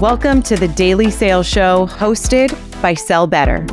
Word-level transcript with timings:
Welcome 0.00 0.42
to 0.42 0.56
the 0.56 0.66
Daily 0.66 1.08
Sales 1.08 1.46
Show 1.46 1.86
hosted 1.86 2.50
by 2.82 2.94
Sell 2.94 3.28
Better. 3.28 3.64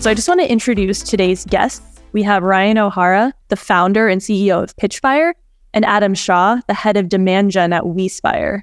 So, 0.00 0.10
I 0.10 0.14
just 0.14 0.28
want 0.28 0.40
to 0.40 0.50
introduce 0.50 1.02
today's 1.02 1.44
guests. 1.44 2.00
We 2.12 2.22
have 2.22 2.44
Ryan 2.44 2.78
O'Hara, 2.78 3.34
the 3.48 3.56
founder 3.56 4.06
and 4.06 4.20
CEO 4.20 4.62
of 4.62 4.76
Pitchfire, 4.76 5.32
and 5.74 5.84
Adam 5.84 6.14
Shaw, 6.14 6.60
the 6.68 6.74
head 6.74 6.96
of 6.96 7.08
demand 7.08 7.50
gen 7.50 7.72
at 7.72 7.82
WeSpire. 7.82 8.60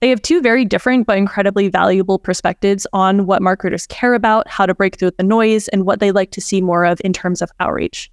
They 0.00 0.10
have 0.10 0.20
two 0.20 0.42
very 0.42 0.66
different 0.66 1.06
but 1.06 1.16
incredibly 1.16 1.68
valuable 1.68 2.18
perspectives 2.18 2.86
on 2.92 3.24
what 3.24 3.40
marketers 3.40 3.86
care 3.86 4.12
about, 4.12 4.46
how 4.46 4.66
to 4.66 4.74
break 4.74 4.98
through 4.98 5.12
the 5.16 5.24
noise, 5.24 5.68
and 5.68 5.86
what 5.86 6.00
they 6.00 6.12
like 6.12 6.32
to 6.32 6.42
see 6.42 6.60
more 6.60 6.84
of 6.84 7.00
in 7.02 7.14
terms 7.14 7.40
of 7.40 7.50
outreach. 7.60 8.10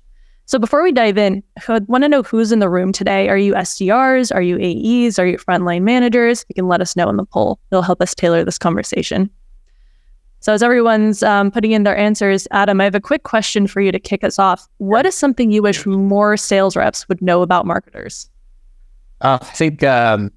So 0.48 0.60
before 0.60 0.84
we 0.84 0.92
dive 0.92 1.18
in, 1.18 1.44
I 1.68 1.80
want 1.88 2.04
to 2.04 2.08
know 2.08 2.22
who's 2.22 2.52
in 2.52 2.60
the 2.60 2.70
room 2.70 2.92
today. 2.92 3.30
Are 3.30 3.38
you 3.38 3.54
SDRs? 3.54 4.34
Are 4.34 4.44
you 4.44 4.58
AEs? 4.58 5.18
Are 5.18 5.26
you 5.26 5.38
frontline 5.38 5.82
managers? 5.82 6.46
You 6.50 6.56
can 6.56 6.68
let 6.68 6.82
us 6.82 6.96
know 6.96 7.10
in 7.10 7.18
the 7.18 7.26
poll. 7.26 7.60
It'll 7.72 7.82
help 7.82 8.02
us 8.02 8.14
tailor 8.14 8.44
this 8.44 8.60
conversation. 8.60 9.32
So 10.42 10.54
as 10.54 10.62
everyone's 10.62 11.24
um, 11.24 11.50
putting 11.50 11.72
in 11.72 11.82
their 11.82 11.98
answers, 11.98 12.48
Adam, 12.52 12.80
I 12.80 12.84
have 12.84 12.94
a 12.94 13.02
quick 13.02 13.24
question 13.24 13.66
for 13.66 13.82
you 13.82 13.92
to 13.92 13.98
kick 13.98 14.24
us 14.24 14.38
off. 14.38 14.68
What 14.78 15.08
is 15.08 15.16
something 15.16 15.52
you 15.52 15.64
wish 15.64 15.84
more 15.88 16.38
sales 16.38 16.76
reps 16.76 17.10
would 17.10 17.20
know 17.24 17.42
about 17.42 17.66
marketers? 17.66 18.30
Uh, 19.22 19.40
I 19.42 19.46
think 19.46 19.82
um, 19.82 20.32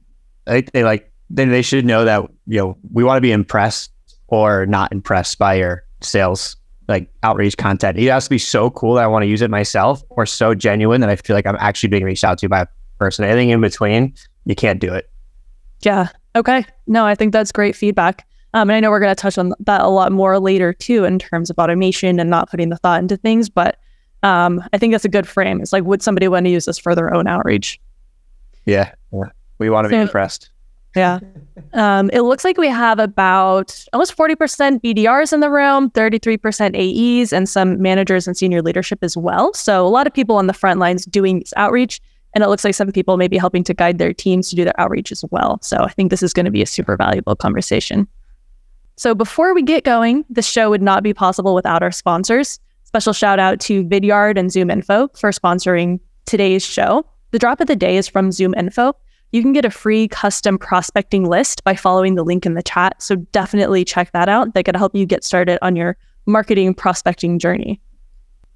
I 0.47 0.53
think 0.53 0.73
they 0.73 0.85
like 0.85 1.13
they, 1.29 1.45
they 1.45 1.61
should 1.61 1.85
know 1.85 2.07
that 2.07 2.23
you 2.47 2.59
know 2.59 2.79
we 2.91 3.05
want 3.05 3.19
to 3.19 3.21
be 3.21 3.33
impressed 3.33 3.93
or 4.29 4.65
not 4.65 4.93
impressed 4.93 5.39
by 5.39 5.55
your 5.55 5.85
sales 6.01 6.57
like 6.89 7.11
outreach 7.23 7.57
content. 7.57 7.99
It 7.99 8.09
has 8.09 8.25
to 8.25 8.31
be 8.31 8.39
so 8.39 8.71
cool 8.71 8.95
that 8.95 9.05
I 9.05 9.07
want 9.07 9.23
to 9.23 9.27
use 9.27 9.43
it 9.43 9.51
myself, 9.51 10.03
or 10.09 10.27
so 10.27 10.55
genuine 10.55 11.01
that 11.03 11.11
I 11.11 11.17
feel 11.17 11.37
like 11.37 11.47
I'm 11.47 11.57
actually 11.61 11.91
being 11.91 12.05
reached 12.05 12.25
out 12.25 12.39
to 12.39 12.49
by 12.49 12.63
a 12.63 12.67
person. 12.99 13.25
Anything 13.25 13.51
in 13.51 13.61
between, 13.61 14.15
you 14.45 14.55
can't 14.55 14.81
do 14.81 14.93
it. 14.93 15.11
Yeah. 15.83 16.09
Okay. 16.35 16.65
No, 16.87 17.05
I 17.05 17.15
think 17.15 17.33
that's 17.33 17.53
great 17.53 17.77
feedback. 17.77 18.27
Um, 18.55 18.71
and 18.71 18.77
I 18.77 18.81
know 18.81 18.91
we're 18.91 19.01
going 19.01 19.15
to 19.15 19.21
touch 19.21 19.37
on 19.37 19.53
that 19.61 19.83
a 19.83 19.89
lot 19.89 20.11
more 20.11 20.39
later 20.39 20.73
too, 20.73 21.05
in 21.05 21.19
terms 21.19 21.51
of 21.51 21.59
automation 21.59 22.19
and 22.19 22.31
not 22.31 22.51
putting 22.51 22.71
the 22.71 22.77
thought 22.79 23.01
into 23.01 23.17
things. 23.17 23.51
But 23.51 23.79
um, 24.23 24.65
I 24.73 24.79
think 24.79 24.93
that's 24.93 25.05
a 25.05 25.11
good 25.11 25.29
frame. 25.29 25.61
It's 25.61 25.73
like, 25.73 25.85
would 25.85 26.03
somebody 26.03 26.27
want 26.29 26.47
to 26.47 26.51
use 26.51 26.65
this 26.65 26.79
for 26.79 26.95
their 26.95 27.13
own 27.15 27.27
outreach? 27.27 27.79
Yeah. 28.65 28.93
We 29.59 29.71
want 29.71 29.85
to 29.85 29.91
so, 29.91 29.97
be 29.97 30.01
impressed. 30.01 30.51
Yeah. 30.97 31.21
Um, 31.75 32.11
it 32.13 32.23
looks 32.23 32.45
like 32.45 32.57
we 32.57 32.69
have 32.69 32.99
about 32.99 33.85
almost 33.93 34.17
40% 34.17 34.81
BDRs 34.81 35.33
in 35.33 35.41
the 35.41 35.51
room, 35.51 35.91
33% 35.91 36.75
AEs, 36.77 37.33
and 37.33 37.49
some 37.49 37.81
managers 37.81 38.27
and 38.27 38.37
senior 38.37 38.63
leadership 38.63 39.01
as 39.03 39.17
well. 39.17 39.53
So 39.55 39.87
a 39.87 39.89
lot 39.89 40.07
of 40.07 40.15
people 40.15 40.37
on 40.37 40.47
the 40.47 40.53
front 40.53 40.81
lines 40.81 41.05
doing 41.05 41.41
this 41.41 41.53
outreach. 41.57 42.01
And 42.35 42.45
it 42.45 42.49
looks 42.49 42.65
like 42.65 42.75
some 42.75 42.91
people 42.93 43.17
may 43.17 43.29
be 43.29 43.39
helping 43.39 43.65
to 43.65 43.75
guide 43.75 43.99
their 43.99 44.13
teams 44.13 44.51
to 44.51 44.57
do 44.57 44.65
their 44.65 44.79
outreach 44.79 45.11
as 45.13 45.25
well. 45.31 45.59
So 45.63 45.79
I 45.79 45.91
think 45.91 46.11
this 46.11 46.23
is 46.23 46.33
going 46.33 46.47
to 46.47 46.53
be 46.53 46.63
a 46.63 46.67
super 46.67 46.97
valuable 46.97 47.35
conversation. 47.35 48.07
So 48.97 49.15
before 49.15 49.55
we 49.55 49.63
get 49.63 49.85
going, 49.85 50.25
this 50.29 50.47
show 50.47 50.71
would 50.71 50.83
not 50.83 51.03
be 51.03 51.15
possible 51.15 51.55
without 51.55 51.83
our 51.83 51.93
sponsors. 51.93 52.61
Special 52.85 53.13
shout 53.13 53.39
out 53.39 53.61
to 53.61 53.85
Vidyard 53.85 54.39
and 54.39 54.51
ZoomInfo 54.51 55.17
for 55.19 55.31
sponsoring 55.31 56.01
today's 56.27 56.65
show. 56.65 57.05
The 57.31 57.39
drop 57.39 57.61
of 57.61 57.67
the 57.67 57.77
day 57.77 57.97
is 57.97 58.09
from 58.09 58.31
ZoomInfo 58.31 58.95
you 59.33 59.43
can 59.43 59.53
get 59.53 59.65
a 59.65 59.71
free 59.71 60.09
custom 60.09 60.59
prospecting 60.59 61.25
list 61.25 61.63
by 61.65 61.75
following 61.75 62.15
the 62.15 62.25
link 62.25 62.47
in 62.47 62.55
the 62.55 62.63
chat. 62.63 63.01
So 63.03 63.17
definitely 63.17 63.85
check 63.85 64.13
that 64.13 64.29
out. 64.29 64.55
That 64.55 64.65
could 64.65 64.77
help 64.77 64.95
you 64.95 65.07
get 65.07 65.25
started 65.25 65.59
on 65.63 65.77
your 65.77 65.97
marketing 66.27 66.75
prospecting 66.75 67.39
journey. 67.39 67.81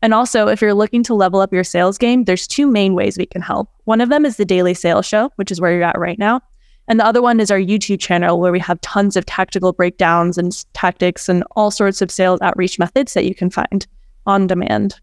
And 0.01 0.13
also, 0.13 0.49
if 0.49 0.61
you're 0.61 0.75
looking 0.75 1.05
to 1.05 1.15
level 1.15 1.41
up 1.41 1.53
your 1.53 1.63
sales 1.63 1.97
game, 1.97 2.25
there's 2.25 2.49
two 2.49 2.67
main 2.67 2.95
ways 2.95 3.17
we 3.17 3.27
can 3.27 3.41
help. 3.41 3.71
One 3.85 4.01
of 4.01 4.09
them 4.09 4.25
is 4.25 4.37
the 4.37 4.45
Daily 4.45 4.75
Sales 4.75 5.07
Show, 5.07 5.31
which 5.37 5.53
is 5.53 5.61
where 5.61 5.73
you're 5.73 5.85
at 5.85 5.99
right 5.99 6.19
now. 6.19 6.41
And 6.89 6.99
the 6.99 7.07
other 7.07 7.23
one 7.23 7.39
is 7.39 7.53
our 7.53 7.59
YouTube 7.59 8.01
channel, 8.01 8.41
where 8.41 8.51
we 8.51 8.59
have 8.59 8.81
tons 8.81 9.17
of 9.17 9.25
tactical 9.27 9.73
breakdowns 9.73 10.37
and 10.37 10.65
tactics 10.75 11.29
and 11.29 11.45
all 11.53 11.71
sorts 11.71 12.03
of 12.03 12.11
sales 12.11 12.41
outreach 12.41 12.81
methods 12.81 13.15
that 13.15 13.25
you 13.25 13.35
can 13.35 13.49
find 13.49 13.87
on 14.27 14.49
demand. 14.49 14.99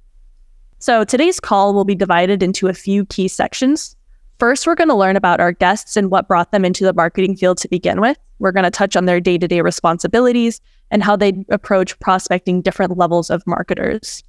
So 0.79 1.06
today's 1.06 1.40
call 1.40 1.74
will 1.74 1.85
be 1.85 1.96
divided 1.96 2.44
into 2.44 2.68
a 2.68 2.74
few 2.74 3.06
key 3.06 3.29
sections. 3.29 3.96
First, 4.40 4.66
we're 4.66 4.76
going 4.76 4.88
to 4.88 4.96
learn 4.96 5.18
about 5.18 5.42
our 5.42 5.52
guests 5.52 5.98
and 5.98 6.10
what 6.10 6.30
brought 6.30 6.54
them 6.54 6.64
into 6.64 6.86
the 6.86 6.94
marketing 6.94 7.36
field 7.36 7.58
to 7.58 7.68
begin 7.68 8.00
with. 8.00 8.18
We're 8.40 8.54
going 8.54 8.64
to 8.64 8.72
touch 8.72 8.96
on 8.96 9.04
their 9.04 9.20
day 9.20 9.38
to 9.38 9.50
day 9.50 9.60
responsibilities 9.60 10.62
and 10.92 11.04
how 11.04 11.18
they 11.18 11.44
approach 11.50 12.00
prospecting 12.00 12.62
different 12.62 12.98
levels 12.98 13.30
of 13.30 13.46
marketers. 13.46 14.24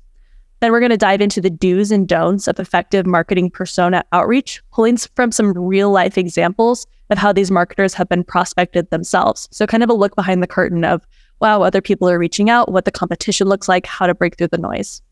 Then 0.58 0.72
we're 0.72 0.80
going 0.80 0.90
to 0.90 0.96
dive 0.96 1.20
into 1.20 1.40
the 1.40 1.48
do's 1.48 1.92
and 1.92 2.08
don'ts 2.08 2.48
of 2.48 2.58
effective 2.58 3.06
marketing 3.06 3.50
persona 3.50 4.04
outreach, 4.10 4.60
pulling 4.72 4.96
from 4.96 5.30
some 5.30 5.52
real 5.52 5.92
life 5.92 6.18
examples 6.18 6.88
of 7.10 7.16
how 7.16 7.32
these 7.32 7.52
marketers 7.52 7.94
have 7.94 8.08
been 8.08 8.24
prospected 8.24 8.90
themselves. 8.90 9.48
So, 9.52 9.64
kind 9.64 9.84
of 9.84 9.90
a 9.90 9.94
look 9.94 10.16
behind 10.16 10.42
the 10.42 10.48
curtain 10.48 10.84
of, 10.84 11.06
wow, 11.40 11.62
other 11.62 11.80
people 11.80 12.10
are 12.10 12.18
reaching 12.18 12.50
out, 12.50 12.72
what 12.72 12.84
the 12.84 12.90
competition 12.90 13.46
looks 13.46 13.68
like, 13.68 13.86
how 13.86 14.08
to 14.08 14.14
break 14.14 14.36
through 14.36 14.48
the 14.48 14.58
noise. 14.58 15.02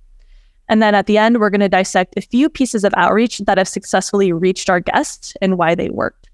And 0.68 0.82
then 0.82 0.94
at 0.94 1.06
the 1.06 1.16
end, 1.16 1.38
we're 1.38 1.50
going 1.50 1.60
to 1.60 1.68
dissect 1.68 2.14
a 2.16 2.20
few 2.20 2.48
pieces 2.48 2.84
of 2.84 2.92
outreach 2.96 3.38
that 3.38 3.58
have 3.58 3.68
successfully 3.68 4.32
reached 4.32 4.68
our 4.68 4.80
guests 4.80 5.34
and 5.40 5.56
why 5.56 5.74
they 5.74 5.88
worked. 5.88 6.28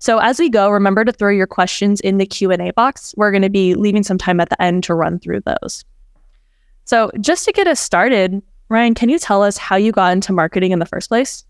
So 0.00 0.18
as 0.18 0.38
we 0.38 0.48
go, 0.48 0.70
remember 0.70 1.04
to 1.04 1.12
throw 1.12 1.30
your 1.30 1.46
questions 1.46 2.00
in 2.00 2.18
the 2.18 2.26
Q&A 2.26 2.72
box. 2.72 3.14
We're 3.16 3.30
going 3.30 3.42
to 3.42 3.50
be 3.50 3.74
leaving 3.74 4.02
some 4.02 4.18
time 4.18 4.40
at 4.40 4.48
the 4.48 4.60
end 4.60 4.84
to 4.84 4.94
run 4.94 5.18
through 5.18 5.40
those. 5.40 5.84
So 6.84 7.10
just 7.20 7.44
to 7.44 7.52
get 7.52 7.66
us 7.66 7.80
started, 7.80 8.40
Ryan, 8.68 8.94
can 8.94 9.08
you 9.08 9.18
tell 9.18 9.42
us 9.42 9.56
how 9.56 9.76
you 9.76 9.92
got 9.92 10.12
into 10.12 10.32
marketing 10.32 10.72
in 10.72 10.78
the 10.78 10.86
first 10.86 11.08
place? 11.08 11.44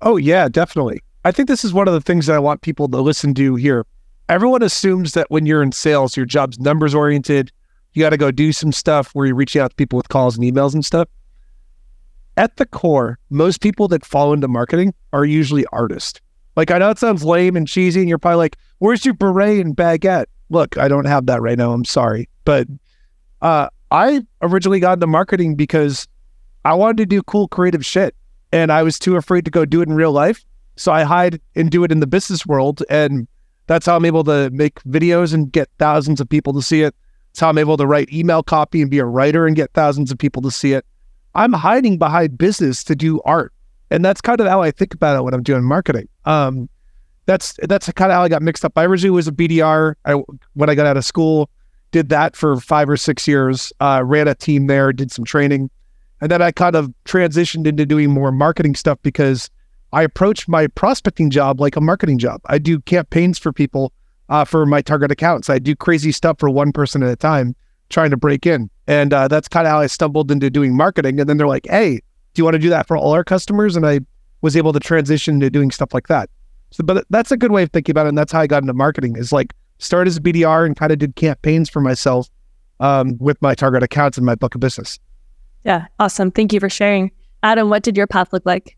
Oh, 0.00 0.16
yeah, 0.16 0.48
definitely. 0.48 1.00
I 1.24 1.32
think 1.32 1.48
this 1.48 1.64
is 1.64 1.72
one 1.72 1.88
of 1.88 1.94
the 1.94 2.00
things 2.00 2.26
that 2.26 2.36
I 2.36 2.40
want 2.40 2.62
people 2.62 2.88
to 2.88 3.00
listen 3.00 3.34
to 3.34 3.56
here. 3.56 3.86
Everyone 4.28 4.62
assumes 4.62 5.12
that 5.12 5.30
when 5.30 5.46
you're 5.46 5.62
in 5.62 5.72
sales, 5.72 6.16
your 6.16 6.26
job's 6.26 6.58
numbers 6.58 6.94
oriented. 6.94 7.52
You 7.92 8.02
got 8.02 8.10
to 8.10 8.16
go 8.16 8.30
do 8.30 8.52
some 8.52 8.72
stuff 8.72 9.10
where 9.14 9.26
you're 9.26 9.36
reaching 9.36 9.60
out 9.60 9.70
to 9.70 9.76
people 9.76 9.98
with 9.98 10.08
calls 10.08 10.36
and 10.36 10.44
emails 10.44 10.74
and 10.74 10.84
stuff 10.84 11.08
at 12.36 12.56
the 12.56 12.66
core, 12.66 13.18
most 13.30 13.60
people 13.60 13.88
that 13.88 14.04
fall 14.04 14.32
into 14.32 14.48
marketing 14.48 14.94
are 15.12 15.24
usually 15.24 15.66
artists. 15.72 16.20
Like 16.56 16.70
I 16.70 16.78
know 16.78 16.90
it 16.90 16.98
sounds 16.98 17.24
lame 17.24 17.56
and 17.56 17.66
cheesy, 17.66 18.00
and 18.00 18.08
you're 18.08 18.18
probably 18.18 18.38
like, 18.38 18.56
"Where's 18.78 19.04
your 19.04 19.14
beret 19.14 19.64
and 19.64 19.76
baguette?" 19.76 20.26
Look, 20.50 20.76
I 20.76 20.88
don't 20.88 21.06
have 21.06 21.26
that 21.26 21.40
right 21.40 21.56
now. 21.56 21.72
I'm 21.72 21.84
sorry, 21.84 22.28
but 22.44 22.66
uh, 23.40 23.68
I 23.90 24.22
originally 24.42 24.80
got 24.80 24.94
into 24.94 25.06
marketing 25.06 25.54
because 25.54 26.06
I 26.64 26.74
wanted 26.74 26.98
to 26.98 27.06
do 27.06 27.22
cool 27.22 27.48
creative 27.48 27.84
shit, 27.84 28.14
and 28.52 28.70
I 28.70 28.82
was 28.82 28.98
too 28.98 29.16
afraid 29.16 29.44
to 29.46 29.50
go 29.50 29.64
do 29.64 29.80
it 29.80 29.88
in 29.88 29.94
real 29.94 30.12
life. 30.12 30.44
So 30.76 30.92
I 30.92 31.02
hide 31.02 31.40
and 31.54 31.70
do 31.70 31.84
it 31.84 31.92
in 31.92 32.00
the 32.00 32.06
business 32.06 32.46
world, 32.46 32.82
and 32.88 33.26
that's 33.66 33.86
how 33.86 33.96
I'm 33.96 34.04
able 34.04 34.24
to 34.24 34.50
make 34.50 34.82
videos 34.84 35.32
and 35.32 35.50
get 35.50 35.68
thousands 35.78 36.20
of 36.20 36.28
people 36.28 36.52
to 36.54 36.62
see 36.62 36.82
it. 36.82 36.94
It's 37.30 37.40
how 37.40 37.48
I'm 37.48 37.58
able 37.58 37.78
to 37.78 37.86
write 37.86 38.12
email 38.12 38.42
copy 38.42 38.82
and 38.82 38.90
be 38.90 38.98
a 38.98 39.06
writer 39.06 39.46
and 39.46 39.56
get 39.56 39.72
thousands 39.72 40.10
of 40.10 40.18
people 40.18 40.42
to 40.42 40.50
see 40.50 40.72
it. 40.72 40.84
I'm 41.34 41.52
hiding 41.52 41.98
behind 41.98 42.38
business 42.38 42.84
to 42.84 42.96
do 42.96 43.20
art. 43.22 43.52
And 43.90 44.04
that's 44.04 44.20
kind 44.20 44.40
of 44.40 44.46
how 44.46 44.62
I 44.62 44.70
think 44.70 44.94
about 44.94 45.16
it 45.18 45.22
when 45.22 45.34
I'm 45.34 45.42
doing 45.42 45.64
marketing. 45.64 46.08
Um, 46.24 46.68
that's 47.26 47.54
that's 47.62 47.90
kind 47.92 48.10
of 48.10 48.16
how 48.16 48.22
I 48.22 48.28
got 48.28 48.42
mixed 48.42 48.64
up. 48.64 48.76
I 48.76 48.84
originally 48.84 49.10
was 49.10 49.28
a 49.28 49.32
BDR. 49.32 49.94
I, 50.04 50.14
when 50.54 50.70
I 50.70 50.74
got 50.74 50.86
out 50.86 50.96
of 50.96 51.04
school, 51.04 51.50
did 51.90 52.08
that 52.08 52.34
for 52.34 52.58
five 52.58 52.88
or 52.88 52.96
six 52.96 53.28
years. 53.28 53.72
Uh, 53.80 54.02
ran 54.04 54.28
a 54.28 54.34
team 54.34 54.66
there, 54.66 54.92
did 54.92 55.12
some 55.12 55.24
training, 55.24 55.70
and 56.20 56.30
then 56.30 56.42
I 56.42 56.50
kind 56.50 56.74
of 56.74 56.92
transitioned 57.04 57.66
into 57.66 57.86
doing 57.86 58.10
more 58.10 58.32
marketing 58.32 58.74
stuff 58.74 58.98
because 59.02 59.50
I 59.92 60.02
approach 60.02 60.48
my 60.48 60.66
prospecting 60.68 61.30
job 61.30 61.60
like 61.60 61.76
a 61.76 61.80
marketing 61.80 62.18
job. 62.18 62.40
I 62.46 62.58
do 62.58 62.80
campaigns 62.80 63.38
for 63.38 63.52
people 63.52 63.92
uh, 64.28 64.44
for 64.44 64.64
my 64.64 64.80
target 64.80 65.10
accounts. 65.10 65.50
I 65.50 65.58
do 65.58 65.76
crazy 65.76 66.12
stuff 66.12 66.38
for 66.38 66.48
one 66.48 66.72
person 66.72 67.02
at 67.02 67.10
a 67.10 67.16
time, 67.16 67.54
trying 67.92 68.10
to 68.10 68.16
break 68.16 68.46
in. 68.46 68.68
And 68.86 69.12
uh, 69.12 69.28
that's 69.28 69.48
kind 69.48 69.66
of 69.66 69.70
how 69.70 69.80
I 69.80 69.86
stumbled 69.86 70.30
into 70.30 70.50
doing 70.50 70.76
marketing. 70.76 71.20
And 71.20 71.28
then 71.28 71.36
they're 71.36 71.46
like, 71.46 71.66
hey, 71.68 71.96
do 72.34 72.40
you 72.40 72.44
want 72.44 72.54
to 72.54 72.58
do 72.58 72.70
that 72.70 72.88
for 72.88 72.96
all 72.96 73.12
our 73.12 73.22
customers? 73.22 73.76
And 73.76 73.86
I 73.86 74.00
was 74.40 74.56
able 74.56 74.72
to 74.72 74.80
transition 74.80 75.38
to 75.40 75.50
doing 75.50 75.70
stuff 75.70 75.94
like 75.94 76.08
that. 76.08 76.28
So, 76.72 76.82
but 76.82 77.04
that's 77.10 77.30
a 77.30 77.36
good 77.36 77.52
way 77.52 77.62
of 77.62 77.70
thinking 77.70 77.92
about 77.92 78.06
it. 78.06 78.08
And 78.08 78.18
that's 78.18 78.32
how 78.32 78.40
I 78.40 78.46
got 78.46 78.62
into 78.62 78.72
marketing 78.72 79.16
is 79.16 79.32
like 79.32 79.52
start 79.78 80.08
as 80.08 80.16
a 80.16 80.20
BDR 80.20 80.66
and 80.66 80.76
kind 80.76 80.90
of 80.90 80.98
did 80.98 81.14
campaigns 81.16 81.68
for 81.68 81.80
myself 81.80 82.28
um, 82.80 83.16
with 83.18 83.40
my 83.42 83.54
target 83.54 83.82
accounts 83.82 84.16
and 84.16 84.26
my 84.26 84.34
book 84.34 84.54
of 84.54 84.60
business. 84.60 84.98
Yeah. 85.64 85.86
Awesome. 86.00 86.30
Thank 86.30 86.52
you 86.52 86.60
for 86.60 86.70
sharing. 86.70 87.12
Adam, 87.42 87.68
what 87.68 87.82
did 87.82 87.96
your 87.96 88.06
path 88.06 88.32
look 88.32 88.46
like? 88.46 88.76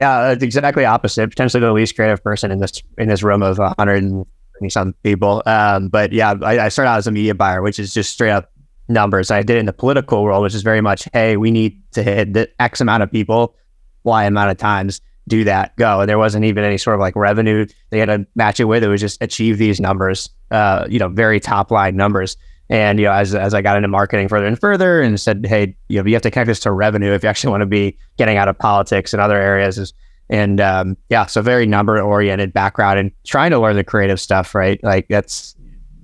Yeah, 0.00 0.30
it's 0.30 0.44
exactly 0.44 0.84
opposite. 0.84 1.28
Potentially 1.28 1.60
the 1.60 1.72
least 1.72 1.96
creative 1.96 2.22
person 2.22 2.52
in 2.52 2.60
this 2.60 2.82
in 2.98 3.08
this 3.08 3.22
room 3.22 3.42
of 3.42 3.58
100 3.58 4.24
some 4.68 4.94
people. 5.02 5.42
Um, 5.46 5.88
but 5.88 6.12
yeah, 6.12 6.34
I, 6.42 6.66
I 6.66 6.68
started 6.68 6.90
out 6.90 6.98
as 6.98 7.06
a 7.06 7.10
media 7.12 7.34
buyer, 7.34 7.62
which 7.62 7.78
is 7.78 7.94
just 7.94 8.12
straight 8.12 8.30
up 8.30 8.50
numbers. 8.88 9.30
I 9.30 9.42
did 9.42 9.56
it 9.56 9.60
in 9.60 9.66
the 9.66 9.72
political 9.72 10.22
world, 10.22 10.42
which 10.42 10.54
is 10.54 10.62
very 10.62 10.80
much, 10.80 11.08
hey, 11.12 11.36
we 11.36 11.50
need 11.50 11.80
to 11.92 12.02
hit 12.02 12.32
the 12.32 12.50
X 12.60 12.80
amount 12.80 13.02
of 13.02 13.12
people, 13.12 13.54
Y 14.04 14.24
amount 14.24 14.50
of 14.50 14.56
times, 14.56 15.00
do 15.28 15.44
that, 15.44 15.76
go. 15.76 16.00
And 16.00 16.08
there 16.08 16.18
wasn't 16.18 16.44
even 16.44 16.64
any 16.64 16.78
sort 16.78 16.94
of 16.94 17.00
like 17.00 17.14
revenue 17.14 17.66
they 17.90 17.98
had 17.98 18.06
to 18.06 18.26
match 18.34 18.60
it 18.60 18.64
with. 18.64 18.82
It 18.82 18.88
was 18.88 19.00
just 19.00 19.22
achieve 19.22 19.58
these 19.58 19.80
numbers, 19.80 20.30
uh, 20.50 20.86
you 20.88 20.98
know, 20.98 21.08
very 21.08 21.38
top 21.38 21.70
line 21.70 21.96
numbers. 21.96 22.36
And 22.70 22.98
you 22.98 23.06
know, 23.06 23.12
as 23.12 23.34
as 23.34 23.54
I 23.54 23.62
got 23.62 23.76
into 23.76 23.88
marketing 23.88 24.28
further 24.28 24.46
and 24.46 24.58
further, 24.58 25.00
and 25.00 25.18
said, 25.18 25.46
hey, 25.46 25.74
you 25.88 26.02
know, 26.02 26.06
you 26.06 26.14
have 26.14 26.22
to 26.22 26.30
connect 26.30 26.48
this 26.48 26.60
to 26.60 26.72
revenue 26.72 27.12
if 27.12 27.22
you 27.22 27.28
actually 27.28 27.50
want 27.50 27.62
to 27.62 27.66
be 27.66 27.96
getting 28.18 28.36
out 28.36 28.48
of 28.48 28.58
politics 28.58 29.14
and 29.14 29.22
other 29.22 29.38
areas. 29.38 29.78
Is 29.78 29.94
And 30.30 30.60
um, 30.60 30.96
yeah, 31.08 31.26
so 31.26 31.40
very 31.42 31.66
number 31.66 32.00
oriented 32.00 32.52
background 32.52 32.98
and 32.98 33.12
trying 33.24 33.50
to 33.50 33.58
learn 33.58 33.76
the 33.76 33.84
creative 33.84 34.20
stuff, 34.20 34.54
right? 34.54 34.82
Like 34.82 35.08
that's 35.08 35.56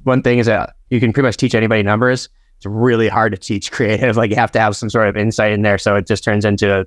one 0.05 0.23
thing 0.23 0.39
is 0.39 0.47
that 0.47 0.75
you 0.91 1.01
can 1.01 1.13
pretty 1.13 1.27
much 1.27 1.37
teach 1.37 1.55
anybody 1.55 1.83
numbers. 1.83 2.29
It's 2.57 2.67
really 2.67 3.09
hard 3.09 3.33
to 3.33 3.39
teach 3.39 3.71
creative. 3.73 4.17
Like 4.17 4.31
you 4.31 4.37
have 4.37 4.53
to 4.53 4.61
have 4.61 4.77
some 4.77 4.91
sort 4.91 5.09
of 5.09 5.17
insight 5.17 5.53
in 5.53 5.63
there. 5.63 5.79
So 5.79 5.97
it 5.97 6.07
just 6.07 6.25
turns 6.25 6.45
into 6.45 6.81
a, 6.81 6.85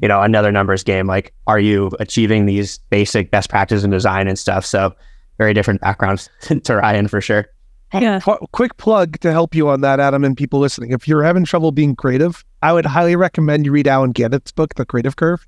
you 0.00 0.08
know, 0.08 0.22
another 0.22 0.50
numbers 0.50 0.82
game. 0.82 1.06
Like, 1.06 1.32
are 1.46 1.60
you 1.60 1.90
achieving 2.00 2.46
these 2.46 2.78
basic 2.90 3.30
best 3.30 3.48
practices 3.48 3.84
in 3.84 3.90
design 3.90 4.26
and 4.26 4.38
stuff? 4.38 4.64
So 4.64 4.94
very 5.38 5.54
different 5.54 5.80
backgrounds 5.80 6.28
to 6.64 6.76
Ryan 6.76 7.08
for 7.08 7.20
sure. 7.20 7.46
Yeah. 7.92 8.20
Qu- 8.20 8.46
quick 8.52 8.76
plug 8.78 9.20
to 9.20 9.32
help 9.32 9.54
you 9.54 9.68
on 9.68 9.82
that, 9.82 10.00
Adam, 10.00 10.24
and 10.24 10.36
people 10.36 10.58
listening. 10.60 10.92
If 10.92 11.06
you're 11.06 11.22
having 11.22 11.44
trouble 11.44 11.72
being 11.72 11.94
creative, 11.94 12.42
I 12.62 12.72
would 12.72 12.86
highly 12.86 13.16
recommend 13.16 13.66
you 13.66 13.72
read 13.72 13.86
Allen 13.86 14.12
Gannett's 14.14 14.50
book, 14.50 14.74
The 14.74 14.86
Creative 14.86 15.16
Curve. 15.16 15.46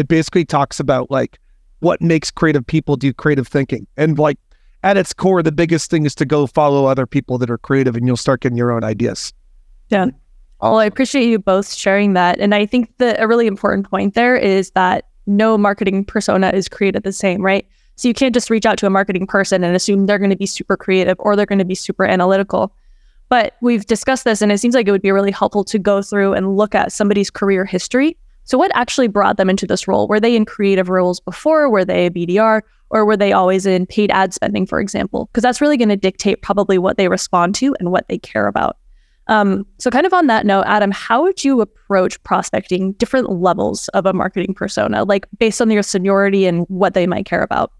It 0.00 0.08
basically 0.08 0.44
talks 0.44 0.80
about 0.80 1.10
like 1.10 1.38
what 1.80 2.00
makes 2.00 2.30
creative 2.30 2.66
people 2.66 2.96
do 2.96 3.12
creative 3.12 3.46
thinking. 3.46 3.86
And 3.96 4.18
like 4.18 4.38
at 4.82 4.96
its 4.96 5.12
core, 5.12 5.42
the 5.42 5.52
biggest 5.52 5.90
thing 5.90 6.06
is 6.06 6.14
to 6.16 6.24
go 6.24 6.46
follow 6.46 6.86
other 6.86 7.06
people 7.06 7.38
that 7.38 7.50
are 7.50 7.58
creative 7.58 7.96
and 7.96 8.06
you'll 8.06 8.16
start 8.16 8.40
getting 8.40 8.56
your 8.56 8.72
own 8.72 8.82
ideas. 8.82 9.32
Yeah. 9.90 10.06
Well, 10.60 10.78
I 10.78 10.84
appreciate 10.84 11.26
you 11.26 11.38
both 11.38 11.72
sharing 11.72 12.14
that. 12.14 12.38
And 12.38 12.54
I 12.54 12.66
think 12.66 12.96
that 12.98 13.20
a 13.20 13.26
really 13.26 13.46
important 13.46 13.88
point 13.88 14.14
there 14.14 14.36
is 14.36 14.70
that 14.72 15.06
no 15.26 15.56
marketing 15.56 16.04
persona 16.04 16.50
is 16.50 16.68
created 16.68 17.02
the 17.02 17.12
same, 17.12 17.42
right? 17.42 17.66
So 17.96 18.08
you 18.08 18.14
can't 18.14 18.34
just 18.34 18.50
reach 18.50 18.66
out 18.66 18.78
to 18.78 18.86
a 18.86 18.90
marketing 18.90 19.26
person 19.26 19.62
and 19.62 19.76
assume 19.76 20.06
they're 20.06 20.18
going 20.18 20.30
to 20.30 20.36
be 20.36 20.46
super 20.46 20.76
creative 20.76 21.16
or 21.18 21.36
they're 21.36 21.46
going 21.46 21.58
to 21.58 21.64
be 21.64 21.74
super 21.74 22.04
analytical. 22.04 22.74
But 23.28 23.54
we've 23.60 23.86
discussed 23.86 24.24
this, 24.24 24.42
and 24.42 24.50
it 24.50 24.58
seems 24.58 24.74
like 24.74 24.88
it 24.88 24.90
would 24.90 25.02
be 25.02 25.12
really 25.12 25.30
helpful 25.30 25.62
to 25.64 25.78
go 25.78 26.02
through 26.02 26.34
and 26.34 26.56
look 26.56 26.74
at 26.74 26.92
somebody's 26.92 27.30
career 27.30 27.64
history. 27.64 28.16
So, 28.50 28.58
what 28.58 28.72
actually 28.74 29.06
brought 29.06 29.36
them 29.36 29.48
into 29.48 29.64
this 29.64 29.86
role? 29.86 30.08
Were 30.08 30.18
they 30.18 30.34
in 30.34 30.44
creative 30.44 30.88
roles 30.88 31.20
before? 31.20 31.70
Were 31.70 31.84
they 31.84 32.06
a 32.06 32.10
BDR? 32.10 32.62
Or 32.92 33.06
were 33.06 33.16
they 33.16 33.32
always 33.32 33.64
in 33.64 33.86
paid 33.86 34.10
ad 34.10 34.34
spending, 34.34 34.66
for 34.66 34.80
example? 34.80 35.26
Because 35.26 35.44
that's 35.44 35.60
really 35.60 35.76
going 35.76 35.90
to 35.90 35.96
dictate 35.96 36.42
probably 36.42 36.76
what 36.76 36.96
they 36.96 37.06
respond 37.06 37.54
to 37.54 37.76
and 37.78 37.92
what 37.92 38.08
they 38.08 38.18
care 38.18 38.48
about. 38.48 38.76
Um, 39.28 39.64
so, 39.78 39.88
kind 39.88 40.04
of 40.04 40.12
on 40.12 40.26
that 40.26 40.46
note, 40.46 40.64
Adam, 40.66 40.90
how 40.90 41.22
would 41.22 41.44
you 41.44 41.60
approach 41.60 42.20
prospecting 42.24 42.94
different 42.94 43.30
levels 43.30 43.86
of 43.90 44.04
a 44.04 44.12
marketing 44.12 44.54
persona, 44.54 45.04
like 45.04 45.28
based 45.38 45.60
on 45.60 45.68
their 45.68 45.84
seniority 45.84 46.44
and 46.44 46.66
what 46.66 46.94
they 46.94 47.06
might 47.06 47.26
care 47.26 47.42
about? 47.42 47.70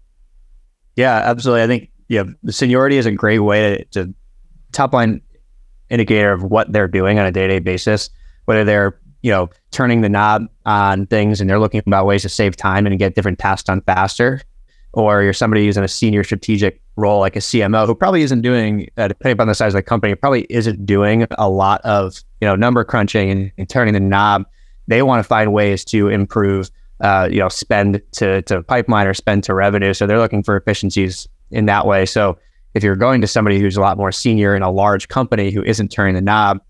Yeah, 0.95 1.15
absolutely. 1.15 1.63
I 1.63 1.67
think 1.67 1.89
yeah, 2.07 2.23
the 2.43 2.53
seniority 2.53 2.95
is 2.95 3.05
a 3.05 3.11
great 3.11 3.39
way 3.39 3.75
to, 3.91 4.05
to 4.05 4.13
top 4.71 4.93
line 4.93 5.19
indicator 5.89 6.31
of 6.31 6.43
what 6.43 6.71
they're 6.71 6.87
doing 6.87 7.19
on 7.19 7.25
a 7.25 7.31
day 7.33 7.47
to 7.47 7.55
day 7.55 7.59
basis, 7.59 8.09
whether 8.45 8.63
they're 8.63 9.00
you 9.21 9.31
know 9.31 9.49
turning 9.71 10.01
the 10.01 10.09
knob 10.09 10.47
on 10.65 11.05
things 11.07 11.41
and 11.41 11.49
they're 11.49 11.59
looking 11.59 11.81
about 11.85 12.05
ways 12.05 12.21
to 12.23 12.29
save 12.29 12.55
time 12.55 12.85
and 12.85 12.97
get 12.99 13.15
different 13.15 13.39
tasks 13.39 13.63
done 13.63 13.81
faster, 13.81 14.41
or 14.93 15.23
you're 15.23 15.33
somebody 15.33 15.65
who's 15.65 15.77
in 15.77 15.83
a 15.83 15.87
senior 15.87 16.23
strategic 16.23 16.81
role 16.95 17.19
like 17.19 17.35
a 17.35 17.39
CMO 17.39 17.85
who 17.85 17.95
probably 17.95 18.21
isn't 18.21 18.41
doing, 18.41 18.89
uh, 18.97 19.07
depending 19.07 19.33
upon 19.33 19.47
the 19.47 19.55
size 19.55 19.73
of 19.73 19.79
the 19.79 19.83
company, 19.83 20.13
probably 20.15 20.45
isn't 20.49 20.85
doing 20.85 21.25
a 21.37 21.49
lot 21.49 21.81
of 21.81 22.21
you 22.41 22.47
know 22.47 22.55
number 22.55 22.83
crunching 22.83 23.29
and, 23.29 23.51
and 23.57 23.69
turning 23.69 23.93
the 23.93 23.99
knob. 23.99 24.45
They 24.87 25.03
want 25.03 25.19
to 25.19 25.23
find 25.23 25.53
ways 25.53 25.85
to 25.85 26.09
improve 26.09 26.69
uh, 27.01 27.27
you 27.31 27.39
know, 27.39 27.49
spend 27.49 28.01
to 28.13 28.41
to 28.43 28.61
pipeline 28.63 29.07
or 29.07 29.13
spend 29.13 29.43
to 29.43 29.53
revenue. 29.53 29.93
So 29.93 30.05
they're 30.05 30.19
looking 30.19 30.43
for 30.43 30.55
efficiencies 30.55 31.27
in 31.49 31.65
that 31.65 31.85
way. 31.85 32.05
So 32.05 32.37
if 32.73 32.83
you're 32.83 32.95
going 32.95 33.21
to 33.21 33.27
somebody 33.27 33.59
who's 33.59 33.75
a 33.75 33.81
lot 33.81 33.97
more 33.97 34.11
senior 34.11 34.55
in 34.55 34.61
a 34.61 34.71
large 34.71 35.07
company 35.07 35.51
who 35.51 35.63
isn't 35.63 35.89
turning 35.89 36.15
the 36.15 36.21
knob, 36.21 36.61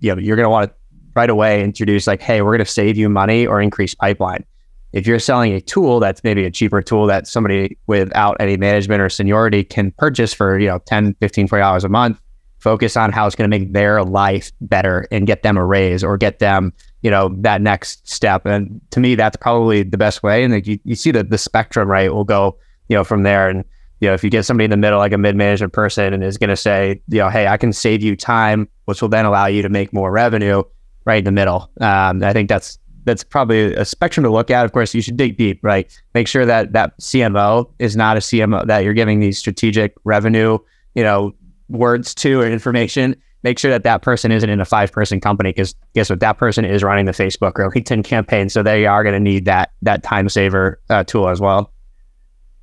you 0.00 0.14
know, 0.14 0.20
you're 0.20 0.36
going 0.36 0.46
to 0.46 0.50
want 0.50 0.70
to 0.70 0.76
right 1.14 1.30
away 1.30 1.62
introduce 1.62 2.06
like, 2.06 2.22
hey, 2.22 2.42
we're 2.42 2.52
going 2.52 2.64
to 2.64 2.70
save 2.70 2.96
you 2.96 3.08
money 3.08 3.46
or 3.46 3.60
increase 3.60 3.94
pipeline. 3.94 4.44
If 4.92 5.06
you're 5.06 5.18
selling 5.18 5.54
a 5.54 5.60
tool 5.60 6.00
that's 6.00 6.22
maybe 6.22 6.44
a 6.44 6.50
cheaper 6.50 6.82
tool 6.82 7.06
that 7.06 7.26
somebody 7.26 7.78
without 7.86 8.36
any 8.40 8.56
management 8.56 9.00
or 9.00 9.08
seniority 9.08 9.64
can 9.64 9.90
purchase 9.92 10.34
for, 10.34 10.58
you 10.58 10.68
know, 10.68 10.78
10, 10.86 11.14
15, 11.20 11.48
20 11.48 11.60
dollars 11.60 11.84
a 11.84 11.88
month, 11.88 12.20
focus 12.58 12.96
on 12.96 13.10
how 13.10 13.26
it's 13.26 13.34
going 13.34 13.50
to 13.50 13.58
make 13.58 13.72
their 13.72 14.04
life 14.04 14.52
better 14.60 15.08
and 15.10 15.26
get 15.26 15.42
them 15.42 15.56
a 15.56 15.64
raise 15.64 16.04
or 16.04 16.16
get 16.16 16.38
them 16.38 16.72
you 17.02 17.10
know 17.10 17.34
that 17.38 17.60
next 17.60 18.08
step. 18.08 18.46
And 18.46 18.80
to 18.92 19.00
me 19.00 19.16
that's 19.16 19.36
probably 19.36 19.82
the 19.82 19.98
best 19.98 20.22
way. 20.22 20.44
And 20.44 20.52
like 20.52 20.66
you, 20.66 20.78
you 20.84 20.94
see 20.94 21.10
that 21.10 21.30
the 21.30 21.38
spectrum 21.38 21.88
right 21.88 22.12
will 22.14 22.24
go 22.24 22.56
you 22.88 22.96
know 22.96 23.02
from 23.02 23.24
there. 23.24 23.48
And 23.48 23.64
you 24.00 24.08
know 24.08 24.14
if 24.14 24.24
you 24.24 24.30
get 24.30 24.44
somebody 24.44 24.64
in 24.64 24.70
the 24.70 24.76
middle 24.76 24.98
like 24.98 25.12
a 25.12 25.18
mid-management 25.18 25.72
person 25.72 26.12
and 26.12 26.24
is 26.24 26.36
going 26.36 26.50
to 26.50 26.56
say 26.56 27.00
you 27.08 27.18
know 27.18 27.30
hey 27.30 27.46
i 27.46 27.56
can 27.56 27.72
save 27.72 28.02
you 28.02 28.16
time 28.16 28.68
which 28.86 29.00
will 29.00 29.08
then 29.08 29.24
allow 29.24 29.46
you 29.46 29.62
to 29.62 29.68
make 29.68 29.92
more 29.92 30.10
revenue 30.10 30.62
right 31.04 31.18
in 31.18 31.24
the 31.24 31.32
middle. 31.32 31.70
Um, 31.80 32.22
i 32.22 32.32
think 32.32 32.48
that's 32.48 32.78
that's 33.04 33.24
probably 33.24 33.74
a 33.74 33.84
spectrum 33.84 34.22
to 34.22 34.30
look 34.30 34.48
at. 34.50 34.64
Of 34.64 34.72
course 34.72 34.94
you 34.94 35.02
should 35.02 35.16
dig 35.16 35.36
deep 35.36 35.60
right? 35.62 35.90
Make 36.14 36.28
sure 36.28 36.46
that 36.46 36.72
that 36.72 36.98
cmo 37.00 37.70
is 37.78 37.96
not 37.96 38.16
a 38.16 38.20
cmo 38.20 38.66
that 38.66 38.84
you're 38.84 38.94
giving 38.94 39.20
these 39.20 39.38
strategic 39.38 39.94
revenue 40.04 40.58
you 40.94 41.02
know 41.02 41.32
words 41.68 42.14
to 42.16 42.40
or 42.40 42.46
information. 42.46 43.16
Make 43.44 43.58
sure 43.58 43.72
that 43.72 43.82
that 43.82 44.02
person 44.02 44.30
isn't 44.30 44.48
in 44.48 44.60
a 44.60 44.64
five 44.64 44.92
person 44.92 45.20
company 45.20 45.50
because 45.50 45.74
guess 45.94 46.08
what? 46.10 46.20
That 46.20 46.38
person 46.38 46.64
is 46.64 46.82
running 46.82 47.06
the 47.06 47.12
facebook 47.12 47.52
or 47.56 47.70
linkedin 47.70 48.04
campaign 48.04 48.48
so 48.48 48.62
they 48.62 48.86
are 48.86 49.02
going 49.02 49.14
to 49.14 49.20
need 49.20 49.46
that 49.46 49.72
that 49.82 50.02
time 50.02 50.28
saver 50.28 50.80
uh, 50.90 51.04
tool 51.04 51.28
as 51.28 51.40
well. 51.40 51.72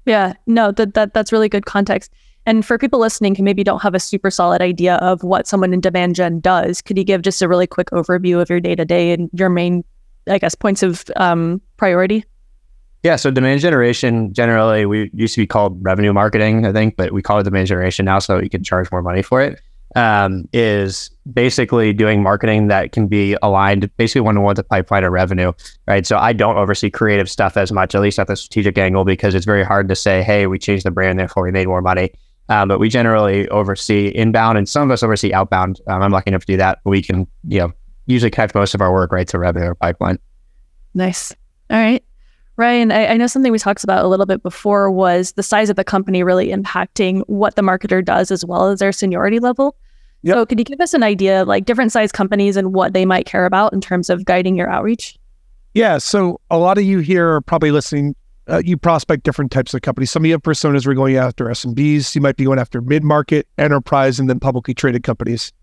Yeah. 0.06 0.34
No 0.48 0.72
that, 0.72 0.94
that 0.94 1.14
that's 1.14 1.32
really 1.32 1.50
good 1.50 1.66
context 1.66 2.12
and 2.50 2.66
for 2.66 2.80
people 2.80 3.00
listening 3.00 3.36
who 3.36 3.44
maybe 3.44 3.64
don't 3.64 3.82
have 3.82 3.94
a 3.94 4.00
super 4.00 4.32
solid 4.32 4.60
idea 4.60 4.96
of 4.96 5.24
what 5.24 5.48
someone 5.48 5.72
in 5.72 5.80
demand 5.80 6.16
gen 6.16 6.40
does 6.40 6.82
could 6.82 6.98
you 6.98 7.04
give 7.04 7.22
just 7.22 7.42
a 7.42 7.48
really 7.48 7.68
quick 7.68 7.90
overview 7.92 8.42
of 8.42 8.50
your 8.50 8.60
day 8.60 8.76
to 8.76 8.84
day 8.84 9.12
and 9.12 9.30
your 9.34 9.50
main 9.50 9.84
i 10.28 10.38
guess 10.40 10.56
points 10.56 10.84
of 10.84 11.06
um, 11.16 11.62
priority 11.78 12.26
yeah, 13.02 13.16
so 13.16 13.32
demand 13.32 13.62
generation 13.62 14.34
generally 14.34 14.86
we 14.86 15.10
used 15.14 15.36
to 15.36 15.42
be 15.42 15.48
called 15.48 15.82
revenue 15.82 16.12
marketing, 16.12 16.66
I 16.66 16.74
think, 16.74 16.98
but 16.98 17.14
we 17.14 17.22
call 17.22 17.40
it 17.40 17.44
demand 17.44 17.68
generation 17.68 18.04
now 18.04 18.20
so 18.20 18.42
you 18.42 18.50
can 18.50 18.62
charge 18.62 18.92
more 18.92 19.02
money 19.02 19.22
for 19.22 19.42
it 19.42 19.62
um, 19.96 20.48
is 20.54 21.10
basically 21.32 21.94
doing 21.94 22.22
marketing 22.22 22.68
that 22.68 22.92
can 22.92 23.08
be 23.08 23.36
aligned 23.42 23.90
basically 23.98 24.22
one 24.22 24.36
to 24.36 24.42
one 24.42 24.56
to 24.56 24.64
pipeline 24.64 25.04
of 25.04 25.12
revenue, 25.12 25.52
right? 25.88 26.06
So 26.06 26.18
I 26.18 26.34
don't 26.34 26.58
oversee 26.58 26.90
creative 26.90 27.30
stuff 27.30 27.58
as 27.58 27.72
much, 27.72 27.96
at 27.96 28.02
least 28.02 28.20
at 28.20 28.28
the 28.28 28.36
strategic 28.36 28.78
angle, 28.78 29.06
because 29.06 29.36
it's 29.36 29.46
very 29.46 29.64
hard 29.64 29.90
to 29.90 29.96
say, 29.96 30.22
hey, 30.22 30.48
we 30.48 30.60
changed 30.60 30.86
the 30.86 30.92
brand, 30.92 31.20
therefore 31.20 31.44
we 31.44 31.52
made 31.52 31.68
more 31.68 31.82
money. 31.82 32.12
Um, 32.50 32.68
but 32.68 32.80
we 32.80 32.90
generally 32.90 33.48
oversee 33.50 34.08
inbound 34.08 34.58
and 34.58 34.68
some 34.68 34.84
of 34.84 34.92
us 34.92 35.04
oversee 35.04 35.32
outbound. 35.34 35.80
Um, 35.88 36.02
I'm 36.02 36.12
lucky 36.12 36.30
enough 36.30 36.42
to 36.42 36.54
do 36.54 36.58
that. 36.58 36.80
We 36.84 37.02
can, 37.02 37.28
you 37.48 37.60
know, 37.60 37.74
usually 38.08 38.32
connect 38.32 38.56
most 38.56 38.74
of 38.74 38.82
our 38.82 38.92
work 38.92 39.12
right 39.12 39.28
to 39.28 39.38
revenue 39.38 39.76
pipeline. 39.76 40.18
Nice. 40.96 41.32
All 41.70 41.78
right. 41.78 42.04
Ryan, 42.58 42.92
I, 42.92 43.08
I, 43.08 43.18
know 43.18 43.28
something 43.28 43.54
we 43.54 43.60
talked 43.60 43.86
about 43.86 44.04
a 44.04 44.08
little 44.10 44.26
bit 44.26 44.44
before 44.44 44.92
was 44.92 45.32
the 45.34 45.44
size 45.44 45.70
of 45.70 45.78
the 45.78 45.84
company 45.86 46.24
really 46.24 46.50
impacting 46.50 47.24
what 47.28 47.56
the 47.56 47.62
marketer 47.62 48.04
does 48.04 48.32
as 48.32 48.44
well 48.44 48.68
as 48.68 48.80
their 48.80 48.92
seniority 48.92 49.40
level. 49.40 49.78
Yep. 50.24 50.36
So, 50.36 50.46
could 50.46 50.60
you 50.60 50.66
give 50.66 50.82
us 50.82 50.94
an 50.94 51.02
idea, 51.02 51.46
like 51.46 51.64
different 51.64 51.94
size 51.94 52.12
companies 52.12 52.58
and 52.58 52.74
what 52.74 52.92
they 52.92 53.06
might 53.06 53.26
care 53.26 53.46
about 53.46 53.72
in 53.72 53.80
terms 53.80 54.10
of 54.10 54.26
guiding 54.26 54.58
your 54.58 54.70
outreach? 54.70 55.18
Yeah. 55.74 56.00
So, 56.00 56.42
a 56.52 56.58
lot 56.58 56.78
of 56.78 56.84
you 56.84 57.00
here 57.00 57.30
are 57.30 57.40
probably 57.40 57.72
listening. 57.72 58.14
Uh, 58.50 58.62
you 58.66 58.78
prospect 58.78 59.24
different 59.24 59.52
types 59.52 59.74
of 59.74 59.82
companies. 59.82 60.10
Some 60.10 60.24
of 60.24 60.30
your 60.30 60.40
personas 60.40 60.88
are 60.88 60.94
going 60.94 61.16
after 61.16 61.46
SMBs. 61.46 62.16
You 62.16 62.22
might 62.22 62.36
be 62.36 62.46
going 62.46 62.60
after 62.60 62.82
mid 62.82 63.04
market, 63.04 63.48
enterprise, 63.58 64.20
and 64.20 64.30
then 64.30 64.40
publicly 64.40 64.74
traded 64.74 65.04
companies 65.04 65.54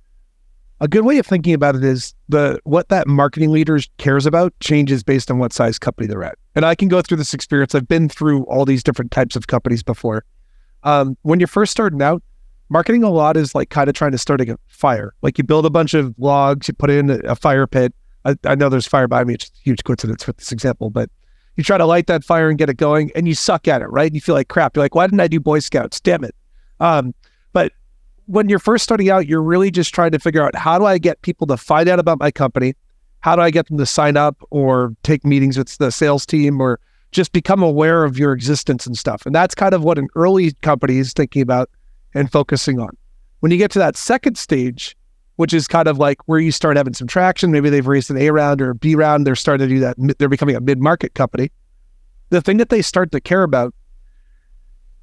a 0.80 0.88
good 0.88 1.04
way 1.04 1.18
of 1.18 1.26
thinking 1.26 1.54
about 1.54 1.74
it 1.74 1.84
is 1.84 2.14
the 2.28 2.60
what 2.64 2.88
that 2.88 3.06
marketing 3.06 3.50
leader 3.50 3.78
cares 3.98 4.26
about 4.26 4.52
changes 4.60 5.02
based 5.02 5.30
on 5.30 5.38
what 5.38 5.52
size 5.52 5.78
company 5.78 6.06
they're 6.06 6.24
at. 6.24 6.36
And 6.54 6.64
I 6.64 6.74
can 6.74 6.88
go 6.88 7.00
through 7.00 7.16
this 7.16 7.32
experience. 7.32 7.74
I've 7.74 7.88
been 7.88 8.08
through 8.08 8.44
all 8.44 8.64
these 8.64 8.82
different 8.82 9.10
types 9.10 9.36
of 9.36 9.46
companies 9.46 9.82
before. 9.82 10.24
Um, 10.82 11.16
when 11.22 11.40
you're 11.40 11.46
first 11.46 11.72
starting 11.72 12.02
out, 12.02 12.22
marketing 12.68 13.04
a 13.04 13.10
lot 13.10 13.36
is 13.36 13.54
like 13.54 13.70
kind 13.70 13.88
of 13.88 13.94
trying 13.94 14.12
to 14.12 14.18
start 14.18 14.40
a 14.40 14.58
fire. 14.66 15.14
Like 15.22 15.38
you 15.38 15.44
build 15.44 15.64
a 15.64 15.70
bunch 15.70 15.94
of 15.94 16.14
logs, 16.18 16.68
you 16.68 16.74
put 16.74 16.90
in 16.90 17.10
a, 17.10 17.18
a 17.20 17.36
fire 17.36 17.66
pit. 17.66 17.94
I, 18.24 18.36
I, 18.44 18.54
know 18.54 18.68
there's 18.68 18.86
fire 18.86 19.08
by 19.08 19.24
me. 19.24 19.34
It's 19.34 19.46
a 19.46 19.62
huge 19.62 19.84
coincidence 19.84 20.26
with 20.26 20.36
this 20.36 20.52
example, 20.52 20.90
but 20.90 21.08
you 21.56 21.64
try 21.64 21.78
to 21.78 21.86
light 21.86 22.06
that 22.06 22.22
fire 22.22 22.48
and 22.48 22.58
get 22.58 22.68
it 22.68 22.76
going, 22.76 23.10
and 23.14 23.26
you 23.26 23.34
suck 23.34 23.66
at 23.66 23.82
it, 23.82 23.86
right? 23.86 24.06
And 24.06 24.14
you 24.14 24.20
feel 24.20 24.34
like 24.34 24.48
crap. 24.48 24.76
You're 24.76 24.84
like, 24.84 24.94
why 24.94 25.06
didn't 25.06 25.20
I 25.20 25.28
do 25.28 25.40
Boy 25.40 25.58
Scouts? 25.58 26.00
Damn 26.00 26.24
it. 26.24 26.34
Um, 26.80 27.14
but 27.52 27.72
when 28.26 28.48
you're 28.48 28.58
first 28.58 28.84
starting 28.84 29.08
out, 29.10 29.26
you're 29.26 29.42
really 29.42 29.70
just 29.70 29.94
trying 29.94 30.10
to 30.12 30.18
figure 30.18 30.44
out 30.44 30.54
how 30.54 30.78
do 30.78 30.84
I 30.84 30.98
get 30.98 31.22
people 31.22 31.46
to 31.46 31.56
find 31.56 31.88
out 31.88 31.98
about 31.98 32.18
my 32.18 32.30
company? 32.30 32.74
How 33.20 33.34
do 33.34 33.42
I 33.42 33.50
get 33.50 33.66
them 33.68 33.78
to 33.78 33.86
sign 33.86 34.16
up 34.16 34.36
or 34.50 34.94
take 35.02 35.24
meetings 35.24 35.56
with 35.56 35.76
the 35.78 35.90
sales 35.90 36.26
team 36.26 36.60
or 36.60 36.78
just 37.12 37.32
become 37.32 37.62
aware 37.62 38.04
of 38.04 38.18
your 38.18 38.32
existence 38.32 38.86
and 38.86 38.96
stuff? 38.96 39.24
And 39.24 39.34
that's 39.34 39.54
kind 39.54 39.74
of 39.74 39.82
what 39.82 39.98
an 39.98 40.08
early 40.14 40.52
company 40.62 40.98
is 40.98 41.12
thinking 41.12 41.42
about 41.42 41.70
and 42.14 42.30
focusing 42.30 42.78
on. 42.78 42.96
When 43.40 43.50
you 43.50 43.58
get 43.58 43.70
to 43.72 43.78
that 43.78 43.96
second 43.96 44.36
stage, 44.36 44.96
which 45.36 45.54
is 45.54 45.68
kind 45.68 45.88
of 45.88 45.98
like 45.98 46.18
where 46.26 46.38
you 46.38 46.52
start 46.52 46.76
having 46.76 46.94
some 46.94 47.06
traction, 47.06 47.50
maybe 47.52 47.70
they've 47.70 47.86
raised 47.86 48.10
an 48.10 48.16
A 48.16 48.30
round 48.30 48.60
or 48.60 48.70
a 48.70 48.74
B 48.74 48.94
round, 48.94 49.26
they're 49.26 49.36
starting 49.36 49.68
to 49.68 49.74
do 49.74 49.80
that, 49.80 49.96
they're 50.18 50.28
becoming 50.28 50.56
a 50.56 50.60
mid 50.60 50.80
market 50.80 51.14
company. 51.14 51.50
The 52.30 52.40
thing 52.40 52.56
that 52.56 52.70
they 52.70 52.82
start 52.82 53.12
to 53.12 53.20
care 53.20 53.42
about 53.42 53.74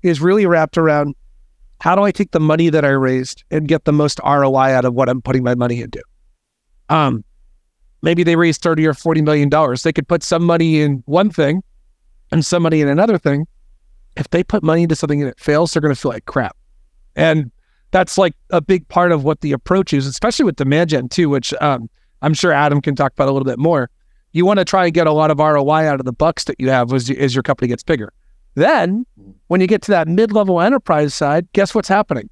is 0.01 0.19
really 0.19 0.45
wrapped 0.45 0.77
around 0.77 1.15
how 1.79 1.95
do 1.95 2.03
I 2.03 2.11
take 2.11 2.31
the 2.31 2.39
money 2.39 2.69
that 2.69 2.85
I 2.85 2.89
raised 2.89 3.43
and 3.51 3.67
get 3.67 3.85
the 3.85 3.93
most 3.93 4.19
ROI 4.23 4.73
out 4.73 4.85
of 4.85 4.93
what 4.93 5.09
I'm 5.09 5.21
putting 5.21 5.43
my 5.43 5.55
money 5.55 5.81
into? 5.81 6.01
Um, 6.89 7.23
maybe 8.01 8.23
they 8.23 8.35
raised 8.35 8.61
30 8.61 8.85
or 8.87 8.93
40 8.93 9.21
million 9.21 9.49
dollars. 9.49 9.83
They 9.83 9.93
could 9.93 10.07
put 10.07 10.23
some 10.23 10.43
money 10.43 10.81
in 10.81 11.03
one 11.05 11.29
thing 11.29 11.63
and 12.31 12.45
some 12.45 12.63
money 12.63 12.81
in 12.81 12.87
another 12.87 13.17
thing, 13.17 13.47
if 14.17 14.29
they 14.29 14.43
put 14.43 14.63
money 14.63 14.83
into 14.83 14.95
something 14.95 15.21
and 15.21 15.29
it 15.29 15.39
fails, 15.39 15.71
they're 15.71 15.81
going 15.81 15.93
to 15.93 15.99
feel 15.99 16.11
like 16.11 16.25
crap. 16.25 16.57
And 17.15 17.51
that's 17.93 18.17
like 18.17 18.33
a 18.49 18.59
big 18.59 18.87
part 18.87 19.11
of 19.11 19.23
what 19.23 19.41
the 19.41 19.51
approach 19.51 19.93
is, 19.93 20.07
especially 20.07 20.43
with 20.43 20.55
demand 20.55 20.89
gen 20.89 21.07
too, 21.07 21.29
which 21.29 21.53
um, 21.61 21.89
I'm 22.23 22.33
sure 22.33 22.51
Adam 22.51 22.81
can 22.81 22.95
talk 22.95 23.13
about 23.13 23.29
a 23.29 23.31
little 23.31 23.45
bit 23.45 23.59
more. 23.59 23.89
You 24.31 24.47
want 24.47 24.57
to 24.57 24.65
try 24.65 24.85
and 24.85 24.93
get 24.93 25.05
a 25.05 25.11
lot 25.11 25.29
of 25.29 25.37
ROI 25.37 25.87
out 25.87 25.99
of 25.99 26.05
the 26.05 26.11
bucks 26.11 26.45
that 26.45 26.55
you 26.59 26.71
have 26.71 26.91
as, 26.91 27.09
as 27.11 27.35
your 27.35 27.43
company 27.43 27.67
gets 27.67 27.83
bigger. 27.83 28.11
Then, 28.55 29.05
when 29.47 29.61
you 29.61 29.67
get 29.67 29.83
to 29.83 29.91
that 29.91 30.07
mid-level 30.07 30.59
enterprise 30.59 31.13
side, 31.13 31.47
guess 31.53 31.75
what's 31.75 31.87
happening? 31.87 32.29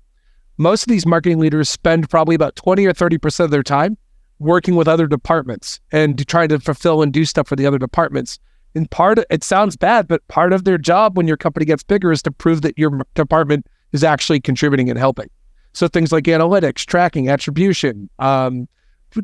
Most 0.58 0.84
of 0.84 0.88
these 0.88 1.06
marketing 1.06 1.40
leaders 1.40 1.70
spend 1.70 2.10
probably 2.10 2.34
about 2.34 2.56
20 2.56 2.84
or 2.86 2.94
30% 2.94 3.46
of 3.46 3.52
their 3.52 3.64
time 3.64 3.98
working 4.40 4.76
with 4.76 4.88
other 4.88 5.06
departments 5.06 5.80
and 5.92 6.28
trying 6.28 6.50
to 6.50 6.60
fulfill 6.60 7.04
and 7.04 7.14
do 7.14 7.24
stuff 7.24 7.48
for 7.48 7.56
the 7.56 7.68
other 7.68 7.78
departments. 7.78 8.40
And 8.74 8.90
part 8.90 9.20
it 9.30 9.44
sounds 9.44 9.78
bad, 9.78 10.08
but 10.08 10.28
part 10.28 10.54
of 10.54 10.64
their 10.64 10.80
job 10.80 11.18
when 11.18 11.28
your 11.28 11.38
company 11.38 11.68
gets 11.68 11.84
bigger 11.84 12.12
is 12.12 12.24
to 12.24 12.32
prove 12.32 12.64
that 12.64 12.80
your 12.80 13.02
department 13.14 13.68
is 13.92 14.04
actually 14.04 14.40
contributing 14.40 14.90
and 14.90 14.98
helping. 14.98 15.30
So 15.74 15.88
things 15.88 16.12
like 16.12 16.26
analytics, 16.26 16.86
tracking, 16.86 17.30
attribution, 17.30 18.10
um, 18.20 18.68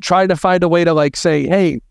trying 0.02 0.30
to 0.30 0.36
find 0.36 0.64
a 0.64 0.70
way 0.70 0.84
to 0.84 0.94
like 0.94 1.16
say, 1.16 1.46
hey, 1.46 1.82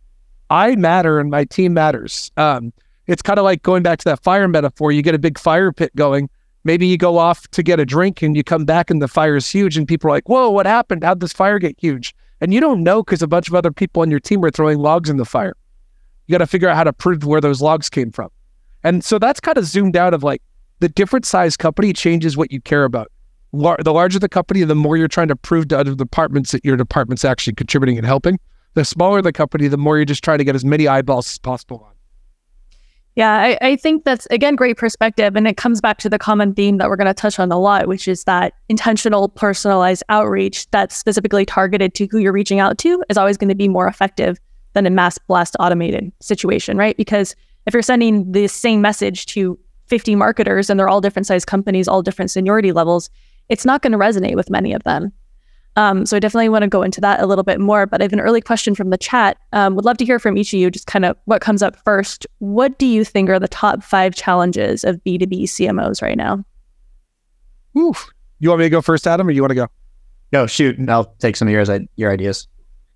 I 0.50 0.76
matter 0.76 1.18
and 1.18 1.30
my 1.30 1.44
team 1.44 1.74
matters. 1.74 2.30
Um, 2.36 2.72
it's 3.06 3.22
kind 3.22 3.38
of 3.38 3.44
like 3.44 3.62
going 3.62 3.82
back 3.82 3.98
to 4.00 4.04
that 4.04 4.22
fire 4.22 4.48
metaphor. 4.48 4.92
You 4.92 5.02
get 5.02 5.14
a 5.14 5.18
big 5.18 5.38
fire 5.38 5.72
pit 5.72 5.94
going. 5.96 6.28
Maybe 6.64 6.86
you 6.86 6.96
go 6.96 7.18
off 7.18 7.48
to 7.48 7.62
get 7.62 7.78
a 7.78 7.86
drink 7.86 8.22
and 8.22 8.36
you 8.36 8.42
come 8.42 8.64
back 8.64 8.90
and 8.90 9.00
the 9.00 9.08
fire 9.08 9.36
is 9.36 9.48
huge 9.48 9.76
and 9.76 9.86
people 9.86 10.08
are 10.08 10.14
like, 10.14 10.28
whoa, 10.28 10.50
what 10.50 10.66
happened? 10.66 11.04
How'd 11.04 11.20
this 11.20 11.32
fire 11.32 11.58
get 11.58 11.76
huge? 11.78 12.14
And 12.40 12.52
you 12.52 12.60
don't 12.60 12.82
know 12.82 13.02
because 13.02 13.22
a 13.22 13.28
bunch 13.28 13.48
of 13.48 13.54
other 13.54 13.70
people 13.70 14.02
on 14.02 14.10
your 14.10 14.20
team 14.20 14.44
are 14.44 14.50
throwing 14.50 14.78
logs 14.78 15.08
in 15.08 15.16
the 15.16 15.24
fire. 15.24 15.56
You 16.26 16.32
got 16.32 16.38
to 16.38 16.46
figure 16.46 16.68
out 16.68 16.76
how 16.76 16.84
to 16.84 16.92
prove 16.92 17.24
where 17.24 17.40
those 17.40 17.62
logs 17.62 17.88
came 17.88 18.10
from. 18.10 18.30
And 18.82 19.04
so 19.04 19.18
that's 19.18 19.40
kind 19.40 19.56
of 19.58 19.64
zoomed 19.64 19.96
out 19.96 20.12
of 20.12 20.24
like 20.24 20.42
the 20.80 20.88
different 20.88 21.24
size 21.24 21.56
company 21.56 21.92
changes 21.92 22.36
what 22.36 22.52
you 22.52 22.60
care 22.60 22.84
about. 22.84 23.10
Lar- 23.52 23.78
the 23.82 23.92
larger 23.92 24.18
the 24.18 24.28
company, 24.28 24.62
the 24.64 24.74
more 24.74 24.96
you're 24.96 25.08
trying 25.08 25.28
to 25.28 25.36
prove 25.36 25.68
to 25.68 25.78
other 25.78 25.94
departments 25.94 26.52
that 26.52 26.64
your 26.64 26.76
department's 26.76 27.24
actually 27.24 27.54
contributing 27.54 27.96
and 27.96 28.06
helping. 28.06 28.38
The 28.74 28.84
smaller 28.84 29.22
the 29.22 29.32
company, 29.32 29.68
the 29.68 29.78
more 29.78 29.96
you're 29.96 30.04
just 30.04 30.22
trying 30.22 30.38
to 30.38 30.44
get 30.44 30.54
as 30.54 30.64
many 30.64 30.86
eyeballs 30.86 31.26
as 31.28 31.38
possible 31.38 31.82
on. 31.86 31.92
Yeah, 33.16 33.32
I, 33.32 33.58
I, 33.62 33.76
think 33.76 34.04
that's 34.04 34.26
again 34.26 34.56
great 34.56 34.76
perspective. 34.76 35.36
And 35.36 35.48
it 35.48 35.56
comes 35.56 35.80
back 35.80 35.96
to 35.98 36.10
the 36.10 36.18
common 36.18 36.54
theme 36.54 36.76
that 36.76 36.90
we're 36.90 36.96
going 36.96 37.06
to 37.06 37.14
touch 37.14 37.38
on 37.38 37.50
a 37.50 37.58
lot, 37.58 37.88
which 37.88 38.06
is 38.06 38.24
that 38.24 38.52
intentional, 38.68 39.30
personalized 39.30 40.02
outreach 40.10 40.70
that's 40.70 40.94
specifically 40.94 41.46
targeted 41.46 41.94
to 41.94 42.06
who 42.10 42.18
you're 42.18 42.32
reaching 42.32 42.60
out 42.60 42.76
to 42.78 43.02
is 43.08 43.16
always 43.16 43.38
going 43.38 43.48
to 43.48 43.54
be 43.54 43.68
more 43.68 43.88
effective 43.88 44.38
than 44.74 44.84
a 44.84 44.90
mass 44.90 45.16
blast 45.16 45.56
automated 45.58 46.12
situation, 46.20 46.76
right? 46.76 46.94
Because 46.98 47.34
if 47.64 47.72
you're 47.72 47.82
sending 47.82 48.30
the 48.32 48.48
same 48.48 48.82
message 48.82 49.24
to 49.26 49.58
50 49.86 50.14
marketers 50.14 50.68
and 50.68 50.78
they're 50.78 50.88
all 50.88 51.00
different 51.00 51.26
size 51.26 51.46
companies, 51.46 51.88
all 51.88 52.02
different 52.02 52.30
seniority 52.30 52.72
levels, 52.72 53.08
it's 53.48 53.64
not 53.64 53.82
going 53.82 53.92
to 53.92 53.98
resonate 53.98 54.34
with 54.34 54.50
many 54.50 54.72
of 54.72 54.82
them. 54.84 55.12
Um, 55.76 56.06
so 56.06 56.16
I 56.16 56.20
definitely 56.20 56.48
want 56.48 56.62
to 56.62 56.68
go 56.68 56.82
into 56.82 57.02
that 57.02 57.20
a 57.20 57.26
little 57.26 57.44
bit 57.44 57.60
more. 57.60 57.86
But 57.86 58.00
I 58.00 58.04
have 58.04 58.12
an 58.12 58.20
early 58.20 58.40
question 58.40 58.74
from 58.74 58.90
the 58.90 58.96
chat. 58.96 59.36
Um, 59.52 59.76
would 59.76 59.84
love 59.84 59.98
to 59.98 60.04
hear 60.04 60.18
from 60.18 60.38
each 60.38 60.52
of 60.52 60.58
you. 60.58 60.70
Just 60.70 60.86
kind 60.86 61.04
of 61.04 61.16
what 61.26 61.42
comes 61.42 61.62
up 61.62 61.76
first. 61.84 62.26
What 62.38 62.78
do 62.78 62.86
you 62.86 63.04
think 63.04 63.28
are 63.28 63.38
the 63.38 63.46
top 63.46 63.82
five 63.82 64.14
challenges 64.14 64.84
of 64.84 65.02
B 65.04 65.18
two 65.18 65.26
B 65.26 65.44
CMOs 65.44 66.00
right 66.00 66.16
now? 66.16 66.44
Oof. 67.76 68.08
You 68.38 68.48
want 68.48 68.60
me 68.60 68.66
to 68.66 68.70
go 68.70 68.82
first, 68.82 69.06
Adam, 69.06 69.28
or 69.28 69.30
you 69.30 69.42
want 69.42 69.50
to 69.50 69.54
go? 69.54 69.68
No, 70.32 70.46
shoot. 70.46 70.76
I'll 70.88 71.14
take 71.18 71.36
some 71.36 71.46
of 71.48 71.52
yours. 71.52 71.70
Your 71.96 72.10
ideas. 72.10 72.48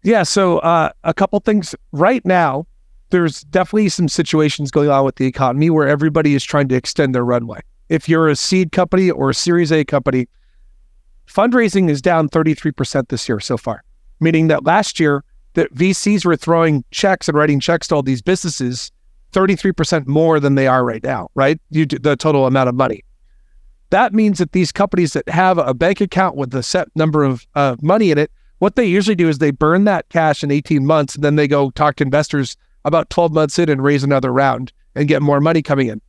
Yeah. 0.02 0.22
So 0.22 0.58
uh, 0.60 0.90
a 1.04 1.14
couple 1.14 1.38
things 1.40 1.74
right 1.92 2.24
now. 2.24 2.66
There's 3.10 3.42
definitely 3.42 3.88
some 3.88 4.08
situations 4.08 4.70
going 4.70 4.88
on 4.88 5.04
with 5.04 5.16
the 5.16 5.26
economy 5.26 5.68
where 5.68 5.88
everybody 5.88 6.34
is 6.34 6.44
trying 6.44 6.68
to 6.68 6.76
extend 6.76 7.12
their 7.12 7.24
runway. 7.24 7.58
If 7.88 8.08
you're 8.08 8.28
a 8.28 8.36
seed 8.36 8.70
company 8.70 9.10
or 9.10 9.30
a 9.30 9.34
Series 9.34 9.72
A 9.72 9.84
company, 9.84 10.28
fundraising 11.30 11.88
is 11.88 12.02
down 12.02 12.28
33% 12.28 13.08
this 13.08 13.28
year 13.28 13.40
so 13.40 13.56
far, 13.56 13.82
meaning 14.20 14.48
that 14.48 14.64
last 14.64 14.98
year 15.00 15.24
that 15.54 15.72
VCs 15.74 16.24
were 16.24 16.36
throwing 16.36 16.84
checks 16.90 17.28
and 17.28 17.36
writing 17.36 17.60
checks 17.60 17.88
to 17.88 17.94
all 17.94 18.02
these 18.02 18.22
businesses 18.22 18.90
33% 19.32 20.06
more 20.06 20.40
than 20.40 20.56
they 20.56 20.66
are 20.66 20.84
right 20.84 21.02
now, 21.02 21.28
right? 21.34 21.60
You, 21.70 21.86
the 21.86 22.16
total 22.16 22.46
amount 22.46 22.68
of 22.68 22.74
money. 22.74 23.04
That 23.90 24.12
means 24.12 24.38
that 24.38 24.52
these 24.52 24.72
companies 24.72 25.12
that 25.12 25.28
have 25.28 25.58
a 25.58 25.74
bank 25.74 26.00
account 26.00 26.36
with 26.36 26.54
a 26.54 26.62
set 26.62 26.88
number 26.94 27.24
of 27.24 27.46
uh, 27.54 27.76
money 27.80 28.10
in 28.10 28.18
it, 28.18 28.30
what 28.58 28.76
they 28.76 28.84
usually 28.84 29.14
do 29.14 29.28
is 29.28 29.38
they 29.38 29.50
burn 29.50 29.84
that 29.84 30.08
cash 30.10 30.44
in 30.44 30.50
18 30.50 30.84
months 30.84 31.14
and 31.14 31.24
then 31.24 31.36
they 31.36 31.48
go 31.48 31.70
talk 31.70 31.96
to 31.96 32.04
investors 32.04 32.56
about 32.84 33.10
12 33.10 33.32
months 33.32 33.58
in 33.58 33.68
and 33.68 33.82
raise 33.82 34.04
another 34.04 34.32
round 34.32 34.72
and 34.94 35.08
get 35.08 35.22
more 35.22 35.40
money 35.40 35.62
coming 35.62 35.88
in. 35.88 36.00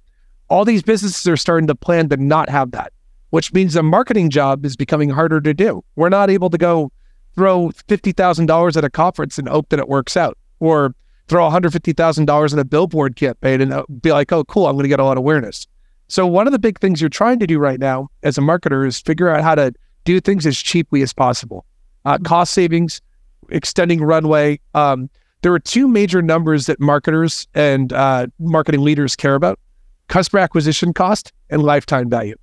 All 0.50 0.66
these 0.66 0.84
businesses 0.84 1.28
are 1.28 1.38
starting 1.38 1.68
to 1.68 1.76
plan 1.76 2.10
to 2.10 2.18
not 2.18 2.50
have 2.50 2.72
that 2.72 2.92
which 3.32 3.52
means 3.54 3.74
the 3.74 3.84
marketing 3.84 4.30
job 4.30 4.66
is 4.66 4.76
becoming 4.76 5.10
harder 5.10 5.42
to 5.42 5.54
do. 5.54 5.84
We're 5.96 6.10
not 6.10 6.30
able 6.30 6.50
to 6.52 6.58
go 6.58 6.92
throw 7.36 7.70
$50,000 7.88 8.78
at 8.78 8.84
a 8.84 8.90
conference 8.90 9.38
and 9.38 9.48
hope 9.48 9.70
that 9.70 9.80
it 9.80 9.88
works 9.88 10.16
out, 10.16 10.38
or 10.60 10.94
throw 11.28 11.50
$150,000 11.50 12.54
in 12.54 12.60
a 12.60 12.66
billboard 12.66 13.16
campaign 13.16 13.62
and 13.62 13.74
uh, 13.74 13.84
be 14.02 14.12
like, 14.12 14.32
oh, 14.32 14.44
cool, 14.44 14.68
I'm 14.68 14.76
going 14.76 14.84
to 14.84 14.90
get 14.90 15.00
a 15.00 15.06
lot 15.06 15.14
of 15.14 15.20
awareness. 15.20 15.66
So, 16.08 16.28
one 16.28 16.46
of 16.46 16.52
the 16.52 16.60
big 16.60 16.78
things 16.80 17.00
you're 17.00 17.10
trying 17.10 17.40
to 17.40 17.48
do 17.48 17.58
right 17.58 17.80
now 17.80 18.10
as 18.22 18.38
a 18.38 18.42
marketer 18.42 18.86
is 18.86 19.00
figure 19.00 19.30
out 19.30 19.42
how 19.42 19.56
to 19.56 19.74
do 20.04 20.20
things 20.20 20.46
as 20.46 20.58
cheaply 20.58 21.02
as 21.02 21.14
possible. 21.14 21.66
Uh, 22.04 22.16
mm-hmm. 22.16 22.24
cost 22.24 22.54
savings, 22.54 23.02
extending 23.50 24.04
runway. 24.04 24.60
Um, 24.74 25.10
there 25.42 25.54
are 25.54 25.60
two 25.60 25.88
major 25.88 26.22
numbers 26.22 26.66
that 26.66 26.82
marketers 26.82 27.48
and 27.54 27.94
uh, 27.94 28.28
marketing 28.40 28.82
leaders 28.82 29.16
care 29.16 29.36
about 29.36 29.58
customer 30.10 30.42
acquisition 30.42 30.94
cost 30.94 31.32
and 31.50 31.64
lifetime 31.64 32.10
value. 32.10 32.36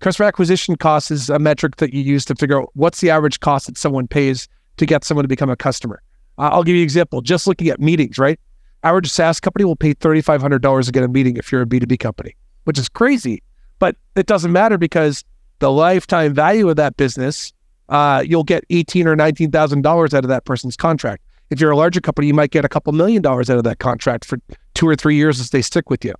Customer 0.00 0.26
acquisition 0.26 0.76
cost 0.76 1.10
is 1.10 1.30
a 1.30 1.38
metric 1.38 1.76
that 1.76 1.94
you 1.94 2.02
use 2.02 2.24
to 2.26 2.34
figure 2.34 2.60
out 2.60 2.70
what's 2.74 3.00
the 3.00 3.10
average 3.10 3.40
cost 3.40 3.66
that 3.66 3.78
someone 3.78 4.06
pays 4.06 4.46
to 4.76 4.86
get 4.86 5.04
someone 5.04 5.24
to 5.24 5.28
become 5.28 5.48
a 5.48 5.56
customer. 5.56 6.02
I'll 6.38 6.62
give 6.62 6.74
you 6.74 6.82
an 6.82 6.84
example. 6.84 7.22
Just 7.22 7.46
looking 7.46 7.68
at 7.68 7.80
meetings, 7.80 8.18
right? 8.18 8.38
Average 8.82 9.10
SaaS 9.10 9.40
company 9.40 9.64
will 9.64 9.76
pay 9.76 9.94
$3,500 9.94 10.84
to 10.84 10.92
get 10.92 11.02
a 11.02 11.08
meeting 11.08 11.36
if 11.38 11.50
you're 11.50 11.62
a 11.62 11.66
B2B 11.66 11.98
company, 11.98 12.36
which 12.64 12.78
is 12.78 12.88
crazy. 12.90 13.42
But 13.78 13.96
it 14.16 14.26
doesn't 14.26 14.52
matter 14.52 14.76
because 14.76 15.24
the 15.58 15.70
lifetime 15.70 16.34
value 16.34 16.68
of 16.68 16.76
that 16.76 16.96
business, 16.96 17.52
uh, 17.88 18.22
you'll 18.26 18.44
get 18.44 18.64
eighteen 18.70 19.06
or 19.06 19.16
nineteen 19.16 19.50
thousand 19.50 19.82
dollars 19.82 20.12
out 20.14 20.24
of 20.24 20.28
that 20.28 20.44
person's 20.44 20.76
contract. 20.76 21.22
If 21.50 21.60
you're 21.60 21.70
a 21.70 21.76
larger 21.76 22.00
company, 22.00 22.26
you 22.26 22.34
might 22.34 22.50
get 22.50 22.64
a 22.64 22.68
couple 22.68 22.92
million 22.92 23.22
dollars 23.22 23.48
out 23.48 23.58
of 23.58 23.64
that 23.64 23.78
contract 23.78 24.24
for 24.24 24.38
two 24.74 24.88
or 24.88 24.96
three 24.96 25.14
years 25.14 25.40
as 25.40 25.50
they 25.50 25.62
stick 25.62 25.88
with 25.88 26.04
you. 26.04 26.14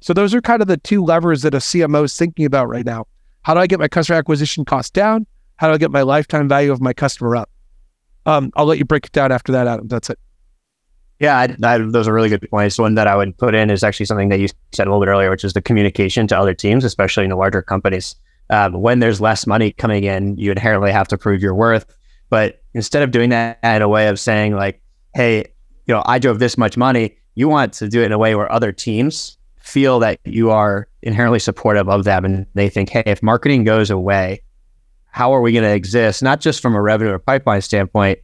So 0.00 0.12
those 0.12 0.34
are 0.34 0.40
kind 0.40 0.60
of 0.60 0.68
the 0.68 0.76
two 0.76 1.04
levers 1.04 1.42
that 1.42 1.54
a 1.54 1.58
CMO 1.58 2.04
is 2.04 2.16
thinking 2.16 2.44
about 2.44 2.68
right 2.68 2.84
now. 2.84 3.06
How 3.42 3.54
do 3.54 3.60
I 3.60 3.66
get 3.66 3.78
my 3.80 3.88
customer 3.88 4.18
acquisition 4.18 4.64
cost 4.64 4.94
down? 4.94 5.26
How 5.56 5.68
do 5.68 5.74
I 5.74 5.78
get 5.78 5.90
my 5.90 6.02
lifetime 6.02 6.48
value 6.48 6.72
of 6.72 6.80
my 6.80 6.92
customer 6.92 7.36
up? 7.36 7.50
Um, 8.24 8.52
I'll 8.54 8.66
let 8.66 8.78
you 8.78 8.84
break 8.84 9.06
it 9.06 9.12
down 9.12 9.32
after 9.32 9.52
that, 9.52 9.66
Adam. 9.66 9.88
That's 9.88 10.10
it. 10.10 10.18
Yeah, 11.18 11.38
I, 11.38 11.56
I, 11.62 11.78
those 11.78 12.08
are 12.08 12.12
really 12.12 12.28
good 12.28 12.48
points. 12.50 12.78
One 12.78 12.94
that 12.94 13.06
I 13.06 13.16
would 13.16 13.36
put 13.38 13.54
in 13.54 13.70
is 13.70 13.84
actually 13.84 14.06
something 14.06 14.28
that 14.28 14.40
you 14.40 14.48
said 14.72 14.86
a 14.86 14.90
little 14.90 15.04
bit 15.04 15.08
earlier, 15.08 15.30
which 15.30 15.44
is 15.44 15.52
the 15.52 15.62
communication 15.62 16.26
to 16.28 16.38
other 16.38 16.54
teams, 16.54 16.84
especially 16.84 17.24
in 17.24 17.30
the 17.30 17.36
larger 17.36 17.62
companies. 17.62 18.16
Um, 18.50 18.80
when 18.80 18.98
there's 18.98 19.20
less 19.20 19.46
money 19.46 19.72
coming 19.72 20.04
in, 20.04 20.36
you 20.36 20.50
inherently 20.50 20.90
have 20.90 21.08
to 21.08 21.18
prove 21.18 21.40
your 21.40 21.54
worth. 21.54 21.86
But 22.28 22.62
instead 22.74 23.02
of 23.02 23.10
doing 23.10 23.30
that 23.30 23.58
in 23.62 23.82
a 23.82 23.88
way 23.88 24.08
of 24.08 24.18
saying 24.18 24.54
like, 24.54 24.82
"Hey, 25.14 25.44
you 25.86 25.94
know, 25.94 26.02
I 26.06 26.18
drove 26.18 26.38
this 26.38 26.58
much 26.58 26.76
money," 26.76 27.16
you 27.34 27.48
want 27.48 27.72
to 27.74 27.88
do 27.88 28.02
it 28.02 28.06
in 28.06 28.12
a 28.12 28.18
way 28.18 28.34
where 28.34 28.50
other 28.50 28.72
teams 28.72 29.36
feel 29.62 29.98
that 30.00 30.18
you 30.24 30.50
are 30.50 30.88
inherently 31.02 31.38
supportive 31.38 31.88
of 31.88 32.04
them 32.04 32.24
and 32.24 32.46
they 32.54 32.68
think, 32.68 32.88
hey, 32.88 33.02
if 33.06 33.22
marketing 33.22 33.64
goes 33.64 33.90
away, 33.90 34.42
how 35.10 35.32
are 35.32 35.40
we 35.40 35.52
going 35.52 35.64
to 35.64 35.74
exist? 35.74 36.22
Not 36.22 36.40
just 36.40 36.60
from 36.60 36.74
a 36.74 36.82
revenue 36.82 37.12
or 37.12 37.18
pipeline 37.18 37.60
standpoint, 37.60 38.18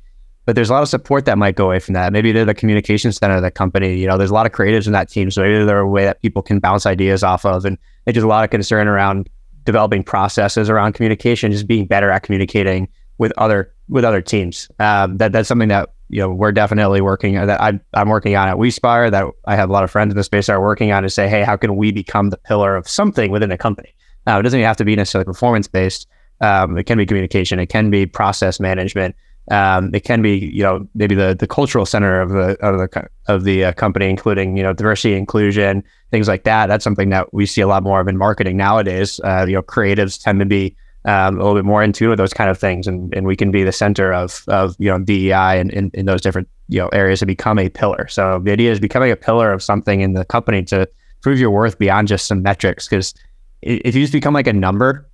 but 0.47 0.55
there's 0.55 0.71
a 0.71 0.73
lot 0.73 0.83
of 0.83 0.89
support 0.89 1.27
that 1.27 1.37
might 1.37 1.57
go 1.57 1.67
away 1.67 1.79
from 1.79 1.93
that. 1.93 2.13
Maybe 2.13 2.33
they're 2.33 2.47
the 2.47 2.55
communication 2.55 3.13
center 3.13 3.37
of 3.37 3.43
the 3.43 3.51
company. 3.51 3.99
You 3.99 4.07
know, 4.07 4.17
there's 4.17 4.31
a 4.31 4.35
lot 4.35 4.47
of 4.47 4.53
creatives 4.53 4.87
in 4.87 4.93
that 4.93 5.11
team. 5.11 5.31
So 5.31 5.43
maybe 5.43 5.65
they're 5.65 5.79
a 5.79 5.89
way 5.89 6.05
that 6.05 6.23
people 6.23 6.41
can 6.41 6.59
bounce 6.59 6.87
ideas 6.87 7.23
off 7.23 7.45
of. 7.45 7.67
And 7.67 7.77
there's 8.07 8.17
a 8.17 8.27
lot 8.27 8.45
of 8.45 8.51
concern 8.51 8.89
around 8.89 9.29
developing 9.65 10.03
processes 10.03 10.71
around 10.71 10.95
communication, 10.95 11.53
just 11.53 11.67
being 11.67 11.87
better 11.87 12.11
at 12.11 12.23
communicating 12.23 12.89
with 13.19 13.33
other 13.37 13.75
with 13.91 14.05
other 14.05 14.23
teams. 14.23 14.71
Um, 14.79 15.19
that 15.19 15.33
that's 15.33 15.49
something 15.49 15.69
that 15.69 15.91
you 16.09 16.21
know, 16.21 16.31
we're 16.31 16.53
definitely 16.53 17.01
working 17.01 17.35
that 17.35 17.61
I'm, 17.61 17.81
I'm 17.95 18.09
working 18.09 18.35
on 18.35 18.49
at 18.49 18.57
WeSpire 18.57 19.11
that 19.11 19.27
I 19.47 19.57
have 19.57 19.69
a 19.69 19.73
lot 19.73 19.85
of 19.85 19.91
friends 19.91 20.11
in 20.13 20.17
the 20.17 20.25
space 20.25 20.47
that 20.47 20.55
are 20.55 20.63
working 20.63 20.91
on 20.93 21.03
to 21.03 21.11
say, 21.11 21.29
hey, 21.29 21.43
how 21.43 21.57
can 21.57 21.77
we 21.77 21.93
become 21.93 22.31
the 22.31 22.39
pillar 22.39 22.77
of 22.77 22.89
something 22.89 23.31
within 23.31 23.53
a 23.53 23.59
company? 23.59 23.95
Now, 24.27 24.39
it 24.39 24.43
doesn't 24.43 24.59
even 24.59 24.67
have 24.67 24.77
to 24.79 24.85
be 24.85 24.97
necessarily 24.97 25.27
performance 25.27 25.69
based. 25.69 26.07
Um, 26.41 26.79
it 26.79 26.85
can 26.85 26.99
be 26.99 27.07
communication. 27.07 27.59
It 27.59 27.67
can 27.67 27.91
be 27.91 28.07
process 28.07 28.61
management. 28.61 29.17
Um, 29.51 29.95
it 29.95 30.05
can 30.05 30.21
be, 30.21 30.37
you 30.37 30.63
know, 30.63 30.87
maybe 30.95 31.15
the 31.15 31.35
the 31.35 31.47
cultural 31.47 31.87
center 31.87 32.21
of 32.21 32.31
the 32.31 32.57
of 32.65 32.79
the 32.79 33.09
of 33.29 33.45
the 33.45 33.65
uh, 33.65 33.73
company, 33.73 34.09
including 34.09 34.57
you 34.57 34.63
know 34.63 34.75
diversity, 34.75 35.15
inclusion, 35.15 35.83
things 36.11 36.29
like 36.29 36.45
that. 36.45 36.67
That's 36.67 36.85
something 36.85 37.09
that 37.11 37.33
we 37.33 37.47
see 37.47 37.63
a 37.63 37.67
lot 37.67 37.83
more 37.83 38.01
of 38.01 38.09
in 38.09 38.19
marketing 38.19 38.59
nowadays. 38.59 39.21
Uh, 39.25 39.47
you 39.49 39.55
know, 39.55 39.63
creatives 39.63 40.23
tend 40.23 40.41
to 40.41 40.47
be 40.47 40.77
um, 41.05 41.37
a 41.37 41.39
little 41.39 41.55
bit 41.55 41.65
more 41.65 41.83
into 41.83 42.15
those 42.17 42.33
kind 42.33 42.51
of 42.51 42.59
things, 42.59 42.87
and, 42.87 43.15
and 43.15 43.27
we 43.27 43.37
can 43.37 43.51
be 43.51 43.63
the 43.63 43.73
center 43.73 44.13
of 44.13 44.45
of 44.49 44.77
you 44.79 44.91
know 44.91 44.99
DEI 44.99 45.59
and 45.61 45.71
in, 45.71 45.91
in 45.95 46.07
those 46.07 46.21
different 46.21 46.49
you 46.69 46.79
know 46.79 46.89
areas 46.89 47.21
to 47.21 47.27
become 47.27 47.59
a 47.59 47.69
pillar. 47.69 48.09
So 48.09 48.41
the 48.43 48.53
idea 48.53 48.73
is 48.73 48.81
becoming 48.81 49.11
a 49.11 49.17
pillar 49.17 49.53
of 49.53 49.63
something 49.63 50.01
in 50.01 50.15
the 50.15 50.25
company 50.25 50.63
to 50.65 50.89
prove 51.23 51.39
your 51.39 51.51
worth 51.51 51.79
beyond 51.79 52.09
just 52.09 52.27
some 52.27 52.43
metrics. 52.43 52.89
Because 52.89 53.15
if 53.63 53.95
you 53.95 54.03
just 54.03 54.13
become 54.13 54.35
like 54.35 54.47
a 54.47 54.53
number, 54.53 55.09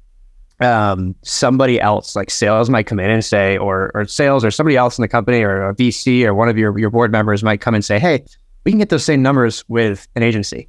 um, 0.60 1.14
somebody 1.22 1.80
else, 1.80 2.14
like 2.16 2.30
sales, 2.30 2.70
might 2.70 2.86
come 2.86 3.00
in 3.00 3.10
and 3.10 3.24
say, 3.24 3.58
or 3.58 3.90
or 3.94 4.06
sales, 4.06 4.44
or 4.44 4.50
somebody 4.50 4.76
else 4.76 4.98
in 4.98 5.02
the 5.02 5.08
company, 5.08 5.42
or 5.42 5.68
a 5.68 5.74
VC, 5.74 6.24
or 6.24 6.34
one 6.34 6.48
of 6.48 6.56
your 6.56 6.78
your 6.78 6.90
board 6.90 7.12
members 7.12 7.42
might 7.42 7.60
come 7.60 7.74
and 7.74 7.84
say, 7.84 7.98
"Hey, 7.98 8.24
we 8.64 8.72
can 8.72 8.78
get 8.78 8.88
those 8.88 9.04
same 9.04 9.22
numbers 9.22 9.64
with 9.68 10.08
an 10.14 10.22
agency." 10.22 10.68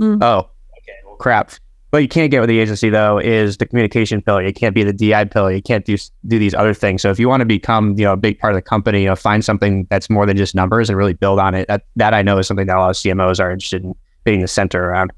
Mm. 0.00 0.22
Oh, 0.22 0.50
okay, 0.78 0.98
well, 1.06 1.16
crap. 1.16 1.52
What 1.94 2.02
you 2.02 2.08
can't 2.08 2.28
get 2.32 2.40
with 2.40 2.48
the 2.48 2.58
agency 2.58 2.90
though 2.90 3.18
is 3.18 3.58
the 3.58 3.66
communication 3.66 4.20
pillar. 4.20 4.44
You 4.44 4.52
can't 4.52 4.74
be 4.74 4.82
the 4.82 4.92
DI 4.92 5.26
pillar. 5.26 5.52
You 5.52 5.62
can't 5.62 5.84
do 5.84 5.96
do 6.26 6.40
these 6.40 6.52
other 6.52 6.74
things. 6.74 7.02
So 7.02 7.08
if 7.12 7.20
you 7.20 7.28
want 7.28 7.42
to 7.42 7.46
become 7.46 7.96
you 7.96 8.04
know 8.04 8.14
a 8.14 8.16
big 8.16 8.36
part 8.40 8.52
of 8.52 8.56
the 8.56 8.62
company, 8.62 9.02
you 9.02 9.06
know, 9.06 9.14
find 9.14 9.44
something 9.44 9.86
that's 9.90 10.10
more 10.10 10.26
than 10.26 10.36
just 10.36 10.56
numbers 10.56 10.88
and 10.88 10.98
really 10.98 11.12
build 11.12 11.38
on 11.38 11.54
it. 11.54 11.68
That 11.68 11.84
that 11.94 12.12
I 12.12 12.20
know 12.20 12.38
is 12.38 12.48
something 12.48 12.66
that 12.66 12.76
a 12.76 12.80
lot 12.80 12.90
of 12.90 12.96
CMOs 12.96 13.38
are 13.38 13.48
interested 13.48 13.84
in 13.84 13.94
being 14.24 14.40
the 14.40 14.48
center 14.48 14.82
around. 14.82 15.12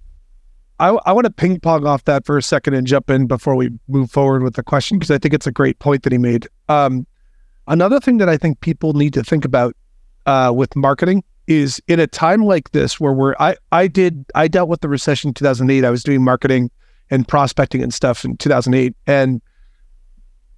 I, 0.79 0.89
I 1.07 1.13
want 1.13 1.25
to 1.25 1.33
ping 1.33 1.59
pong 1.61 1.87
off 1.87 2.05
that 2.05 2.27
for 2.27 2.37
a 2.37 2.43
second 2.43 2.75
and 2.75 2.87
jump 2.87 3.09
in 3.09 3.27
before 3.27 3.57
we 3.57 3.71
move 3.89 4.11
forward 4.11 4.43
with 4.43 4.57
the 4.57 4.63
question 4.63 4.99
because 4.99 5.11
I 5.11 5.17
think 5.17 5.33
it's 5.33 5.47
a 5.47 5.53
great 5.53 5.79
point 5.79 6.03
that 6.03 6.13
he 6.13 6.19
made. 6.19 6.47
Um, 6.69 7.07
another 7.69 8.01
thing 8.01 8.19
that 8.19 8.29
I 8.29 8.37
think 8.37 8.61
people 8.61 8.93
need 8.93 9.15
to 9.15 9.25
think 9.25 9.47
about 9.47 9.75
uh, 10.27 10.53
with 10.55 10.77
marketing 10.77 11.25
is 11.47 11.81
in 11.87 12.01
a 12.01 12.07
time 12.07 12.45
like 12.45 12.71
this 12.73 12.99
where 12.99 13.13
we're 13.13 13.35
I 13.39 13.57
I 13.73 13.87
did 13.87 14.25
I 14.35 14.49
dealt 14.49 14.69
with 14.69 14.81
the 14.81 14.89
recession 14.89 15.29
in 15.29 15.35
2008. 15.35 15.85
I 15.85 15.91
was 15.91 16.03
doing 16.03 16.23
marketing 16.23 16.71
and 17.11 17.27
prospecting 17.27 17.83
and 17.83 17.95
stuff 17.95 18.25
in 18.25 18.37
2008 18.37 18.95
and 19.07 19.41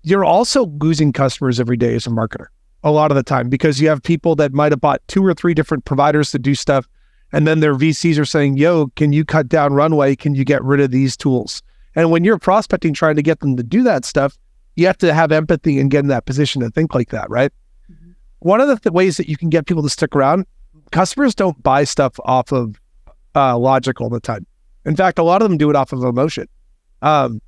you're 0.02 0.24
also 0.24 0.66
losing 0.80 1.12
customers 1.12 1.60
every 1.60 1.76
day 1.76 1.94
as 1.94 2.06
a 2.06 2.10
marketer 2.10 2.46
a 2.84 2.90
lot 2.90 3.10
of 3.10 3.16
the 3.16 3.22
time 3.22 3.50
because 3.50 3.80
you 3.80 3.88
have 3.88 4.02
people 4.02 4.34
that 4.36 4.52
might 4.52 4.72
have 4.72 4.80
bought 4.80 5.02
two 5.08 5.24
or 5.24 5.34
three 5.34 5.52
different 5.52 5.84
providers 5.84 6.30
to 6.30 6.38
do 6.38 6.54
stuff 6.54 6.88
and 7.32 7.46
then 7.46 7.60
their 7.60 7.74
VCs 7.74 8.18
are 8.18 8.24
saying, 8.24 8.56
"Yo, 8.56 8.86
can 8.96 9.12
you 9.12 9.24
cut 9.24 9.48
down 9.48 9.74
runway? 9.74 10.16
Can 10.16 10.34
you 10.34 10.44
get 10.44 10.64
rid 10.64 10.80
of 10.80 10.90
these 10.90 11.16
tools?" 11.16 11.62
And 11.94 12.10
when 12.10 12.24
you're 12.24 12.38
prospecting 12.38 12.94
trying 12.94 13.16
to 13.16 13.22
get 13.22 13.40
them 13.40 13.56
to 13.56 13.62
do 13.62 13.82
that 13.82 14.04
stuff, 14.04 14.38
you 14.76 14.86
have 14.86 14.98
to 14.98 15.12
have 15.12 15.32
empathy 15.32 15.78
and 15.78 15.90
get 15.90 16.00
in 16.00 16.08
that 16.08 16.26
position 16.26 16.62
to 16.62 16.70
think 16.70 16.94
like 16.94 17.10
that, 17.10 17.28
right? 17.28 17.52
Mm-hmm. 17.90 18.12
One 18.38 18.60
of 18.60 18.68
the 18.68 18.76
th- 18.76 18.92
ways 18.92 19.16
that 19.16 19.28
you 19.28 19.36
can 19.36 19.50
get 19.50 19.66
people 19.66 19.82
to 19.82 19.90
stick 19.90 20.14
around 20.14 20.46
customers 20.90 21.34
don't 21.34 21.62
buy 21.62 21.84
stuff 21.84 22.18
off 22.24 22.52
of 22.52 22.80
uh, 23.34 23.56
logic 23.56 24.00
all 24.00 24.08
the 24.08 24.20
time. 24.20 24.46
In 24.84 24.96
fact, 24.96 25.18
a 25.18 25.22
lot 25.22 25.42
of 25.42 25.48
them 25.48 25.58
do 25.58 25.70
it 25.70 25.76
off 25.76 25.92
of 25.92 26.02
emotion. 26.02 26.48
Um, 27.02 27.40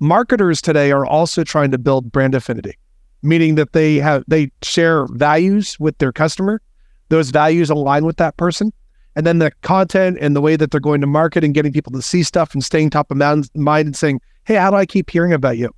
marketers 0.00 0.62
today 0.62 0.92
are 0.92 1.06
also 1.06 1.44
trying 1.44 1.70
to 1.72 1.78
build 1.78 2.12
brand 2.12 2.34
affinity, 2.34 2.74
meaning 3.22 3.54
that 3.56 3.72
they 3.72 3.96
have 3.96 4.24
they 4.28 4.50
share 4.62 5.06
values 5.06 5.78
with 5.80 5.98
their 5.98 6.12
customer. 6.12 6.60
Those 7.08 7.30
values 7.30 7.70
align 7.70 8.04
with 8.04 8.16
that 8.16 8.36
person, 8.36 8.72
and 9.16 9.26
then 9.26 9.38
the 9.38 9.52
content 9.62 10.18
and 10.20 10.34
the 10.34 10.40
way 10.40 10.56
that 10.56 10.70
they're 10.70 10.80
going 10.80 11.00
to 11.00 11.06
market 11.06 11.44
and 11.44 11.54
getting 11.54 11.72
people 11.72 11.92
to 11.92 12.02
see 12.02 12.22
stuff 12.22 12.54
and 12.54 12.64
staying 12.64 12.90
top 12.90 13.10
of 13.10 13.16
mind 13.16 13.48
and 13.54 13.96
saying, 13.96 14.20
"Hey, 14.44 14.54
how 14.54 14.70
do 14.70 14.76
I 14.76 14.86
keep 14.86 15.10
hearing 15.10 15.32
about 15.32 15.58
you?" 15.58 15.70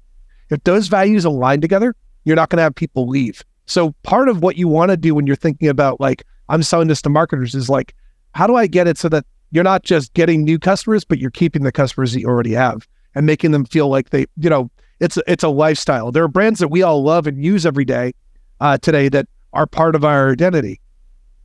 If 0.50 0.62
those 0.64 0.88
values 0.88 1.24
align 1.24 1.60
together, 1.60 1.94
you're 2.24 2.36
not 2.36 2.50
going 2.50 2.58
to 2.58 2.62
have 2.62 2.74
people 2.74 3.08
leave. 3.08 3.42
So 3.66 3.92
part 4.02 4.28
of 4.28 4.42
what 4.42 4.56
you 4.56 4.68
want 4.68 4.90
to 4.90 4.96
do 4.96 5.14
when 5.14 5.26
you're 5.26 5.36
thinking 5.36 5.68
about 5.68 6.00
like, 6.00 6.24
I'm 6.48 6.62
selling 6.62 6.88
this 6.88 7.02
to 7.02 7.10
marketers 7.10 7.54
is 7.54 7.68
like, 7.68 7.94
how 8.34 8.46
do 8.46 8.56
I 8.56 8.66
get 8.66 8.86
it 8.86 8.98
so 8.98 9.08
that 9.08 9.24
you're 9.50 9.64
not 9.64 9.82
just 9.82 10.14
getting 10.14 10.44
new 10.44 10.58
customers, 10.58 11.04
but 11.04 11.18
you're 11.18 11.30
keeping 11.30 11.62
the 11.62 11.72
customers 11.72 12.12
that 12.12 12.20
you 12.20 12.28
already 12.28 12.52
have 12.52 12.86
and 13.14 13.26
making 13.26 13.50
them 13.50 13.64
feel 13.64 13.88
like 13.88 14.10
they, 14.10 14.26
you 14.36 14.50
know, 14.50 14.70
it's 15.00 15.18
it's 15.26 15.44
a 15.44 15.48
lifestyle. 15.48 16.10
There 16.10 16.24
are 16.24 16.28
brands 16.28 16.60
that 16.60 16.68
we 16.68 16.82
all 16.82 17.02
love 17.02 17.26
and 17.26 17.42
use 17.42 17.66
every 17.66 17.84
day 17.84 18.12
uh, 18.60 18.78
today 18.78 19.08
that 19.10 19.26
are 19.52 19.66
part 19.66 19.94
of 19.94 20.04
our 20.04 20.30
identity. 20.30 20.80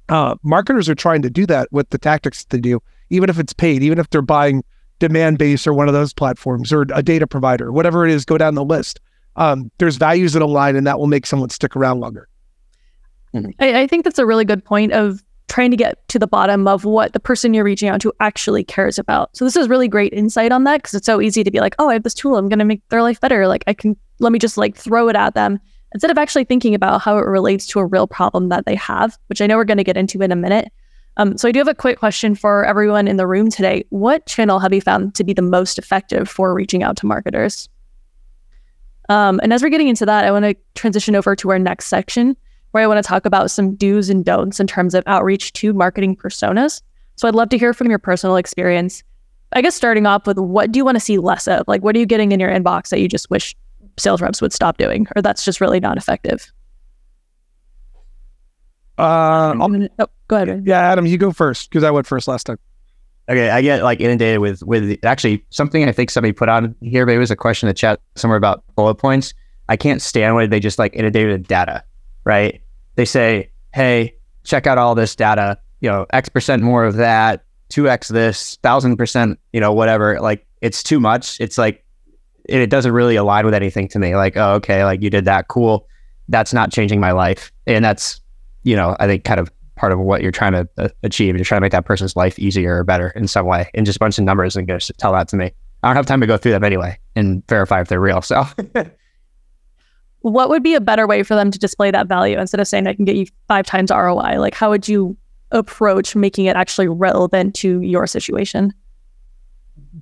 Uh, 0.10 0.36
marketers 0.44 0.90
are 0.90 0.96
trying 0.96 1.22
to 1.22 1.30
do 1.30 1.46
that 1.46 1.68
with 1.72 1.90
the 1.90 1.98
tactics 1.98 2.46
they 2.46 2.60
do, 2.60 2.82
even 3.10 3.30
if 3.30 3.40
it's 3.40 3.54
paid, 3.54 3.84
even 3.84 3.98
if 3.98 4.10
they're 4.10 4.22
buying 4.22 4.64
Demandbase 5.00 5.66
or 5.66 5.74
one 5.74 5.88
of 5.88 5.94
those 5.94 6.14
platforms 6.14 6.72
or 6.72 6.86
a 6.94 7.02
data 7.02 7.26
provider, 7.26 7.72
whatever 7.72 8.06
it 8.06 8.12
is, 8.12 8.26
go 8.26 8.38
down 8.38 8.56
the 8.56 8.64
list 8.64 9.00
um, 9.36 9.72
there's 9.78 9.98
values 9.98 10.34
that 10.34 10.42
align 10.42 10.76
and 10.76 10.86
that 10.88 11.00
will 11.00 11.08
make 11.08 11.26
someone 11.26 11.50
stick 11.50 11.76
around 11.76 12.00
longer. 12.00 12.28
Mm-hmm. 13.34 13.52
I, 13.60 13.82
I 13.82 13.88
think 13.88 14.04
that's 14.04 14.20
a 14.20 14.26
really 14.26 14.46
good 14.46 14.64
point 14.64 14.92
of 14.92 15.24
trying 15.48 15.72
to 15.72 15.78
get 15.78 16.08
to 16.08 16.18
the 16.18 16.28
bottom 16.28 16.68
of 16.68 16.86
what 16.86 17.12
the 17.12 17.20
person 17.20 17.54
you're 17.54 17.64
reaching 17.64 17.90
out 17.90 18.00
to 18.02 18.14
actually 18.22 18.64
cares 18.64 18.98
about. 18.98 19.36
So 19.36 19.44
this 19.44 19.58
is 19.58 19.68
really 19.68 19.88
great 19.88 20.14
insight 20.14 20.52
on 20.52 20.64
that 20.64 20.78
because 20.78 20.94
it's 20.94 21.06
so 21.06 21.20
easy 21.20 21.44
to 21.44 21.52
be 21.52 21.60
like, 21.60 21.76
oh, 21.78 21.90
I 21.90 21.94
have 21.94 22.04
this 22.04 22.14
tool, 22.14 22.38
I'm 22.38 22.48
going 22.48 22.60
to 22.60 22.66
make 22.66 22.88
their 22.90 23.02
life 23.02 23.20
better. 23.20 23.48
Like 23.48 23.64
I 23.68 23.74
can 23.74 23.98
let 24.20 24.32
me 24.32 24.40
just 24.40 24.58
like 24.58 24.78
throw 24.78 25.10
it 25.10 25.16
at 25.16 25.34
them 25.34 25.60
instead 25.94 26.12
of 26.12 26.18
actually 26.18 26.46
thinking 26.46 26.74
about 26.74 27.02
how 27.02 27.18
it 27.18 27.26
relates 27.26 27.66
to 27.68 27.80
a 27.80 27.86
real 27.86 28.08
problem 28.08 28.48
that 28.50 28.66
they 28.66 28.76
have, 28.76 29.18
which 29.28 29.42
I 29.42 29.48
know 29.48 29.58
we're 29.58 29.66
going 29.66 29.78
to 29.78 29.84
get 29.84 29.98
into 29.98 30.22
in 30.22 30.32
a 30.32 30.38
minute. 30.38 30.72
Um, 31.18 31.38
so 31.38 31.50
I 31.50 31.52
do 31.52 31.60
have 31.60 31.68
a 31.68 31.76
quick 31.76 32.00
question 32.00 32.36
for 32.36 32.64
everyone 32.64 33.08
in 33.08 33.18
the 33.18 33.28
room 33.28 33.50
today. 33.50 33.84
What 33.90 34.26
channel 34.28 34.60
have 34.60 34.74
you 34.74 34.80
found 34.80 35.16
to 35.16 35.26
be 35.26 35.34
the 35.34 35.42
most 35.42 35.78
effective 35.78 36.30
for 36.30 36.54
reaching 36.54 36.84
out 36.84 36.96
to 36.98 37.06
marketers? 37.06 37.68
Um, 39.12 39.42
and 39.44 39.52
as 39.52 39.62
we're 39.62 39.68
getting 39.68 39.90
into 39.90 40.06
that, 40.06 40.24
I 40.24 40.32
want 40.32 40.46
to 40.46 40.56
transition 40.74 41.18
over 41.18 41.36
to 41.36 41.50
our 41.50 41.60
next 41.60 41.88
section 41.88 42.38
where 42.72 42.82
I 42.82 42.88
want 42.88 43.04
to 43.04 43.06
talk 43.06 43.26
about 43.26 43.52
some 43.52 43.76
do's 43.76 44.10
and 44.10 44.24
don'ts 44.24 44.62
in 44.62 44.68
terms 44.68 44.96
of 44.96 45.04
outreach 45.06 45.52
to 45.54 45.74
marketing 45.74 46.16
personas. 46.16 46.82
So 47.18 47.28
I'd 47.28 47.36
love 47.36 47.50
to 47.50 47.58
hear 47.58 47.74
from 47.74 47.90
your 47.90 48.00
personal 48.00 48.38
experience. 48.38 49.04
I 49.52 49.62
guess 49.62 49.76
starting 49.76 50.06
off 50.06 50.26
with 50.26 50.38
what 50.38 50.72
do 50.72 50.80
you 50.80 50.86
want 50.86 50.96
to 50.96 51.02
see 51.02 51.18
less 51.18 51.46
of? 51.50 51.68
Like, 51.68 51.84
what 51.84 51.94
are 51.94 52.00
you 52.00 52.06
getting 52.06 52.32
in 52.32 52.40
your 52.40 52.50
inbox 52.50 52.88
that 52.88 53.02
you 53.02 53.10
just 53.10 53.30
wish 53.30 53.54
sales 54.00 54.22
reps 54.22 54.42
would 54.42 54.54
stop 54.54 54.78
doing, 54.78 55.06
or 55.14 55.22
that's 55.22 55.44
just 55.44 55.60
really 55.60 55.82
not 55.82 55.98
effective? 55.98 56.50
Uh, 58.98 59.54
oh, 59.60 60.08
go 60.30 60.36
ahead. 60.38 60.64
Yeah, 60.66 60.80
Adam, 60.80 61.06
you 61.06 61.18
go 61.18 61.34
first 61.34 61.70
because 61.70 61.84
I 61.84 61.92
went 61.92 62.08
first 62.08 62.30
last 62.30 62.46
time. 62.46 62.60
Okay, 63.32 63.50
I 63.50 63.62
get 63.62 63.82
like 63.82 64.02
inundated 64.02 64.40
with 64.40 64.62
with 64.64 65.00
actually 65.06 65.46
something 65.52 65.88
I 65.88 65.94
think 65.94 66.10
somebody 66.10 66.34
put 66.34 66.50
on 66.50 66.76
here. 66.82 67.06
Maybe 67.06 67.16
it 67.16 67.20
was 67.20 67.32
a 67.32 67.36
question 67.38 67.68
in 67.68 67.70
the 67.70 67.78
chat 67.78 68.02
somewhere 68.16 68.38
about 68.38 68.62
bullet 68.76 68.96
points. 68.96 69.34
I 69.70 69.78
can't 69.78 70.02
stand 70.02 70.36
when 70.36 70.50
they 70.50 70.60
just 70.60 70.78
like 70.78 70.94
inundated 70.94 71.32
with 71.32 71.48
data, 71.48 71.82
right? 72.26 72.62
They 72.96 73.06
say, 73.06 73.50
"Hey, 73.74 74.14
check 74.44 74.68
out 74.68 74.78
all 74.78 74.96
this 74.96 75.16
data. 75.16 75.58
You 75.80 75.90
know, 75.90 76.06
X 76.12 76.28
percent 76.28 76.62
more 76.62 76.84
of 76.84 76.98
that, 76.98 77.46
two 77.70 77.88
X 77.88 78.10
this, 78.10 78.58
thousand 78.64 78.98
percent. 78.98 79.40
You 79.54 79.62
know, 79.62 79.72
whatever. 79.72 80.20
Like, 80.20 80.46
it's 80.60 80.84
too 80.84 81.00
much. 81.00 81.40
It's 81.40 81.58
like 81.58 81.86
it, 82.50 82.60
it 82.60 82.70
doesn't 82.70 82.92
really 82.92 83.16
align 83.16 83.46
with 83.46 83.54
anything 83.54 83.88
to 83.90 84.00
me. 84.00 84.14
Like, 84.14 84.36
oh, 84.36 84.56
okay, 84.56 84.84
like 84.84 85.02
you 85.02 85.10
did 85.10 85.24
that, 85.24 85.48
cool. 85.48 85.88
That's 86.28 86.54
not 86.54 86.70
changing 86.70 87.00
my 87.00 87.14
life, 87.14 87.50
and 87.66 87.86
that's 87.86 88.20
you 88.64 88.76
know, 88.76 88.98
I 89.00 89.08
think 89.08 89.24
kind 89.24 89.40
of 89.40 89.50
part 89.82 89.92
of 89.92 89.98
what 89.98 90.22
you're 90.22 90.32
trying 90.32 90.52
to 90.52 90.70
uh, 90.78 90.90
achieve. 91.02 91.36
You're 91.36 91.44
trying 91.44 91.58
to 91.58 91.64
make 91.64 91.72
that 91.72 91.86
person's 91.86 92.16
life 92.16 92.38
easier 92.38 92.78
or 92.78 92.84
better 92.84 93.10
in 93.16 93.28
some 93.28 93.48
way, 93.48 93.70
and 93.74 93.84
just 93.84 93.96
a 93.96 94.00
bunch 94.00 94.20
of 94.20 94.24
numbers 94.24 94.56
and 94.56 94.68
just 94.68 94.92
tell 95.00 95.12
that 95.14 95.28
to 95.30 95.36
me. 95.36 95.52
I 95.82 95.88
don't 95.88 95.96
have 95.96 96.06
time 96.06 96.22
to 96.22 96.28
go 96.28 96.38
through 96.38 96.52
them 96.52 96.64
anyway 96.64 97.00
and 97.16 97.46
verify 97.48 97.82
if 97.82 97.88
they're 97.88 98.00
real. 98.00 98.22
So, 98.22 98.46
what 100.20 100.50
would 100.50 100.62
be 100.62 100.76
a 100.76 100.82
better 100.82 101.08
way 101.08 101.24
for 101.24 101.34
them 101.34 101.50
to 101.50 101.58
display 101.58 101.90
that 101.90 102.06
value 102.06 102.38
instead 102.38 102.60
of 102.60 102.68
saying 102.68 102.86
I 102.86 102.94
can 102.94 103.06
get 103.06 103.16
you 103.16 103.26
five 103.48 103.66
times 103.66 103.90
ROI? 103.90 104.40
Like, 104.40 104.54
how 104.54 104.70
would 104.70 104.88
you 104.88 105.18
approach 105.50 106.16
making 106.16 106.46
it 106.46 106.56
actually 106.56 106.88
relevant 106.88 107.56
to 107.56 107.82
your 107.82 108.06
situation? 108.06 108.72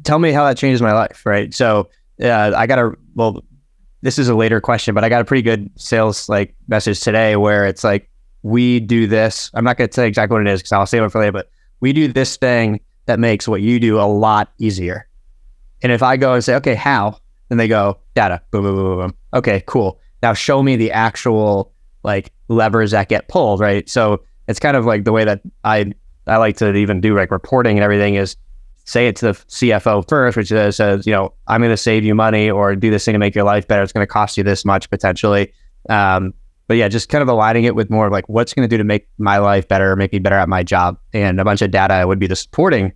Tell 0.04 0.20
me 0.20 0.34
how 0.34 0.44
that 0.44 0.58
changes 0.58 0.82
my 0.82 0.92
life, 0.92 1.26
right? 1.26 1.54
So, 1.54 1.89
uh, 2.22 2.52
I 2.54 2.68
got 2.68 2.80
a 2.80 2.92
well. 3.15 3.46
This 4.02 4.18
is 4.18 4.28
a 4.30 4.36
later 4.36 4.60
question, 4.60 4.94
but 4.94 5.06
I 5.06 5.10
got 5.10 5.22
a 5.22 5.26
pretty 5.26 5.42
good 5.42 5.70
sales 5.78 6.28
like 6.30 6.56
message 6.70 7.02
today 7.02 7.36
where 7.36 7.65
it's 7.65 7.84
like, 7.84 8.09
we 8.43 8.80
do 8.80 9.08
this. 9.08 9.52
I'm 9.54 9.63
not 9.63 9.78
going 9.78 9.89
to 9.89 9.93
say 9.93 10.08
exactly 10.08 10.36
what 10.36 10.47
it 10.47 10.52
is 10.52 10.62
because 10.62 10.71
I'll 10.71 10.86
save 10.86 11.04
it 11.04 11.10
for 11.10 11.19
later, 11.19 11.32
but 11.32 11.49
we 11.80 11.93
do 11.93 12.08
this 12.08 12.38
thing 12.38 12.80
that 13.06 13.19
makes 13.19 13.47
what 13.47 13.62
you 13.62 13.80
do 13.80 13.99
a 13.99 14.06
lot 14.06 14.52
easier. 14.60 15.08
And 15.82 15.91
if 15.91 16.04
I 16.04 16.17
go 16.17 16.34
and 16.34 16.43
say, 16.43 16.56
okay, 16.56 16.75
how? 16.75 17.17
Then 17.49 17.58
they 17.58 17.67
go, 17.67 17.97
data, 18.15 18.41
boom, 18.52 18.63
boom, 18.63 18.75
boom, 18.75 18.97
boom. 18.97 19.15
Okay, 19.34 19.63
cool. 19.65 19.99
Now 20.21 20.34
show 20.34 20.62
me 20.62 20.75
the 20.75 20.91
actual 20.91 21.73
like 22.04 22.32
levers 22.47 22.91
that 22.91 23.10
get 23.10 23.28
pulled, 23.28 23.60
right? 23.60 23.89
So 23.89 24.23
it's 24.47 24.60
kind 24.60 24.78
of 24.78 24.86
like 24.86 25.04
the 25.04 25.12
way 25.12 25.25
that 25.25 25.41
I 25.63 25.91
I 26.28 26.38
like 26.38 26.58
to 26.58 26.73
even 26.75 27.02
do 27.02 27.15
like 27.15 27.32
reporting 27.32 27.78
and 27.78 27.84
everything 27.84 28.15
is 28.15 28.36
say 28.86 29.08
it 29.08 29.15
to 29.17 29.28
the 29.28 29.32
CFO 29.34 30.08
first, 30.08 30.36
which 30.36 30.47
says, 30.47 31.06
you 31.06 31.13
know, 31.13 31.34
I'm 31.47 31.62
going 31.62 31.71
to 31.71 31.78
save 31.78 32.04
you 32.04 32.15
money 32.15 32.49
or 32.49 32.75
do 32.75 32.89
this 32.89 33.06
thing 33.06 33.13
to 33.13 33.19
make 33.19 33.36
your 33.36 33.43
life 33.43 33.67
better. 33.67 33.84
It's 33.84 33.93
going 33.93 34.06
to 34.06 34.12
cost 34.12 34.38
you 34.38 34.43
this 34.43 34.65
much 34.65 34.89
potentially. 34.89 35.54
Um, 35.89 36.34
but 36.69 36.77
yeah, 36.77 36.88
just 36.88 37.10
kind 37.10 37.23
of 37.23 37.27
aligning 37.27 37.63
it 37.63 37.73
with 37.73 37.89
more 37.89 38.05
of 38.05 38.12
like 38.12 38.29
what's 38.29 38.53
going 38.53 38.62
to 38.63 38.69
do 38.71 38.77
to 38.77 38.84
make 38.84 39.10
my 39.17 39.39
life 39.39 39.67
better, 39.67 39.95
make 39.95 40.13
me 40.13 40.19
better 40.19 40.36
at 40.36 40.47
my 40.47 40.62
job, 40.62 40.99
and 41.13 41.41
a 41.41 41.43
bunch 41.43 41.63
of 41.63 41.71
data 41.71 42.05
would 42.08 42.19
be 42.19 42.27
the 42.27 42.36
supporting, 42.36 42.93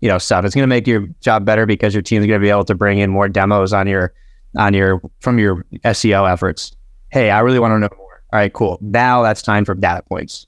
you 0.00 0.08
know, 0.08 0.16
stuff. 0.16 0.42
It's 0.42 0.54
going 0.54 0.62
to 0.62 0.66
make 0.66 0.86
your 0.86 1.06
job 1.20 1.44
better 1.44 1.66
because 1.66 1.92
your 1.94 2.02
team 2.02 2.22
is 2.22 2.26
going 2.26 2.40
to 2.40 2.42
be 2.42 2.48
able 2.48 2.64
to 2.64 2.74
bring 2.74 2.98
in 2.98 3.10
more 3.10 3.28
demos 3.28 3.74
on 3.74 3.86
your 3.86 4.14
on 4.56 4.72
your 4.72 5.02
from 5.20 5.38
your 5.38 5.66
SEO 5.84 6.32
efforts. 6.32 6.74
Hey, 7.10 7.28
I 7.28 7.40
really 7.40 7.58
want 7.58 7.72
to 7.72 7.78
know 7.80 7.90
more. 7.94 8.22
All 8.32 8.38
right, 8.38 8.50
cool. 8.54 8.78
Now 8.80 9.20
that's 9.20 9.42
time 9.42 9.66
for 9.66 9.74
data 9.74 10.02
points. 10.08 10.46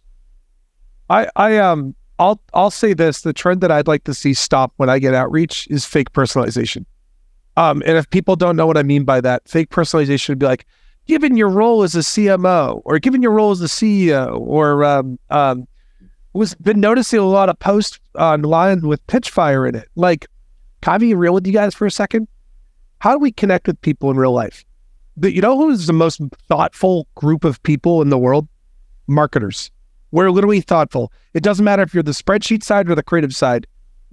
I 1.11 1.29
I 1.37 1.59
um 1.59 1.95
I'll 2.19 2.41
I'll 2.55 2.71
say 2.71 2.95
this: 2.95 3.21
the 3.21 3.35
trend 3.35 3.61
that 3.61 3.71
I'd 3.71 3.87
like 3.87 4.05
to 4.05 4.15
see 4.15 4.33
stop 4.33 4.73
when 4.79 4.89
I 4.89 4.99
get 4.99 5.13
outreach 5.13 5.69
is 5.71 5.85
fake 5.85 6.11
personalization. 6.15 6.87
Um, 7.59 7.83
and 7.85 7.99
if 7.99 8.09
people 8.09 8.35
don't 8.35 8.57
know 8.57 8.67
what 8.67 8.79
I 8.79 8.83
mean 8.83 9.05
by 9.05 9.21
that, 9.21 9.47
fake 9.47 9.69
personalization 9.69 10.31
would 10.31 10.39
be 10.39 10.47
like, 10.47 10.65
given 11.07 11.37
your 11.37 11.49
role 11.49 11.83
as 11.83 11.95
a 11.95 12.01
CMO 12.01 12.83
or 12.85 12.99
given 12.99 13.23
your 13.23 13.33
role 13.33 13.51
as 13.51 13.61
a 13.61 13.67
CEO 13.67 14.39
or 14.41 14.85
um, 14.85 15.19
um, 15.31 15.67
was 16.33 16.55
been 16.55 16.81
noticing 16.81 17.19
a 17.19 17.25
lot 17.25 17.49
of 17.49 17.59
posts 17.59 18.01
online 18.19 18.81
with 18.87 19.07
Pitchfire 19.07 19.69
in 19.69 19.75
it. 19.75 19.89
Like, 19.95 20.27
can 20.81 20.95
I 20.95 20.99
be 20.99 21.15
real 21.15 21.35
with 21.35 21.47
you 21.47 21.53
guys 21.53 21.75
for 21.75 21.87
a 21.87 21.91
second? 21.91 22.29
How 22.99 23.13
do 23.13 23.19
we 23.19 23.33
connect 23.33 23.67
with 23.67 23.81
people 23.81 24.11
in 24.11 24.17
real 24.17 24.33
life? 24.33 24.65
The, 25.17 25.33
you 25.33 25.43
know 25.43 25.57
who's 25.57 25.87
the 25.87 25.93
most 25.93 26.21
thoughtful 26.49 27.07
group 27.17 27.45
of 27.45 27.63
people 27.63 28.01
in 28.01 28.09
the 28.09 28.19
world? 28.19 28.49
Marketers. 29.07 29.71
We're 30.11 30.31
literally 30.31 30.61
thoughtful. 30.61 31.13
It 31.35 31.43
doesn't 31.43 31.65
matter 31.65 31.83
if 31.83 31.95
you're 31.95 32.03
the 32.03 32.13
spreadsheet 32.13 32.63
side 32.63 32.89
or 32.89 32.95
the 32.95 33.03
creative 33.03 33.35
side. 33.35 33.67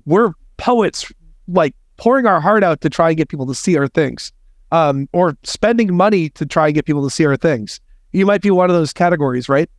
We're 0.05 0.31
poets, 0.57 1.11
like 1.47 1.75
pouring 1.97 2.25
our 2.25 2.41
heart 2.41 2.63
out 2.63 2.81
to 2.81 2.89
try 2.89 3.09
and 3.09 3.17
get 3.17 3.29
people 3.29 3.45
to 3.47 3.55
see 3.55 3.77
our 3.77 3.87
things, 3.87 4.31
um, 4.71 5.09
or 5.13 5.37
spending 5.43 5.95
money 5.95 6.29
to 6.29 6.45
try 6.45 6.67
and 6.67 6.75
get 6.75 6.85
people 6.85 7.03
to 7.03 7.09
see 7.09 7.25
our 7.25 7.37
things. 7.37 7.79
You 8.11 8.25
might 8.25 8.41
be 8.41 8.51
one 8.51 8.69
of 8.69 8.75
those 8.75 8.93
categories, 8.93 9.49
right? 9.49 9.69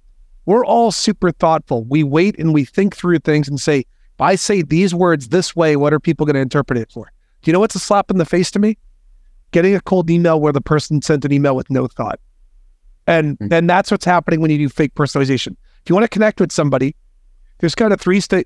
We're 0.46 0.64
all 0.64 0.90
super 0.90 1.30
thoughtful. 1.30 1.84
We 1.84 2.02
wait 2.02 2.38
and 2.38 2.54
we 2.54 2.64
think 2.64 2.96
through 2.96 3.18
things 3.20 3.48
and 3.48 3.60
say, 3.60 3.80
if 3.80 4.20
I 4.20 4.34
say 4.34 4.62
these 4.62 4.94
words 4.94 5.28
this 5.28 5.54
way, 5.54 5.76
what 5.76 5.92
are 5.92 6.00
people 6.00 6.26
going 6.26 6.34
to 6.34 6.40
interpret 6.40 6.78
it 6.78 6.90
for? 6.90 7.10
Do 7.42 7.50
you 7.50 7.52
know 7.52 7.60
what's 7.60 7.74
a 7.74 7.80
slap 7.80 8.10
in 8.10 8.18
the 8.18 8.24
face 8.24 8.50
to 8.52 8.58
me? 8.58 8.76
Getting 9.52 9.74
a 9.74 9.80
cold 9.80 10.10
email 10.10 10.40
where 10.40 10.52
the 10.52 10.60
person 10.60 11.02
sent 11.02 11.24
an 11.24 11.32
email 11.32 11.56
with 11.56 11.70
no 11.70 11.86
thought. 11.86 12.20
And 13.06 13.38
mm-hmm. 13.38 13.52
and 13.52 13.68
that's 13.68 13.90
what's 13.90 14.04
happening 14.04 14.40
when 14.40 14.50
you 14.50 14.58
do 14.58 14.68
fake 14.68 14.94
personalization. 14.94 15.56
If 15.82 15.88
you 15.88 15.94
want 15.94 16.04
to 16.04 16.08
connect 16.08 16.40
with 16.40 16.52
somebody, 16.52 16.94
there's 17.58 17.74
kind 17.74 17.92
of 17.92 18.00
three 18.00 18.20
sta- 18.20 18.44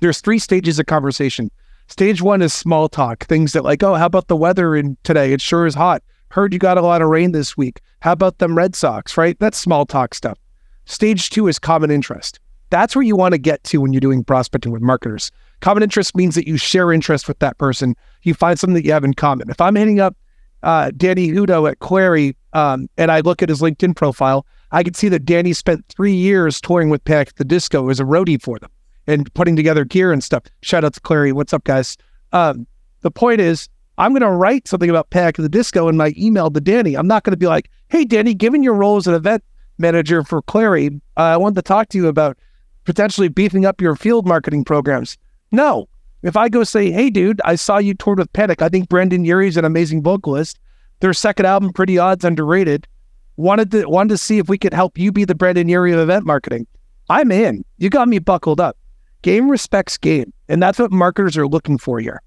there's 0.00 0.20
three 0.20 0.38
stages 0.38 0.78
of 0.78 0.86
conversation. 0.86 1.50
Stage 1.86 2.22
one 2.22 2.42
is 2.42 2.52
small 2.52 2.88
talk, 2.88 3.24
things 3.24 3.52
that 3.52 3.64
like, 3.64 3.82
oh, 3.82 3.94
how 3.94 4.06
about 4.06 4.28
the 4.28 4.36
weather 4.36 4.74
in 4.74 4.96
today? 5.02 5.32
It 5.32 5.40
sure 5.40 5.66
is 5.66 5.74
hot. 5.74 6.02
Heard 6.30 6.52
you 6.52 6.58
got 6.58 6.78
a 6.78 6.82
lot 6.82 7.02
of 7.02 7.08
rain 7.08 7.32
this 7.32 7.56
week. 7.56 7.80
How 8.00 8.12
about 8.12 8.38
them 8.38 8.56
Red 8.56 8.74
Sox, 8.74 9.16
right? 9.16 9.38
That's 9.38 9.58
small 9.58 9.86
talk 9.86 10.14
stuff. 10.14 10.38
Stage 10.86 11.30
two 11.30 11.46
is 11.46 11.58
common 11.58 11.90
interest. 11.90 12.40
That's 12.70 12.96
where 12.96 13.04
you 13.04 13.14
want 13.14 13.32
to 13.32 13.38
get 13.38 13.62
to 13.64 13.80
when 13.80 13.92
you're 13.92 14.00
doing 14.00 14.24
prospecting 14.24 14.72
with 14.72 14.82
marketers. 14.82 15.30
Common 15.60 15.82
interest 15.82 16.16
means 16.16 16.34
that 16.34 16.48
you 16.48 16.56
share 16.56 16.92
interest 16.92 17.28
with 17.28 17.38
that 17.38 17.58
person. 17.58 17.94
You 18.22 18.34
find 18.34 18.58
something 18.58 18.74
that 18.74 18.84
you 18.84 18.92
have 18.92 19.04
in 19.04 19.14
common. 19.14 19.48
If 19.50 19.60
I'm 19.60 19.76
hitting 19.76 20.00
up 20.00 20.16
uh, 20.62 20.90
Danny 20.96 21.28
Hudo 21.28 21.70
at 21.70 21.78
Clari 21.78 22.34
um, 22.54 22.88
and 22.96 23.12
I 23.12 23.20
look 23.20 23.42
at 23.42 23.48
his 23.48 23.60
LinkedIn 23.60 23.94
profile, 23.94 24.46
I 24.72 24.82
can 24.82 24.94
see 24.94 25.08
that 25.10 25.24
Danny 25.24 25.52
spent 25.52 25.84
three 25.88 26.14
years 26.14 26.60
touring 26.60 26.90
with 26.90 27.04
Panic 27.04 27.28
at 27.28 27.36
the 27.36 27.44
Disco 27.44 27.90
as 27.90 28.00
a 28.00 28.04
roadie 28.04 28.42
for 28.42 28.58
them 28.58 28.70
and 29.06 29.32
putting 29.34 29.56
together 29.56 29.84
gear 29.84 30.12
and 30.12 30.22
stuff. 30.22 30.44
Shout 30.62 30.84
out 30.84 30.94
to 30.94 31.00
Clari. 31.00 31.32
What's 31.32 31.52
up, 31.52 31.64
guys? 31.64 31.96
Um, 32.32 32.66
the 33.00 33.10
point 33.10 33.40
is, 33.40 33.68
I'm 33.98 34.12
going 34.12 34.22
to 34.22 34.30
write 34.30 34.66
something 34.66 34.90
about 34.90 35.10
Panic 35.10 35.38
at 35.38 35.42
the 35.42 35.48
Disco 35.48 35.88
in 35.88 35.96
my 35.96 36.12
email 36.16 36.50
to 36.50 36.60
Danny. 36.60 36.96
I'm 36.96 37.06
not 37.06 37.22
going 37.22 37.32
to 37.32 37.36
be 37.36 37.46
like, 37.46 37.70
hey, 37.88 38.04
Danny, 38.04 38.34
given 38.34 38.62
your 38.62 38.74
role 38.74 38.96
as 38.96 39.06
an 39.06 39.14
event 39.14 39.44
manager 39.78 40.24
for 40.24 40.42
Clari, 40.42 41.00
uh, 41.16 41.20
I 41.20 41.36
wanted 41.36 41.56
to 41.56 41.62
talk 41.62 41.88
to 41.90 41.98
you 41.98 42.08
about 42.08 42.36
potentially 42.84 43.28
beefing 43.28 43.64
up 43.64 43.80
your 43.80 43.94
field 43.94 44.26
marketing 44.26 44.64
programs. 44.64 45.16
No. 45.52 45.88
If 46.22 46.36
I 46.36 46.48
go 46.48 46.64
say, 46.64 46.90
hey, 46.90 47.10
dude, 47.10 47.40
I 47.44 47.54
saw 47.54 47.78
you 47.78 47.94
toured 47.94 48.18
with 48.18 48.32
Panic. 48.32 48.62
I 48.62 48.68
think 48.68 48.88
Brendon 48.88 49.24
Urie's 49.24 49.56
an 49.56 49.64
amazing 49.64 50.02
vocalist. 50.02 50.58
Their 51.00 51.12
second 51.12 51.46
album, 51.46 51.72
Pretty 51.72 51.98
Odds, 51.98 52.24
underrated. 52.24 52.88
Wanted 53.36 53.70
to 53.72 53.86
wanted 53.86 54.10
to 54.10 54.18
see 54.18 54.38
if 54.38 54.48
we 54.48 54.56
could 54.56 54.72
help 54.72 54.96
you 54.96 55.12
be 55.12 55.24
the 55.24 55.34
Brendon 55.34 55.68
Urie 55.68 55.92
of 55.92 55.98
event 55.98 56.24
marketing. 56.24 56.66
I'm 57.10 57.30
in. 57.30 57.64
You 57.78 57.90
got 57.90 58.08
me 58.08 58.20
buckled 58.20 58.60
up. 58.60 58.78
Game 59.24 59.50
respects 59.50 59.96
game. 59.96 60.34
And 60.50 60.62
that's 60.62 60.78
what 60.78 60.92
marketers 60.92 61.38
are 61.38 61.46
looking 61.46 61.78
for 61.78 61.98
here. 61.98 62.20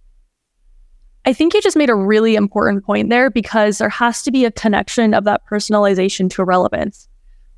I 1.26 1.34
think 1.34 1.54
you 1.54 1.62
just 1.62 1.78
made 1.78 1.92
a 1.92 1.96
really 1.96 2.36
important 2.36 2.84
point 2.84 3.12
there 3.12 3.30
because 3.30 3.78
there 3.78 3.88
has 3.88 4.24
to 4.24 4.32
be 4.32 4.46
a 4.46 4.52
connection 4.52 5.14
of 5.14 5.24
that 5.26 5.46
personalization 5.46 6.28
to 6.32 6.44
relevance. 6.44 7.08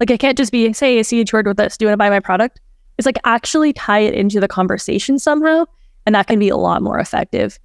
Like 0.02 0.12
I 0.12 0.18
can't 0.18 0.38
just 0.38 0.52
be 0.52 0.74
say 0.74 1.00
I 1.00 1.04
see 1.04 1.24
toured 1.24 1.48
with 1.48 1.58
us. 1.58 1.78
Do 1.78 1.86
you 1.86 1.88
want 1.88 1.94
to 1.94 1.98
buy 1.98 2.10
my 2.10 2.20
product? 2.20 2.60
It's 2.98 3.06
like 3.06 3.18
actually 3.24 3.72
tie 3.72 4.00
it 4.00 4.14
into 4.14 4.42
the 4.42 4.50
conversation 4.50 5.18
somehow, 5.18 5.64
and 6.06 6.14
that 6.16 6.28
can 6.28 6.38
be 6.38 6.50
a 6.50 6.58
lot 6.58 6.82
more 6.82 7.00
effective. 7.00 7.58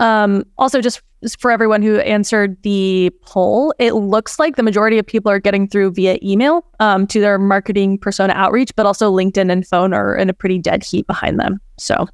Um, 0.00 0.42
also, 0.58 0.80
just 0.80 1.02
for 1.38 1.50
everyone 1.50 1.82
who 1.82 1.98
answered 1.98 2.60
the 2.62 3.10
poll, 3.22 3.74
it 3.78 3.92
looks 3.92 4.38
like 4.38 4.56
the 4.56 4.62
majority 4.62 4.98
of 4.98 5.06
people 5.06 5.30
are 5.30 5.38
getting 5.38 5.68
through 5.68 5.92
via 5.92 6.18
email 6.22 6.64
um, 6.80 7.06
to 7.08 7.20
their 7.20 7.38
marketing 7.38 7.98
persona 7.98 8.32
outreach, 8.34 8.74
but 8.76 8.86
also 8.86 9.12
LinkedIn 9.12 9.50
and 9.50 9.66
phone 9.66 9.92
are 9.92 10.16
in 10.16 10.28
a 10.28 10.34
pretty 10.34 10.58
dead 10.58 10.82
heat 10.82 11.06
behind 11.06 11.38
them. 11.38 11.60
So 11.78 12.06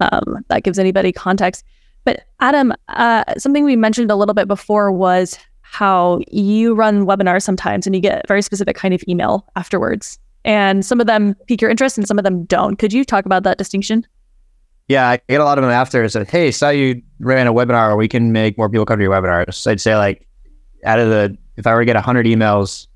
um, 0.00 0.44
that 0.48 0.62
gives 0.62 0.78
anybody 0.78 1.12
context. 1.12 1.64
But 2.04 2.20
Adam, 2.40 2.72
uh, 2.88 3.24
something 3.38 3.64
we 3.64 3.76
mentioned 3.76 4.10
a 4.10 4.16
little 4.16 4.34
bit 4.34 4.48
before 4.48 4.92
was 4.92 5.38
how 5.62 6.20
you 6.30 6.74
run 6.74 7.06
webinars 7.06 7.42
sometimes 7.42 7.86
and 7.86 7.96
you 7.96 8.00
get 8.00 8.28
very 8.28 8.42
specific 8.42 8.76
kind 8.76 8.94
of 8.94 9.02
email 9.08 9.46
afterwards. 9.56 10.18
And 10.44 10.84
some 10.84 11.00
of 11.00 11.06
them 11.06 11.34
pique 11.46 11.62
your 11.62 11.70
interest 11.70 11.96
and 11.96 12.06
some 12.06 12.18
of 12.18 12.24
them 12.24 12.44
don't. 12.44 12.76
Could 12.76 12.92
you 12.92 13.04
talk 13.04 13.24
about 13.24 13.42
that 13.44 13.58
distinction? 13.58 14.06
Yeah, 14.88 15.08
I 15.08 15.20
get 15.28 15.40
a 15.40 15.44
lot 15.44 15.58
of 15.58 15.62
them 15.62 15.70
after. 15.70 16.06
Said, 16.08 16.28
"Hey, 16.28 16.50
saw 16.50 16.68
you 16.68 17.02
ran 17.18 17.46
a 17.46 17.52
webinar. 17.52 17.96
We 17.96 18.08
can 18.08 18.32
make 18.32 18.58
more 18.58 18.68
people 18.68 18.84
come 18.84 18.98
to 18.98 19.02
your 19.02 19.12
webinars." 19.12 19.66
I'd 19.66 19.80
say 19.80 19.96
like, 19.96 20.26
out 20.84 20.98
of 20.98 21.08
the, 21.08 21.36
if 21.56 21.66
I 21.66 21.72
were 21.72 21.80
to 21.80 21.86
get 21.86 21.96
hundred 21.96 22.26
emails 22.26 22.86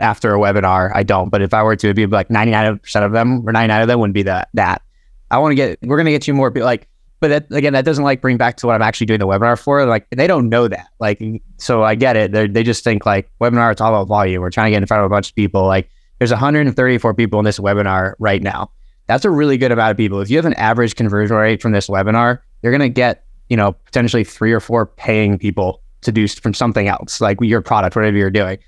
after 0.00 0.34
a 0.34 0.38
webinar, 0.38 0.92
I 0.94 1.02
don't. 1.02 1.28
But 1.28 1.42
if 1.42 1.52
I 1.52 1.62
were 1.62 1.74
to, 1.74 1.86
it'd 1.88 1.96
be 1.96 2.06
like 2.06 2.30
ninety 2.30 2.52
nine 2.52 2.78
percent 2.78 3.04
of 3.04 3.12
them 3.12 3.48
or 3.48 3.52
ninety 3.52 3.68
nine 3.68 3.82
of 3.82 3.88
them 3.88 3.98
wouldn't 3.98 4.14
be 4.14 4.22
that. 4.22 4.48
That 4.54 4.82
I 5.30 5.38
want 5.38 5.52
to 5.52 5.56
get. 5.56 5.78
We're 5.82 5.96
gonna 5.96 6.10
get 6.10 6.28
you 6.28 6.34
more 6.34 6.50
people. 6.50 6.66
Like 6.66 6.88
but 7.22 7.28
that, 7.28 7.56
again, 7.56 7.72
that 7.74 7.84
doesn't 7.84 8.02
like 8.02 8.20
bring 8.20 8.36
back 8.36 8.56
to 8.56 8.66
what 8.66 8.74
I'm 8.74 8.82
actually 8.82 9.06
doing 9.06 9.20
the 9.20 9.28
webinar 9.28 9.56
for. 9.56 9.86
Like 9.86 10.10
they 10.10 10.26
don't 10.26 10.48
know 10.48 10.66
that. 10.66 10.88
Like, 10.98 11.22
so 11.56 11.84
I 11.84 11.94
get 11.94 12.16
it. 12.16 12.32
They 12.32 12.48
they 12.48 12.64
just 12.64 12.82
think 12.82 13.06
like 13.06 13.30
webinar, 13.40 13.70
it's 13.70 13.80
all 13.80 13.94
about 13.94 14.08
volume. 14.08 14.42
We're 14.42 14.50
trying 14.50 14.66
to 14.66 14.70
get 14.74 14.82
in 14.82 14.88
front 14.88 15.02
of 15.02 15.06
a 15.06 15.08
bunch 15.08 15.28
of 15.28 15.36
people. 15.36 15.64
Like 15.64 15.88
there's 16.18 16.32
134 16.32 17.14
people 17.14 17.38
in 17.38 17.44
this 17.44 17.60
webinar 17.60 18.14
right 18.18 18.42
now. 18.42 18.72
That's 19.12 19.24
a 19.24 19.30
really 19.30 19.58
good 19.58 19.72
amount 19.72 19.90
of 19.90 19.96
people. 19.96 20.20
If 20.20 20.30
you 20.30 20.36
have 20.36 20.46
an 20.46 20.54
average 20.54 20.96
conversion 20.96 21.36
rate 21.36 21.62
from 21.62 21.72
this 21.72 21.88
webinar, 21.88 22.38
you're 22.62 22.72
going 22.72 22.80
to 22.80 22.88
get, 22.88 23.24
you 23.48 23.56
know, 23.56 23.72
potentially 23.72 24.24
three 24.24 24.52
or 24.52 24.60
four 24.60 24.86
paying 24.86 25.38
people 25.38 25.82
to 26.02 26.12
do 26.12 26.26
from 26.28 26.54
something 26.54 26.88
else, 26.88 27.20
like 27.20 27.38
your 27.40 27.62
product, 27.62 27.94
whatever 27.94 28.16
you're 28.16 28.30
doing 28.30 28.58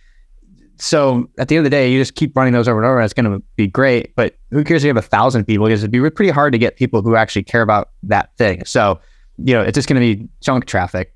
so 0.76 1.28
at 1.38 1.48
the 1.48 1.56
end 1.56 1.66
of 1.66 1.70
the 1.70 1.76
day, 1.76 1.90
you 1.90 2.00
just 2.00 2.14
keep 2.14 2.36
running 2.36 2.52
those 2.52 2.68
over 2.68 2.78
and 2.78 2.86
over, 2.86 2.98
and 2.98 3.04
it's 3.04 3.14
going 3.14 3.30
to 3.30 3.42
be 3.56 3.66
great. 3.66 4.14
But 4.16 4.36
who 4.50 4.64
cares 4.64 4.82
if 4.82 4.86
you 4.86 4.90
have 4.90 4.96
a 4.96 5.06
thousand 5.06 5.44
people? 5.44 5.66
Because 5.66 5.82
it'd 5.82 5.90
be 5.90 6.10
pretty 6.10 6.30
hard 6.30 6.52
to 6.52 6.58
get 6.58 6.76
people 6.76 7.02
who 7.02 7.16
actually 7.16 7.44
care 7.44 7.62
about 7.62 7.90
that 8.02 8.36
thing. 8.36 8.64
So, 8.64 9.00
you 9.38 9.54
know, 9.54 9.62
it's 9.62 9.76
just 9.76 9.88
going 9.88 10.00
to 10.00 10.16
be 10.16 10.28
junk 10.40 10.66
traffic. 10.66 11.14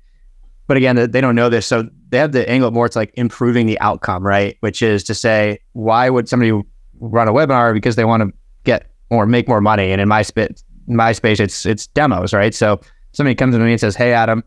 But 0.67 0.77
again, 0.77 0.95
they 0.95 1.19
don't 1.19 1.35
know 1.35 1.49
this, 1.49 1.65
so 1.65 1.89
they 2.09 2.19
have 2.19 2.31
the 2.31 2.47
angle 2.49 2.71
more. 2.71 2.85
It's 2.85 2.95
like 2.95 3.11
improving 3.15 3.65
the 3.65 3.79
outcome, 3.79 4.25
right? 4.25 4.55
Which 4.59 4.81
is 4.81 5.03
to 5.05 5.15
say, 5.15 5.59
why 5.73 6.09
would 6.09 6.29
somebody 6.29 6.51
run 6.99 7.27
a 7.27 7.33
webinar 7.33 7.73
because 7.73 7.95
they 7.95 8.05
want 8.05 8.21
to 8.21 8.33
get 8.65 8.91
or 9.09 9.25
make 9.25 9.47
more 9.47 9.61
money? 9.61 9.91
And 9.91 10.01
in 10.01 10.07
my 10.07 10.21
spit, 10.21 10.63
my 10.87 11.11
space, 11.11 11.39
it's 11.39 11.65
it's 11.65 11.87
demos, 11.87 12.33
right? 12.33 12.53
So 12.53 12.79
somebody 13.13 13.35
comes 13.35 13.55
to 13.55 13.59
me 13.59 13.71
and 13.71 13.79
says, 13.79 13.95
"Hey, 13.95 14.13
Adam, 14.13 14.43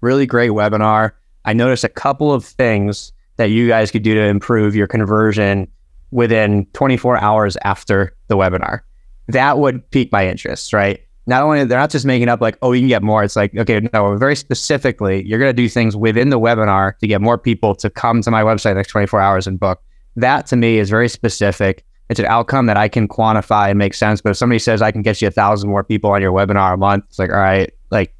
really 0.00 0.26
great 0.26 0.50
webinar. 0.50 1.12
I 1.44 1.52
noticed 1.52 1.84
a 1.84 1.88
couple 1.88 2.32
of 2.32 2.44
things." 2.44 3.12
that 3.36 3.50
you 3.50 3.68
guys 3.68 3.90
could 3.90 4.02
do 4.02 4.14
to 4.14 4.22
improve 4.22 4.74
your 4.74 4.86
conversion 4.86 5.66
within 6.10 6.66
24 6.74 7.18
hours 7.18 7.56
after 7.64 8.14
the 8.28 8.36
webinar. 8.36 8.80
That 9.28 9.58
would 9.58 9.88
pique 9.90 10.12
my 10.12 10.28
interest, 10.28 10.72
right? 10.72 11.00
Not 11.26 11.42
only 11.42 11.64
they're 11.64 11.78
not 11.78 11.90
just 11.90 12.04
making 12.04 12.28
up 12.28 12.40
like, 12.40 12.58
oh, 12.62 12.72
you 12.72 12.80
can 12.80 12.88
get 12.88 13.02
more. 13.02 13.22
It's 13.22 13.36
like, 13.36 13.56
okay, 13.56 13.80
no, 13.92 14.16
very 14.16 14.36
specifically, 14.36 15.26
you're 15.26 15.38
going 15.38 15.48
to 15.48 15.54
do 15.54 15.68
things 15.68 15.96
within 15.96 16.30
the 16.30 16.38
webinar 16.38 16.98
to 16.98 17.06
get 17.06 17.20
more 17.20 17.38
people 17.38 17.74
to 17.76 17.88
come 17.88 18.20
to 18.22 18.30
my 18.30 18.42
website 18.42 18.74
next 18.74 18.90
24 18.90 19.20
hours 19.20 19.46
and 19.46 19.58
book. 19.58 19.80
That 20.16 20.46
to 20.48 20.56
me 20.56 20.78
is 20.78 20.90
very 20.90 21.08
specific. 21.08 21.84
It's 22.12 22.20
an 22.20 22.26
outcome 22.26 22.66
that 22.66 22.76
I 22.76 22.88
can 22.88 23.08
quantify 23.08 23.70
and 23.70 23.78
make 23.78 23.94
sense. 23.94 24.20
But 24.20 24.30
if 24.30 24.36
somebody 24.36 24.58
says 24.58 24.82
I 24.82 24.92
can 24.92 25.00
get 25.00 25.22
you 25.22 25.28
a 25.28 25.30
thousand 25.30 25.70
more 25.70 25.82
people 25.82 26.10
on 26.10 26.20
your 26.20 26.30
webinar 26.30 26.74
a 26.74 26.76
month, 26.76 27.06
it's 27.08 27.18
like, 27.18 27.30
all 27.30 27.36
right, 27.36 27.72
like, 27.90 28.14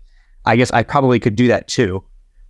I 0.47 0.57
guess 0.57 0.71
I 0.71 0.83
probably 0.83 1.21
could 1.21 1.37
do 1.37 1.47
that 1.49 1.69
too, 1.69 2.03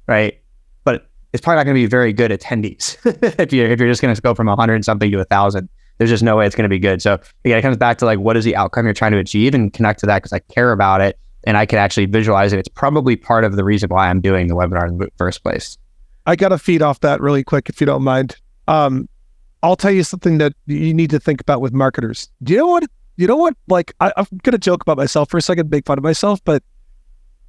right? 0.07 0.41
But 0.85 1.11
it's 1.33 1.41
probably 1.41 1.57
not 1.57 1.65
going 1.65 1.75
to 1.75 1.83
be 1.83 1.87
very 1.87 2.13
good 2.13 2.31
attendees 2.31 2.97
if 3.41 3.53
you're 3.53 3.69
if 3.69 3.81
you're 3.81 3.89
just 3.89 4.01
going 4.01 4.15
to 4.15 4.23
go 4.23 4.37
from 4.37 4.47
a 4.47 4.53
100 4.53 4.85
something 4.85 5.11
to 5.11 5.19
a 5.19 5.25
thousand. 5.25 5.69
There's 5.99 6.11
just 6.11 6.23
no 6.23 6.37
way 6.37 6.47
it's 6.47 6.55
going 6.55 6.63
to 6.63 6.69
be 6.69 6.79
good. 6.79 7.03
So 7.03 7.15
again, 7.45 7.59
it 7.59 7.63
comes 7.63 7.77
back 7.77 7.99
to 7.99 8.05
like 8.05 8.21
what 8.21 8.37
is 8.37 8.45
the 8.45 8.55
outcome 8.55 8.87
you're 8.87 8.95
trying 8.95 9.13
to 9.13 9.19
achieve 9.19 9.53
and 9.53 9.73
connect 9.73 9.99
to 10.01 10.07
that 10.07 10.19
because 10.23 10.33
I 10.33 10.39
care 10.39 10.71
about 10.71 11.01
it 11.01 11.19
and 11.43 11.57
I 11.57 11.67
can 11.67 11.81
actually 11.81 12.07
visualize 12.07 12.53
it. 12.53 12.61
It's 12.61 12.69
probably 12.69 13.17
part 13.17 13.43
of 13.43 13.57
the 13.57 13.65
reason 13.65 13.89
why 13.91 14.09
I'm 14.09 14.21
doing 14.21 14.47
the 14.47 14.55
webinar 14.55 14.87
in 14.87 14.99
the 14.99 15.11
first 15.19 15.43
place. 15.43 15.77
I 16.25 16.37
got 16.37 16.51
to 16.51 16.59
feed 16.59 16.83
off 16.83 17.01
that 17.01 17.21
really 17.21 17.43
quick 17.43 17.69
if 17.69 17.81
you 17.81 17.87
don't 17.87 18.05
mind. 18.05 18.37
Um, 18.69 19.09
I'll 19.63 19.77
tell 19.77 19.91
you 19.91 20.03
something 20.03 20.39
that 20.39 20.55
you 20.67 20.93
need 20.93 21.11
to 21.11 21.21
think 21.21 21.41
about 21.41 21.61
with 21.61 21.73
marketers. 21.73 22.29
Do 22.43 22.53
you 22.53 22.59
know 22.59 22.67
what? 22.67 22.85
You 23.17 23.27
know 23.27 23.37
what? 23.37 23.55
Like 23.69 23.93
I, 24.01 24.13
I'm 24.17 24.27
gonna 24.43 24.59
joke 24.59 24.83
about 24.83 24.97
myself 24.97 25.31
for 25.31 25.37
a 25.37 25.43
second, 25.43 25.71
make 25.71 25.87
fun 25.87 25.99
of 25.99 26.05
myself, 26.05 26.43
but 26.45 26.63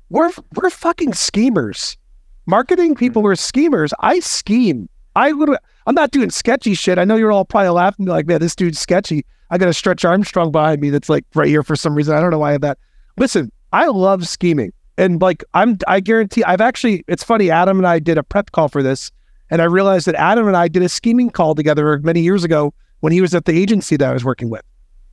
we're 0.09 0.31
we're 0.55 0.69
fucking 0.69 1.13
schemers. 1.13 1.97
Marketing 2.45 2.91
mm-hmm. 2.91 2.99
people 2.99 3.25
are 3.25 3.35
schemers. 3.35 3.93
I 3.99 4.19
scheme. 4.19 4.89
I 5.15 5.31
would. 5.31 5.57
I'm 5.85 5.95
not 5.95 6.11
doing 6.11 6.29
sketchy 6.29 6.73
shit. 6.73 6.97
I 6.97 7.03
know 7.03 7.15
you're 7.15 7.31
all 7.31 7.45
probably 7.45 7.69
laughing 7.69 8.05
like, 8.05 8.27
man, 8.27 8.39
this 8.39 8.55
dude's 8.55 8.79
sketchy. 8.79 9.25
I 9.49 9.57
got 9.57 9.69
a 9.69 9.73
Stretch 9.73 10.05
Armstrong 10.05 10.51
behind 10.51 10.81
me 10.81 10.89
that's 10.89 11.09
like 11.09 11.25
right 11.35 11.47
here 11.47 11.63
for 11.63 11.75
some 11.75 11.95
reason. 11.95 12.15
I 12.15 12.19
don't 12.19 12.31
know 12.31 12.39
why 12.39 12.49
I 12.49 12.51
have 12.53 12.61
that. 12.61 12.77
Listen, 13.17 13.51
I 13.71 13.87
love 13.87 14.27
scheming, 14.27 14.73
and 14.97 15.21
like 15.21 15.43
I'm, 15.53 15.77
I 15.87 15.99
guarantee. 15.99 16.43
I've 16.43 16.61
actually. 16.61 17.03
It's 17.07 17.23
funny. 17.23 17.49
Adam 17.51 17.77
and 17.77 17.87
I 17.87 17.99
did 17.99 18.17
a 18.17 18.23
prep 18.23 18.51
call 18.51 18.67
for 18.67 18.83
this, 18.83 19.11
and 19.53 19.61
I 19.61 19.65
realized 19.65 20.07
that 20.07 20.15
Adam 20.15 20.47
and 20.47 20.57
I 20.57 20.67
did 20.67 20.81
a 20.81 20.89
scheming 20.89 21.29
call 21.29 21.53
together 21.53 21.99
many 21.99 22.21
years 22.21 22.43
ago 22.43 22.73
when 23.01 23.13
he 23.13 23.21
was 23.21 23.35
at 23.35 23.45
the 23.45 23.51
agency 23.51 23.95
that 23.97 24.09
I 24.09 24.11
was 24.11 24.25
working 24.25 24.49
with. 24.49 24.63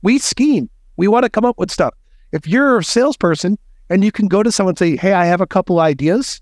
We 0.01 0.17
scheme. 0.17 0.67
We 0.97 1.07
want 1.07 1.25
to 1.25 1.29
come 1.29 1.45
up 1.45 1.59
with 1.59 1.69
stuff. 1.69 1.93
If 2.31 2.47
you're 2.47 2.79
a 2.79 2.83
salesperson 2.83 3.59
and 3.91 4.03
you 4.03 4.11
can 4.11 4.27
go 4.27 4.41
to 4.41 4.51
someone 4.51 4.71
and 4.71 4.79
say, 4.79 4.97
"Hey, 4.97 5.13
I 5.13 5.25
have 5.25 5.41
a 5.41 5.45
couple 5.45 5.79
ideas," 5.79 6.41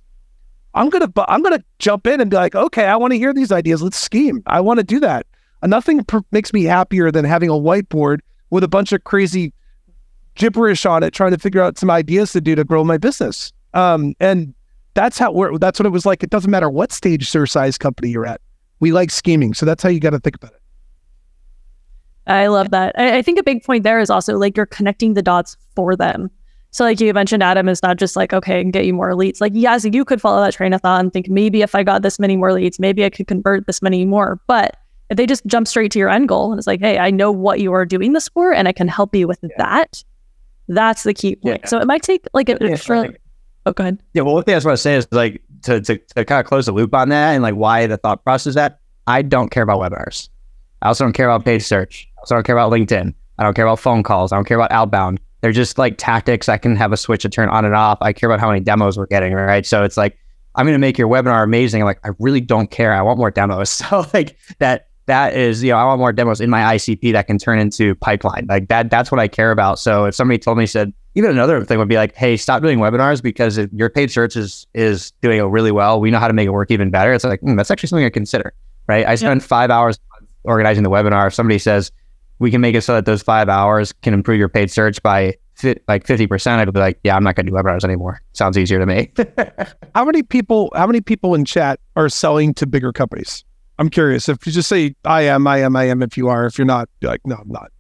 I'm 0.76 0.88
gonna 0.88 1.12
I'm 1.28 1.44
gonna 1.44 1.62
jump 1.80 2.08
in 2.08 2.22
and 2.22 2.32
be 2.32 2.38
like, 2.38 2.56
"Okay, 2.56 2.86
I 2.86 2.96
want 2.96 3.12
to 3.12 3.18
hear 3.18 3.34
these 3.34 3.52
ideas. 3.52 3.82
Let's 3.82 4.00
scheme. 4.00 4.44
I 4.46 4.62
want 4.62 4.78
to 4.78 4.86
do 4.86 5.02
that." 5.02 5.26
Nothing 5.62 6.06
pr- 6.06 6.20
makes 6.32 6.54
me 6.54 6.64
happier 6.64 7.12
than 7.12 7.26
having 7.26 7.50
a 7.50 7.54
whiteboard 7.54 8.20
with 8.50 8.64
a 8.64 8.70
bunch 8.70 8.94
of 8.94 9.04
crazy 9.04 9.52
gibberish 10.36 10.86
on 10.86 11.04
it, 11.04 11.14
trying 11.14 11.32
to 11.32 11.38
figure 11.38 11.62
out 11.62 11.78
some 11.78 11.92
ideas 11.92 12.32
to 12.32 12.40
do 12.40 12.56
to 12.56 12.64
grow 12.64 12.86
my 12.86 12.98
business. 12.98 13.52
Um, 13.74 14.14
and 14.22 14.54
that's 14.94 15.18
how 15.18 15.32
we're, 15.32 15.58
that's 15.58 15.80
what 15.80 15.86
it 15.86 15.92
was 15.92 16.06
like. 16.06 16.24
It 16.24 16.30
doesn't 16.30 16.52
matter 16.52 16.70
what 16.70 16.92
stage 16.92 17.36
or 17.36 17.46
size 17.46 17.78
company 17.78 18.10
you're 18.10 18.26
at. 18.26 18.42
We 18.80 18.92
like 18.92 19.12
scheming. 19.12 19.54
So 19.54 19.66
that's 19.66 19.84
how 19.84 19.90
you 19.90 20.00
got 20.00 20.12
to 20.12 20.20
think 20.20 20.36
about 20.36 20.52
it. 20.52 20.62
I 22.28 22.48
love 22.48 22.70
that. 22.72 22.98
I, 22.98 23.18
I, 23.18 23.22
think 23.22 23.40
a 23.40 23.44
big 23.44 23.64
point 23.64 23.84
there 23.84 24.00
is 24.00 24.10
also 24.10 24.38
like 24.38 24.56
you're 24.56 24.68
connecting 24.68 25.16
the 25.16 25.24
dots 25.24 25.58
for 25.76 25.96
them. 25.96 26.30
So 26.72 26.84
like 26.84 27.00
you 27.00 27.12
mentioned, 27.12 27.42
Adam 27.42 27.68
is 27.68 27.82
not 27.82 27.98
just 27.98 28.16
like, 28.16 28.34
okay, 28.34 28.62
and 28.62 28.72
get 28.72 28.86
you 28.86 28.94
more 28.94 29.16
leads. 29.16 29.42
Like, 29.42 29.54
yes, 29.56 29.86
you 29.86 30.06
could 30.06 30.22
follow 30.22 30.44
that 30.44 30.54
train 30.54 30.74
of 30.74 30.82
thought 30.82 31.00
and 31.00 31.12
think 31.12 31.28
maybe 31.28 31.64
if 31.64 31.74
I 31.74 31.82
got 31.82 32.04
this 32.04 32.20
many 32.20 32.38
more 32.38 32.54
leads, 32.54 32.80
maybe 32.80 33.04
I 33.04 33.10
could 33.10 33.28
convert 33.28 33.66
this 33.66 33.82
many 33.82 34.06
more. 34.06 34.40
But 34.46 34.78
if 35.10 35.18
they 35.18 35.26
just 35.26 35.44
jump 35.48 35.68
straight 35.68 35.92
to 35.94 36.00
your 36.00 36.10
end 36.10 36.30
goal 36.30 36.52
and 36.52 36.60
it's 36.60 36.68
like, 36.68 36.82
hey, 36.82 37.00
I 37.00 37.10
know 37.10 37.32
what 37.32 37.60
you 37.60 37.74
are 37.74 37.86
doing 37.86 38.14
this 38.14 38.30
for 38.30 38.54
and 38.54 38.68
I 38.68 38.72
can 38.72 38.88
help 38.88 39.16
you 39.16 39.28
with 39.28 39.40
yeah. 39.42 39.50
that, 39.58 40.04
that's 40.68 41.02
the 41.04 41.16
key 41.16 41.36
point. 41.38 41.62
Yeah. 41.64 41.68
So 41.68 41.80
it 41.80 41.88
might 41.88 42.04
take 42.04 42.26
like 42.34 42.50
an 42.50 42.60
yeah, 42.62 42.70
extra. 42.70 43.10
Oh, 43.66 43.74
go 43.74 43.84
ahead. 43.84 44.02
Yeah. 44.14 44.24
Well, 44.24 44.36
one 44.36 44.44
thing 44.44 44.56
I 44.56 44.58
just 44.58 44.66
want 44.66 44.78
to 44.78 44.82
say 44.82 44.96
is 44.96 45.08
like 45.12 45.42
to, 45.64 45.82
to, 45.82 45.98
to 45.98 46.26
kind 46.26 46.40
of 46.40 46.46
close 46.46 46.66
the 46.66 46.72
loop 46.72 46.94
on 46.94 47.10
that 47.10 47.34
and 47.34 47.44
like 47.44 47.56
why 47.56 47.88
the 47.88 47.98
thought 47.98 48.24
process 48.24 48.56
that 48.56 48.80
I 49.08 49.22
don't 49.22 49.50
care 49.50 49.64
about 49.64 49.80
webinars. 49.80 50.30
I 50.82 50.88
also 50.88 51.04
don't 51.04 51.14
care 51.14 51.30
about 51.30 51.46
paid 51.46 51.60
search. 51.60 52.08
I 52.18 52.22
also 52.22 52.36
don't 52.36 52.46
care 52.46 52.58
about 52.58 52.72
LinkedIn. 52.72 53.14
I 53.38 53.44
don't 53.44 53.54
care 53.54 53.66
about 53.66 53.80
phone 53.80 54.04
calls. 54.04 54.32
I 54.32 54.38
don't 54.38 54.46
care 54.46 54.58
about 54.58 54.72
outbound. 54.72 55.20
They're 55.42 55.52
just 55.52 55.78
like 55.78 55.96
tactics. 55.98 56.50
I 56.50 56.58
can 56.58 56.76
have 56.76 56.92
a 56.92 56.98
switch 56.98 57.22
to 57.24 57.30
turn 57.30 57.50
on 57.50 57.66
and 57.66 57.76
off. 57.76 57.98
I 58.02 58.14
care 58.14 58.30
about 58.30 58.40
how 58.40 58.50
many 58.50 58.60
demos 58.60 58.98
we're 58.98 59.08
getting, 59.08 59.34
right? 59.34 59.66
So 59.66 59.84
it's 59.84 59.98
like, 59.98 60.18
I'm 60.56 60.66
going 60.66 60.74
to 60.74 60.80
make 60.80 60.98
your 60.98 61.08
webinar 61.08 61.44
amazing. 61.44 61.82
I'm 61.82 61.86
like, 61.86 62.00
I 62.04 62.10
really 62.20 62.42
don't 62.42 62.70
care. 62.70 62.94
I 62.94 63.02
want 63.02 63.18
more 63.18 63.32
demos. 63.32 63.70
So 63.90 64.06
like 64.14 64.38
that, 64.60 64.88
that 65.06 65.36
is, 65.36 65.64
you 65.64 65.72
know, 65.72 65.78
I 65.78 65.86
want 65.86 66.00
more 66.00 66.12
demos 66.12 66.42
in 66.42 66.50
my 66.50 66.76
ICP 66.76 67.14
that 67.14 67.28
can 67.28 67.38
turn 67.38 67.60
into 67.60 67.96
pipeline. 67.96 68.46
Like 68.50 68.68
that, 68.68 68.92
that's 68.92 69.12
what 69.12 69.20
I 69.20 69.28
care 69.28 69.52
about. 69.52 69.80
So 69.80 70.06
if 70.06 70.16
somebody 70.16 70.38
told 70.38 70.58
me, 70.58 70.66
said, 70.66 70.94
even 71.16 71.32
another 71.32 71.64
thing 71.64 71.80
would 71.80 71.90
be 71.90 71.96
like, 71.96 72.16
hey, 72.16 72.38
stop 72.38 72.62
doing 72.62 72.80
webinars 72.80 73.22
because 73.22 73.58
if 73.58 73.72
your 73.74 73.90
paid 73.90 74.12
search 74.12 74.36
is 74.36 74.68
is 74.74 75.12
doing 75.22 75.40
it 75.40 75.44
really 75.44 75.72
well, 75.72 76.00
we 76.00 76.12
know 76.12 76.20
how 76.20 76.28
to 76.28 76.34
make 76.34 76.48
it 76.48 76.52
work 76.52 76.72
even 76.72 76.90
better. 76.92 77.14
It's 77.14 77.24
like, 77.24 77.42
mm, 77.42 77.58
that's 77.58 77.72
actually 77.72 77.88
something 77.88 78.06
I 78.06 78.10
consider, 78.10 78.54
right? 78.88 79.06
I 79.06 79.16
spend 79.16 79.42
yep. 79.42 79.48
five 79.48 79.72
hours 79.72 80.00
organizing 80.44 80.84
the 80.84 80.90
webinar. 80.90 81.28
If 81.28 81.34
somebody 81.34 81.60
says 81.60 81.92
we 82.40 82.52
can 82.52 82.62
make 82.62 82.76
it 82.76 82.82
so 82.82 82.94
that 82.96 83.06
those 83.06 83.22
five 83.22 83.50
hours 83.50 83.92
can 83.92 84.14
improve 84.14 84.40
your 84.40 84.50
paid 84.50 84.72
search 84.72 85.02
by 85.04 85.36
fi- 85.56 85.80
like 85.88 86.06
50%, 86.06 86.48
I'd 86.48 86.74
be 86.74 86.80
like, 86.80 87.00
yeah, 87.04 87.16
I'm 87.16 87.24
not 87.24 87.36
going 87.36 87.46
to 87.46 87.52
do 87.52 87.58
webinars 87.58 87.84
anymore. 87.84 88.22
Sounds 88.34 88.58
easier 88.58 88.80
to 88.80 88.86
me. 88.86 89.12
how 89.96 90.06
many 90.06 90.24
people, 90.24 90.72
how 90.74 90.88
many 90.88 91.02
people 91.02 91.36
in 91.36 91.46
chat 91.46 91.80
are 91.96 92.10
selling 92.10 92.54
to 92.56 92.66
bigger 92.66 92.94
companies? 92.94 93.44
I'm 93.78 93.90
curious. 93.90 94.28
If 94.28 94.46
you 94.46 94.52
just 94.52 94.70
say, 94.70 94.96
I 95.06 95.24
am, 95.24 95.48
I 95.48 95.60
am, 95.60 95.76
I 95.76 95.86
am, 95.86 96.02
if 96.02 96.18
you 96.18 96.28
are, 96.30 96.46
if 96.46 96.58
you're 96.58 96.66
not, 96.66 96.90
be 97.00 97.08
like, 97.08 97.22
no, 97.26 97.36
I'm 97.36 97.50
not. 97.50 97.72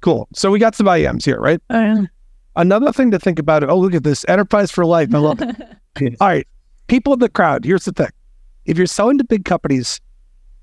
Cool. 0.00 0.28
So 0.34 0.50
we 0.50 0.58
got 0.58 0.74
some 0.74 0.86
IMs 0.86 1.24
here, 1.24 1.38
right? 1.38 1.60
I 1.70 1.82
am. 1.82 2.08
Another 2.56 2.92
thing 2.92 3.10
to 3.10 3.18
think 3.18 3.38
about 3.38 3.62
it. 3.62 3.70
Oh, 3.70 3.78
look 3.78 3.94
at 3.94 4.04
this 4.04 4.24
enterprise 4.28 4.70
for 4.70 4.84
life. 4.84 5.14
I 5.14 5.18
love 5.18 5.40
it. 5.40 6.16
All 6.20 6.28
right. 6.28 6.46
People 6.86 7.14
in 7.14 7.18
the 7.20 7.28
crowd, 7.28 7.64
here's 7.64 7.84
the 7.84 7.92
thing. 7.92 8.10
If 8.66 8.76
you're 8.76 8.86
selling 8.86 9.18
to 9.18 9.24
big 9.24 9.44
companies, 9.44 10.00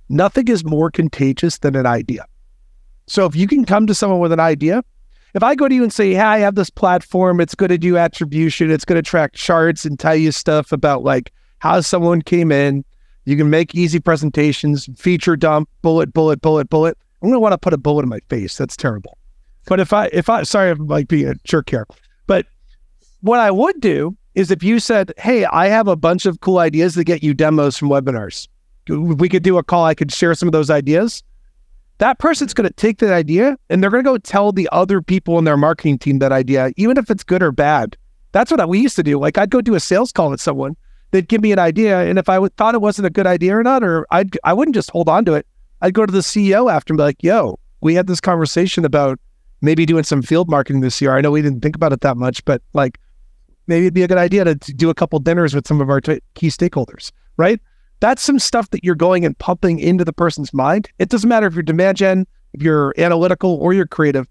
nothing 0.08 0.48
is 0.48 0.64
more 0.64 0.92
contagious 0.92 1.58
than 1.58 1.76
an 1.76 1.86
idea. 1.86 2.26
So 3.08 3.26
if 3.26 3.36
you 3.36 3.48
can 3.48 3.66
come 3.66 3.88
to 3.88 3.96
someone 3.96 4.20
with 4.20 4.32
an 4.32 4.40
idea, 4.40 4.84
if 5.34 5.44
I 5.44 5.56
go 5.56 5.68
to 5.68 5.76
you 5.76 5.84
and 5.84 5.94
say, 5.94 6.14
Hey, 6.14 6.22
I 6.22 6.40
have 6.40 6.56
this 6.56 6.70
platform, 6.70 7.40
it's 7.40 7.56
going 7.56 7.70
to 7.70 7.78
do 7.78 7.98
attribution, 7.98 8.72
it's 8.72 8.86
going 8.86 9.02
to 9.02 9.08
track 9.08 9.34
charts 9.34 9.86
and 9.86 10.00
tell 10.00 10.16
you 10.16 10.32
stuff 10.32 10.72
about 10.72 11.04
like 11.04 11.32
how 11.60 11.82
someone 11.82 12.22
came 12.22 12.52
in, 12.52 12.84
you 13.26 13.38
can 13.38 13.50
make 13.50 13.76
easy 13.76 14.00
presentations, 14.00 14.90
feature 14.98 15.36
dump, 15.36 15.70
bullet, 15.84 16.14
bullet, 16.14 16.42
bullet, 16.42 16.70
bullet. 16.70 16.98
I'm 17.22 17.30
going 17.30 17.36
to 17.36 17.40
want 17.40 17.54
to 17.54 17.60
put 17.60 17.74
a 17.74 17.78
bullet 17.78 18.04
in 18.04 18.10
my 18.10 18.22
face. 18.30 18.58
That's 18.58 18.76
terrible. 18.76 19.19
But 19.70 19.80
if 19.80 19.94
I, 19.94 20.10
if 20.12 20.30
I, 20.30 20.44
sorry, 20.44 20.72
I'm 20.72 20.88
like 20.88 21.08
being 21.08 21.30
a 21.30 21.36
jerk 21.46 21.70
here, 21.70 21.88
but 22.28 22.46
what 23.22 23.40
I 23.40 23.52
would 23.52 23.80
do 23.80 24.18
is 24.36 24.52
if 24.52 24.64
you 24.64 24.80
said, 24.80 25.14
Hey, 25.18 25.46
I 25.46 25.68
have 25.68 25.88
a 25.88 25.96
bunch 25.96 26.26
of 26.26 26.42
cool 26.42 26.58
ideas 26.58 26.96
to 26.96 27.04
get 27.04 27.24
you 27.24 27.34
demos 27.34 27.78
from 27.78 27.90
webinars. 27.90 28.48
We 28.90 29.30
could 29.30 29.44
do 29.44 29.58
a 29.58 29.64
call. 29.64 29.86
I 29.86 29.94
could 29.94 30.12
share 30.12 30.34
some 30.34 30.50
of 30.50 30.54
those 30.54 30.70
ideas. 30.70 31.24
That 32.00 32.18
person's 32.18 32.54
going 32.54 32.68
to 32.68 32.74
take 32.74 32.98
that 32.98 33.14
idea 33.14 33.58
and 33.70 33.84
they're 33.84 33.92
going 33.92 34.04
to 34.04 34.10
go 34.10 34.18
tell 34.18 34.52
the 34.52 34.68
other 34.72 35.02
people 35.02 35.38
in 35.38 35.46
their 35.46 35.58
marketing 35.58 36.00
team 36.00 36.20
that 36.20 36.32
idea, 36.32 36.72
even 36.76 36.98
if 36.98 37.12
it's 37.12 37.24
good 37.24 37.44
or 37.44 37.52
bad. 37.52 37.96
That's 38.32 38.52
what 38.52 38.68
we 38.68 38.80
used 38.80 38.96
to 38.96 39.04
do. 39.04 39.20
Like 39.20 39.38
I'd 39.38 39.52
go 39.52 39.62
do 39.62 39.76
a 39.76 39.80
sales 39.80 40.12
call 40.12 40.32
with 40.32 40.42
someone 40.42 40.76
they'd 41.12 41.28
give 41.28 41.42
me 41.42 41.52
an 41.52 41.60
idea, 41.60 42.00
and 42.02 42.20
if 42.20 42.30
I 42.30 42.46
thought 42.58 42.76
it 42.76 42.82
wasn't 42.82 43.08
a 43.08 43.10
good 43.10 43.28
idea 43.28 43.58
or 43.58 43.64
not, 43.64 43.84
or 43.84 44.06
I'd 44.12 44.38
I 44.44 44.54
wouldn't 44.54 44.76
just 44.76 44.92
hold 44.92 45.10
on 45.10 45.26
to 45.26 45.34
it. 45.34 45.46
I'd 45.82 45.94
go 45.94 46.06
to 46.06 46.12
the 46.12 46.20
CEO 46.20 46.72
after 46.72 46.94
and 46.94 46.98
be 46.98 47.04
like, 47.04 47.24
"Yo, 47.24 47.60
we 47.82 47.96
had 47.96 48.08
this 48.08 48.20
conversation 48.20 48.86
about 48.86 49.20
maybe 49.62 49.86
doing 49.86 50.04
some 50.04 50.22
field 50.22 50.50
marketing 50.50 50.82
this 50.82 51.02
year. 51.02 51.16
I 51.16 51.22
know 51.22 51.32
we 51.32 51.42
didn't 51.42 51.62
think 51.62 51.76
about 51.76 51.94
it 51.94 52.02
that 52.02 52.18
much, 52.18 52.44
but 52.46 52.62
like 52.74 53.00
maybe 53.68 53.86
it'd 53.86 53.94
be 53.94 54.04
a 54.04 54.08
good 54.08 54.18
idea 54.18 54.44
to, 54.46 54.56
to 54.56 54.74
do 54.74 54.90
a 54.90 54.94
couple 54.94 55.20
dinners 55.20 55.54
with 55.54 55.68
some 55.68 55.82
of 55.82 55.90
our 55.90 56.02
t- 56.02 56.22
key 56.36 56.48
stakeholders, 56.48 57.12
right? 57.38 57.60
That's 58.00 58.22
some 58.22 58.40
stuff 58.40 58.70
that 58.72 58.84
you're 58.84 58.96
going 58.96 59.26
and 59.26 59.38
pumping 59.38 59.80
into 59.80 60.06
the 60.06 60.14
person's 60.14 60.54
mind. 60.54 60.90
It 61.00 61.10
doesn't 61.10 61.28
matter 61.28 61.48
if 61.48 61.54
you're 61.54 61.64
demand 61.64 61.98
gen, 61.98 62.26
if 62.54 62.62
you're 62.62 62.94
analytical, 62.98 63.56
or 63.56 63.74
you're 63.74 63.88
creative. 63.88 64.28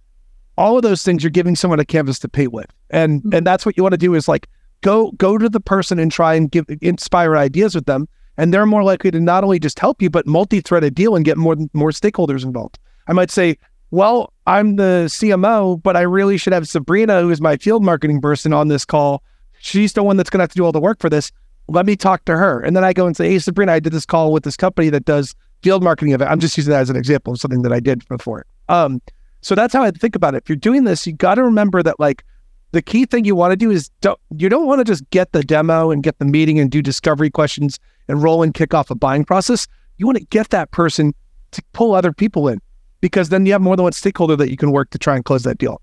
All 0.57 0.77
of 0.77 0.83
those 0.83 1.03
things 1.03 1.23
you're 1.23 1.31
giving 1.31 1.55
someone 1.55 1.79
a 1.79 1.85
canvas 1.85 2.19
to 2.21 2.29
paint 2.29 2.53
with, 2.53 2.67
and 2.91 3.21
mm-hmm. 3.21 3.35
and 3.35 3.47
that's 3.47 3.65
what 3.65 3.77
you 3.77 3.83
want 3.83 3.93
to 3.93 3.99
do 3.99 4.15
is 4.15 4.27
like 4.27 4.49
go 4.81 5.13
go 5.13 5.39
to 5.39 5.49
the 5.49 5.61
person 5.61 5.99
and 5.99 6.11
try 6.11 6.35
and 6.35 6.51
give 6.51 6.67
inspire 6.81 7.37
ideas 7.37 7.75
with 7.75 7.87
them 7.87 8.09
and 8.37 8.55
they're 8.55 8.67
more 8.67 8.85
likely 8.85 9.11
to 9.11 9.21
not 9.21 9.45
only 9.45 9.59
just 9.59 9.79
help 9.79 10.01
you 10.01 10.09
but 10.11 10.27
multi-thread 10.27 10.85
a 10.85 10.91
deal 10.91 11.17
and 11.17 11.25
get 11.25 11.37
more 11.37 11.57
more 11.73 11.91
stakeholders 11.91 12.45
involved 12.45 12.79
i 13.09 13.13
might 13.13 13.31
say 13.31 13.57
well 13.91 14.33
i'm 14.47 14.77
the 14.77 15.07
cmo 15.09 15.83
but 15.83 15.97
i 15.97 16.01
really 16.01 16.37
should 16.37 16.53
have 16.53 16.69
sabrina 16.69 17.21
who 17.21 17.31
is 17.31 17.41
my 17.41 17.57
field 17.57 17.85
marketing 17.85 18.21
person 18.21 18.53
on 18.53 18.69
this 18.69 18.85
call. 18.85 19.23
She's 19.61 19.93
the 19.93 20.05
one 20.05 20.17
that's 20.17 20.31
going 20.31 20.39
to 20.39 20.45
have 20.45 20.51
to 20.51 20.57
do 20.57 20.65
all 20.65 20.71
the 20.71 20.81
work 20.81 21.01
for 21.01 21.11
this. 21.11 21.33
Let 21.67 21.85
me 21.85 21.97
talk 21.97 22.25
to 22.27 22.37
her. 22.37 22.61
And 22.61 22.77
then 22.77 22.85
i 22.85 22.93
go 22.93 23.07
and 23.07 23.17
say 23.17 23.29
hey 23.31 23.39
sabrina 23.39 23.73
i 23.73 23.81
did 23.81 23.93
this 23.93 24.07
call 24.07 24.33
with 24.33 24.45
this 24.45 24.57
company 24.57 24.91
that 24.91 25.05
does 25.05 25.35
field 25.63 25.83
marketing 25.83 26.15
of 26.15 26.23
it 26.23 26.27
i'm 26.27 26.39
just 26.39 26.57
using 26.57 26.71
that 26.71 26.81
as 26.81 26.91
an 26.91 26.95
example 26.95 27.33
of 27.33 27.41
something 27.41 27.63
that 27.63 27.73
i 27.73 27.81
did 27.81 28.07
before. 28.09 28.47
Um 28.69 29.01
so 29.41 29.55
that's 29.55 29.73
how 29.73 29.83
i 29.83 29.91
think 29.91 30.15
about 30.17 30.35
it. 30.35 30.43
If 30.45 30.49
you're 30.49 30.57
doing 30.57 30.85
this 30.85 31.07
you 31.07 31.13
got 31.13 31.35
to 31.35 31.43
remember 31.43 31.83
that 31.83 31.99
like 31.99 32.25
the 32.73 32.83
key 32.83 33.07
thing 33.07 33.25
you 33.25 33.35
want 33.35 33.53
to 33.53 33.57
do 33.57 33.71
is 33.71 33.89
don't, 34.01 34.21
you 34.37 34.49
don't 34.49 34.67
want 34.67 34.81
to 34.81 34.85
just 34.85 35.09
get 35.11 35.33
the 35.33 35.43
demo 35.43 35.91
and 35.91 36.03
get 36.03 36.19
the 36.19 36.25
meeting 36.25 36.59
and 36.59 36.71
do 36.71 36.83
discovery 36.83 37.31
questions 37.31 37.79
and 38.09 38.23
roll 38.23 38.43
and 38.43 38.53
kick 38.53 38.75
off 38.75 38.91
a 38.91 38.95
buying 38.95 39.25
process. 39.25 39.67
You 39.97 40.07
want 40.07 40.19
to 40.19 40.25
get 40.27 40.51
that 40.51 40.71
person 40.71 41.15
to 41.53 41.63
pull 41.73 41.95
other 41.95 42.13
people 42.13 42.47
in 42.49 42.61
because 43.01 43.29
then 43.29 43.47
you 43.47 43.53
have 43.53 43.63
more 43.63 43.77
than 43.77 43.85
one 43.85 43.93
stakeholder 43.93 44.37
that 44.37 44.51
you 44.51 44.57
can 44.57 44.73
work 44.73 44.91
to 44.91 44.99
try 44.99 45.15
and 45.15 45.25
close 45.25 45.43
that 45.45 45.59
deal. 45.59 45.81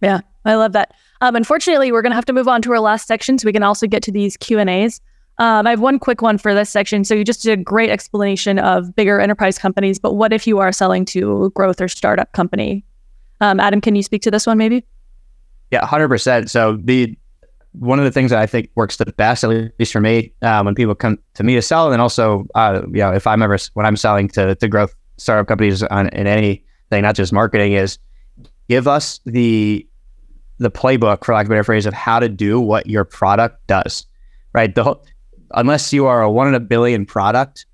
Yeah, 0.00 0.20
I 0.44 0.54
love 0.54 0.72
that. 0.72 0.94
Um, 1.20 1.36
unfortunately, 1.36 1.92
we're 1.92 2.02
going 2.02 2.10
to 2.12 2.16
have 2.16 2.26
to 2.26 2.32
move 2.32 2.48
on 2.48 2.62
to 2.62 2.72
our 2.72 2.80
last 2.80 3.06
section 3.06 3.38
so 3.38 3.46
we 3.46 3.52
can 3.52 3.62
also 3.62 3.86
get 3.86 4.02
to 4.04 4.12
these 4.12 4.36
Q 4.36 4.58
and 4.58 4.68
A's. 4.68 5.00
Um, 5.38 5.66
I 5.66 5.70
have 5.70 5.80
one 5.80 5.98
quick 5.98 6.22
one 6.22 6.38
for 6.38 6.54
this 6.54 6.70
section. 6.70 7.04
So 7.04 7.14
you 7.14 7.24
just 7.24 7.42
did 7.42 7.58
a 7.58 7.62
great 7.62 7.90
explanation 7.90 8.58
of 8.58 8.94
bigger 8.94 9.20
enterprise 9.20 9.58
companies, 9.58 9.98
but 9.98 10.14
what 10.14 10.32
if 10.32 10.46
you 10.46 10.58
are 10.58 10.72
selling 10.72 11.04
to 11.06 11.44
a 11.44 11.50
growth 11.50 11.80
or 11.80 11.88
startup 11.88 12.32
company? 12.32 12.84
Um, 13.40 13.60
Adam, 13.60 13.80
can 13.80 13.94
you 13.94 14.02
speak 14.02 14.22
to 14.22 14.30
this 14.30 14.46
one 14.46 14.56
maybe? 14.56 14.84
Yeah, 15.70 15.84
hundred 15.84 16.08
percent. 16.08 16.50
So 16.50 16.78
the 16.82 17.16
one 17.72 17.98
of 17.98 18.06
the 18.06 18.10
things 18.10 18.30
that 18.30 18.40
I 18.40 18.46
think 18.46 18.70
works 18.76 18.96
the 18.96 19.04
best, 19.04 19.44
at 19.44 19.50
least 19.50 19.92
for 19.92 20.00
me, 20.00 20.32
um, 20.40 20.64
when 20.64 20.74
people 20.74 20.94
come 20.94 21.18
to 21.34 21.44
me 21.44 21.54
to 21.56 21.62
sell, 21.62 21.86
and 21.86 21.92
then 21.92 22.00
also, 22.00 22.46
uh, 22.54 22.82
you 22.86 23.00
know, 23.00 23.12
if 23.12 23.26
I'm 23.26 23.42
ever 23.42 23.58
when 23.74 23.84
I'm 23.84 23.96
selling 23.96 24.28
to 24.28 24.54
to 24.54 24.68
growth 24.68 24.94
startup 25.16 25.46
companies 25.46 25.82
on 25.82 26.08
in 26.08 26.26
anything, 26.26 26.62
not 26.92 27.14
just 27.14 27.32
marketing, 27.32 27.72
is 27.72 27.98
give 28.68 28.88
us 28.88 29.20
the 29.24 29.86
the 30.58 30.70
playbook, 30.70 31.24
for 31.24 31.34
lack 31.34 31.44
of 31.44 31.50
a 31.50 31.54
better 31.54 31.64
phrase, 31.64 31.86
of 31.86 31.92
how 31.92 32.18
to 32.18 32.28
do 32.28 32.60
what 32.60 32.86
your 32.86 33.04
product 33.04 33.66
does. 33.66 34.06
Right. 34.52 34.74
The 34.74 34.84
whole, 34.84 35.04
unless 35.52 35.92
you 35.92 36.06
are 36.06 36.22
a 36.22 36.30
one 36.30 36.48
in 36.48 36.54
a 36.54 36.60
billion 36.60 37.04
product, 37.04 37.66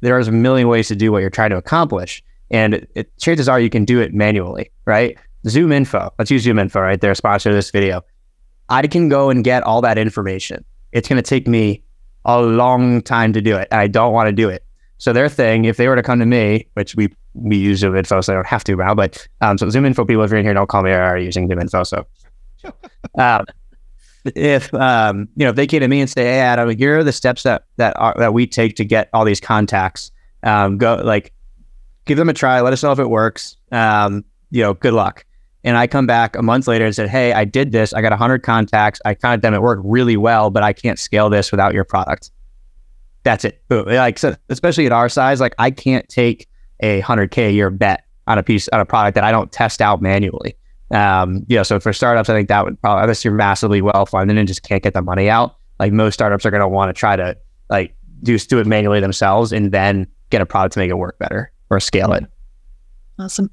there's 0.00 0.28
a 0.28 0.32
million 0.32 0.68
ways 0.68 0.88
to 0.88 0.96
do 0.96 1.12
what 1.12 1.20
you're 1.20 1.30
trying 1.30 1.50
to 1.50 1.56
accomplish, 1.56 2.22
and 2.50 2.74
it, 2.74 2.90
it, 2.94 3.18
chances 3.18 3.48
are 3.48 3.60
you 3.60 3.70
can 3.70 3.84
do 3.84 4.00
it 4.00 4.12
manually. 4.12 4.70
Right. 4.84 5.16
ZoomInfo. 5.46 6.10
Let's 6.18 6.30
use 6.30 6.44
ZoomInfo, 6.46 6.80
right? 6.80 7.00
They're 7.00 7.14
sponsor 7.14 7.52
this 7.52 7.70
video. 7.70 8.02
I 8.70 8.86
can 8.86 9.08
go 9.10 9.28
and 9.28 9.44
get 9.44 9.62
all 9.62 9.82
that 9.82 9.98
information. 9.98 10.64
It's 10.92 11.06
going 11.06 11.22
to 11.22 11.28
take 11.28 11.46
me 11.46 11.82
a 12.24 12.40
long 12.40 13.02
time 13.02 13.32
to 13.34 13.42
do 13.42 13.56
it. 13.56 13.68
I 13.70 13.86
don't 13.86 14.12
want 14.12 14.28
to 14.28 14.32
do 14.32 14.48
it. 14.48 14.64
So 15.04 15.12
their 15.12 15.28
thing, 15.28 15.66
if 15.66 15.76
they 15.76 15.86
were 15.86 15.96
to 15.96 16.02
come 16.02 16.18
to 16.18 16.24
me, 16.24 16.66
which 16.72 16.94
we 16.94 17.12
we 17.34 17.58
use 17.58 17.82
ZoomInfo, 17.82 18.24
so 18.24 18.32
I 18.32 18.36
don't 18.36 18.46
have 18.46 18.64
to 18.64 18.74
now, 18.74 18.94
but 18.94 19.28
um, 19.42 19.58
so 19.58 19.66
ZoomInfo 19.66 20.08
people, 20.08 20.22
if 20.22 20.30
you're 20.30 20.38
in 20.38 20.46
here, 20.46 20.54
don't 20.54 20.66
call 20.66 20.82
me. 20.82 20.92
I 20.92 20.96
are 20.96 21.18
using 21.18 21.46
ZoomInfo. 21.46 21.86
So 21.86 22.06
um, 23.18 23.44
if 24.34 24.72
um, 24.72 25.28
you 25.36 25.44
know, 25.44 25.50
if 25.50 25.56
they 25.56 25.66
came 25.66 25.80
to 25.80 25.88
me 25.88 26.00
and 26.00 26.08
say, 26.08 26.22
"Hey, 26.22 26.40
Adam, 26.40 26.74
here 26.74 27.00
are 27.00 27.04
the 27.04 27.12
steps 27.12 27.42
that 27.42 27.66
that 27.76 27.94
are, 27.98 28.14
that 28.16 28.32
we 28.32 28.46
take 28.46 28.76
to 28.76 28.84
get 28.86 29.10
all 29.12 29.26
these 29.26 29.40
contacts," 29.40 30.10
um, 30.42 30.78
go 30.78 30.94
like 31.04 31.34
give 32.06 32.16
them 32.16 32.30
a 32.30 32.32
try. 32.32 32.62
Let 32.62 32.72
us 32.72 32.82
know 32.82 32.92
if 32.92 32.98
it 32.98 33.10
works. 33.10 33.58
Um, 33.72 34.24
you 34.52 34.62
know, 34.62 34.72
good 34.72 34.94
luck. 34.94 35.26
And 35.64 35.76
I 35.76 35.86
come 35.86 36.06
back 36.06 36.34
a 36.34 36.42
month 36.42 36.66
later 36.66 36.86
and 36.86 36.94
said, 36.94 37.08
Hey, 37.08 37.32
I 37.32 37.44
did 37.44 37.72
this. 37.72 37.92
I 37.94 38.02
got 38.02 38.12
100 38.12 38.42
contacts. 38.42 39.00
I 39.06 39.14
kind 39.14 39.34
of 39.34 39.40
them 39.40 39.54
it 39.54 39.62
worked 39.62 39.82
really 39.82 40.18
well, 40.18 40.50
but 40.50 40.62
I 40.62 40.74
can't 40.74 40.98
scale 40.98 41.30
this 41.30 41.50
without 41.50 41.72
your 41.72 41.84
product. 41.84 42.30
That's 43.24 43.44
it. 43.44 43.62
Boom. 43.68 43.86
Like, 43.86 44.18
so 44.18 44.36
especially 44.48 44.86
at 44.86 44.92
our 44.92 45.08
size, 45.08 45.40
like 45.40 45.54
I 45.58 45.70
can't 45.70 46.08
take 46.08 46.48
a 46.80 47.02
100K 47.02 47.48
a 47.48 47.52
year 47.52 47.70
bet 47.70 48.04
on 48.26 48.38
a 48.38 48.42
piece, 48.42 48.68
on 48.68 48.80
a 48.80 48.84
product 48.84 49.14
that 49.16 49.24
I 49.24 49.32
don't 49.32 49.50
test 49.50 49.80
out 49.80 50.00
manually. 50.00 50.56
Um, 50.90 51.44
you 51.48 51.56
know, 51.56 51.62
so 51.62 51.80
for 51.80 51.92
startups, 51.92 52.28
I 52.28 52.34
think 52.34 52.48
that 52.48 52.64
would 52.64 52.80
probably, 52.80 53.02
unless 53.02 53.24
you're 53.24 53.34
massively 53.34 53.82
well 53.82 54.06
funded 54.06 54.36
and 54.36 54.46
just 54.46 54.62
can't 54.62 54.82
get 54.82 54.94
the 54.94 55.02
money 55.02 55.28
out, 55.28 55.56
like 55.80 55.92
most 55.92 56.14
startups 56.14 56.44
are 56.46 56.50
going 56.50 56.60
to 56.60 56.68
want 56.68 56.90
to 56.90 56.92
try 56.92 57.16
to 57.16 57.36
like 57.70 57.96
do, 58.22 58.38
do 58.38 58.60
it 58.60 58.66
manually 58.66 59.00
themselves 59.00 59.52
and 59.52 59.72
then 59.72 60.06
get 60.30 60.40
a 60.40 60.46
product 60.46 60.74
to 60.74 60.78
make 60.78 60.90
it 60.90 60.98
work 60.98 61.18
better 61.18 61.50
or 61.70 61.80
scale 61.80 62.12
it. 62.12 62.24
Awesome. 63.18 63.50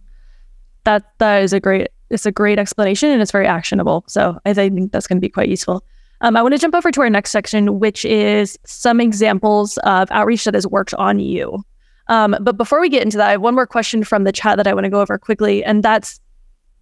That 0.84 1.04
that 1.20 1.44
is 1.44 1.54
a 1.54 1.60
great 1.60 1.90
it's 2.10 2.26
a 2.26 2.32
great 2.32 2.60
explanation 2.60 3.10
and 3.10 3.22
it's 3.22 3.32
very 3.32 3.48
actionable. 3.48 4.04
So 4.08 4.38
I 4.46 4.54
think 4.54 4.92
that's 4.92 5.08
going 5.08 5.18
to 5.18 5.22
be 5.22 5.30
quite 5.30 5.48
useful. 5.48 5.86
Um, 6.22 6.38
I 6.38 6.42
want 6.42 6.54
to 6.54 6.60
jump 6.60 6.76
over 6.76 6.92
to 6.92 7.02
our 7.02 7.10
next 7.10 7.32
section, 7.32 7.80
which 7.80 8.06
is 8.06 8.58
some 8.64 9.02
examples 9.02 9.78
of 9.80 10.10
outreach 10.12 10.44
that 10.46 10.54
has 10.54 10.68
worked 10.68 10.94
on 10.94 11.20
you. 11.20 11.64
Um, 12.08 12.36
but 12.42 12.58
before 12.58 12.80
we 12.80 12.90
get 12.90 13.04
into 13.04 13.18
that, 13.18 13.30
I 13.30 13.32
have 13.32 13.42
one 13.42 13.56
more 13.56 13.68
question 13.68 14.04
from 14.04 14.24
the 14.24 14.32
chat 14.32 14.58
that 14.58 14.68
I 14.68 14.74
want 14.74 14.84
to 14.84 14.90
go 14.90 15.02
over 15.02 15.18
quickly, 15.18 15.64
and 15.64 15.84
that's 15.84 16.20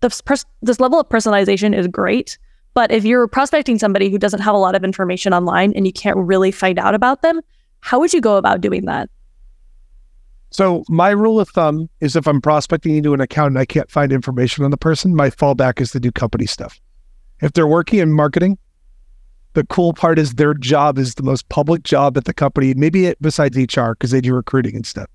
this, 0.02 0.22
pers- 0.22 0.46
this 0.62 0.80
level 0.80 1.00
of 1.00 1.08
personalization 1.08 1.76
is 1.76 1.88
great. 1.88 2.38
But 2.74 2.92
if 2.92 3.04
you're 3.06 3.28
prospecting 3.28 3.80
somebody 3.80 4.10
who 4.10 4.18
doesn't 4.18 4.42
have 4.42 4.56
a 4.56 4.58
lot 4.58 4.76
of 4.76 4.84
information 4.84 5.34
online 5.34 5.74
and 5.74 5.86
you 5.86 5.94
can't 5.94 6.18
really 6.18 6.52
find 6.52 6.78
out 6.78 6.94
about 6.94 7.22
them, 7.22 7.42
how 7.82 8.00
would 8.00 8.14
you 8.14 8.22
go 8.22 8.38
about 8.38 8.62
doing 8.62 8.86
that? 8.86 9.10
So 10.52 10.84
my 10.90 11.10
rule 11.10 11.40
of 11.40 11.50
thumb 11.50 11.90
is 12.00 12.16
if 12.16 12.28
I'm 12.28 12.42
prospecting 12.42 12.96
into 12.96 13.14
an 13.14 13.22
account 13.22 13.50
and 13.50 13.60
I 13.60 13.66
can't 13.66 13.90
find 13.90 14.12
information 14.12 14.66
on 14.66 14.72
the 14.72 14.78
person, 14.78 15.16
my 15.16 15.30
fallback 15.30 15.80
is 15.80 15.92
to 15.92 16.00
do 16.00 16.12
company 16.12 16.46
stuff. 16.46 16.80
If 17.42 17.54
they're 17.54 17.68
working 17.68 18.00
in 18.00 18.12
marketing, 18.12 18.58
the 19.54 19.66
cool 19.66 19.94
part 19.94 20.20
is 20.20 20.36
their 20.36 20.54
job 20.54 20.98
is 20.98 21.16
the 21.16 21.24
most 21.24 21.48
public 21.50 21.84
job 21.84 22.18
at 22.18 22.26
the 22.26 22.34
company, 22.34 22.74
maybe 22.74 23.06
it, 23.06 23.22
besides 23.22 23.58
HR 23.58 23.92
because 23.92 24.12
they 24.12 24.22
do 24.22 24.34
recruiting 24.34 24.76
and 24.76 24.86
stuff. 24.86 25.08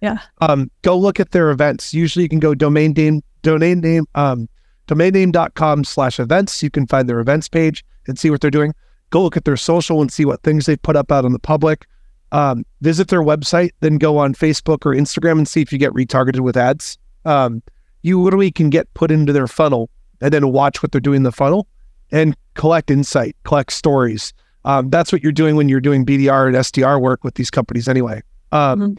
Yeah. 0.00 0.18
Um, 0.40 0.70
go 0.82 0.96
look 0.96 1.18
at 1.18 1.32
their 1.32 1.50
events. 1.50 1.92
Usually 1.92 2.22
you 2.22 2.28
can 2.28 2.38
go 2.38 2.54
domain 2.54 2.92
name, 2.92 3.22
domain 3.42 3.80
name, 3.80 4.06
um, 4.14 4.48
domainname.com 4.86 5.84
slash 5.84 6.20
events. 6.20 6.62
You 6.62 6.70
can 6.70 6.86
find 6.86 7.08
their 7.08 7.20
events 7.20 7.48
page 7.48 7.84
and 8.06 8.18
see 8.18 8.30
what 8.30 8.40
they're 8.40 8.50
doing. 8.50 8.74
Go 9.10 9.22
look 9.22 9.36
at 9.36 9.44
their 9.44 9.56
social 9.56 10.00
and 10.00 10.12
see 10.12 10.24
what 10.24 10.42
things 10.42 10.66
they've 10.66 10.80
put 10.80 10.96
up 10.96 11.10
out 11.10 11.24
on 11.24 11.32
the 11.32 11.38
public 11.38 11.86
um, 12.32 12.64
visit 12.80 13.08
their 13.08 13.22
website, 13.22 13.70
then 13.80 13.96
go 13.96 14.18
on 14.18 14.34
Facebook 14.34 14.84
or 14.84 14.94
Instagram 14.94 15.38
and 15.38 15.48
see 15.48 15.62
if 15.62 15.72
you 15.72 15.78
get 15.78 15.92
retargeted 15.92 16.40
with 16.40 16.56
ads. 16.56 16.98
Um, 17.24 17.62
you 18.02 18.20
literally 18.20 18.50
can 18.50 18.70
get 18.70 18.92
put 18.94 19.10
into 19.10 19.32
their 19.32 19.46
funnel 19.46 19.90
and 20.20 20.32
then 20.32 20.52
watch 20.52 20.82
what 20.82 20.92
they're 20.92 21.00
doing 21.00 21.18
in 21.18 21.22
the 21.22 21.32
funnel 21.32 21.66
and 22.10 22.36
collect 22.54 22.90
insight, 22.90 23.36
collect 23.44 23.72
stories. 23.72 24.32
Um, 24.64 24.90
that's 24.90 25.12
what 25.12 25.22
you're 25.22 25.32
doing 25.32 25.56
when 25.56 25.68
you're 25.68 25.80
doing 25.80 26.04
BDR 26.04 26.48
and 26.48 26.56
SDR 26.56 27.00
work 27.00 27.24
with 27.24 27.34
these 27.34 27.50
companies 27.50 27.88
anyway. 27.88 28.22
Um, 28.52 28.80
mm-hmm. 28.80 28.92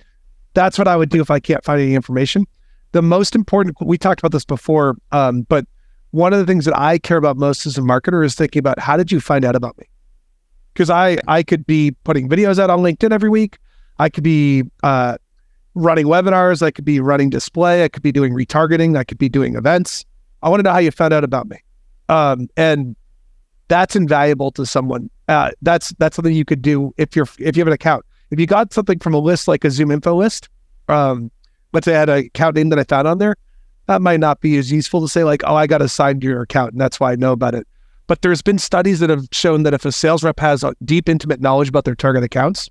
That's 0.53 0.77
what 0.77 0.87
I 0.87 0.95
would 0.95 1.09
do 1.09 1.21
if 1.21 1.29
I 1.29 1.39
can't 1.39 1.63
find 1.63 1.79
any 1.81 1.95
information. 1.95 2.45
The 2.91 3.01
most 3.01 3.35
important, 3.35 3.77
we 3.81 3.97
talked 3.97 4.19
about 4.19 4.31
this 4.31 4.45
before, 4.45 4.95
um, 5.11 5.43
but 5.43 5.65
one 6.11 6.33
of 6.33 6.39
the 6.39 6.45
things 6.45 6.65
that 6.65 6.77
I 6.77 6.97
care 6.97 7.17
about 7.17 7.37
most 7.37 7.67
as 7.67 7.77
a 7.77 7.81
marketer 7.81 8.25
is 8.25 8.33
thinking 8.33 8.59
about 8.59 8.79
how 8.79 8.97
did 8.97 9.11
you 9.11 9.19
find 9.19 9.45
out 9.45 9.55
about 9.55 9.77
me? 9.77 9.85
because 10.79 10.89
I 10.89 11.17
I 11.27 11.43
could 11.43 11.65
be 11.65 11.91
putting 12.05 12.29
videos 12.29 12.57
out 12.57 12.69
on 12.69 12.79
LinkedIn 12.79 13.11
every 13.11 13.29
week. 13.29 13.57
I 13.97 14.07
could 14.07 14.23
be 14.23 14.63
uh, 14.81 15.17
running 15.75 16.05
webinars. 16.05 16.61
I 16.61 16.71
could 16.71 16.85
be 16.85 17.01
running 17.01 17.29
display. 17.29 17.83
I 17.83 17.89
could 17.89 18.01
be 18.01 18.13
doing 18.13 18.33
retargeting. 18.33 18.97
I 18.97 19.03
could 19.03 19.17
be 19.17 19.27
doing 19.27 19.55
events. 19.55 20.05
I 20.41 20.47
want 20.47 20.59
to 20.59 20.63
know 20.63 20.71
how 20.71 20.79
you 20.79 20.91
found 20.91 21.13
out 21.13 21.25
about 21.25 21.49
me, 21.49 21.57
um, 22.09 22.49
and 22.57 22.95
that's 23.69 23.95
invaluable 23.95 24.51
to 24.51 24.65
someone. 24.65 25.09
Uh, 25.27 25.51
that's 25.61 25.93
that's 25.99 26.15
something 26.15 26.35
you 26.35 26.45
could 26.45 26.61
do 26.61 26.93
if 26.97 27.15
you're 27.15 27.27
if 27.37 27.55
you 27.55 27.61
have 27.61 27.67
an 27.67 27.73
account. 27.73 28.03
If 28.31 28.39
you 28.39 28.45
got 28.45 28.73
something 28.73 28.99
from 28.99 29.13
a 29.13 29.19
list 29.19 29.47
like 29.47 29.63
a 29.63 29.69
ZoomInfo 29.69 30.15
list, 30.15 30.49
um, 30.87 31.31
let's 31.71 31.85
say 31.85 31.95
I 31.95 31.99
had 31.99 32.09
an 32.09 32.17
account 32.25 32.55
name 32.55 32.69
that 32.69 32.79
I 32.79 32.83
found 32.83 33.07
on 33.07 33.17
there, 33.19 33.35
that 33.87 34.01
might 34.01 34.19
not 34.19 34.41
be 34.41 34.57
as 34.57 34.71
useful 34.71 35.01
to 35.01 35.07
say 35.07 35.23
like, 35.23 35.41
oh, 35.45 35.55
I 35.55 35.65
got 35.65 35.81
assigned 35.81 36.21
to 36.21 36.27
your 36.27 36.41
account 36.41 36.73
and 36.73 36.81
that's 36.81 36.99
why 36.99 37.11
I 37.11 37.15
know 37.15 37.31
about 37.31 37.55
it. 37.55 37.67
But 38.05 38.21
there's 38.21 38.41
been 38.41 38.59
studies 38.59 38.99
that 38.99 39.09
have 39.09 39.27
shown 39.31 39.63
that 39.63 39.73
if 39.73 39.85
a 39.85 39.91
sales 39.91 40.23
rep 40.23 40.39
has 40.39 40.63
a 40.63 40.75
deep, 40.83 41.07
intimate 41.09 41.41
knowledge 41.41 41.69
about 41.69 41.85
their 41.85 41.95
target 41.95 42.23
accounts, 42.23 42.69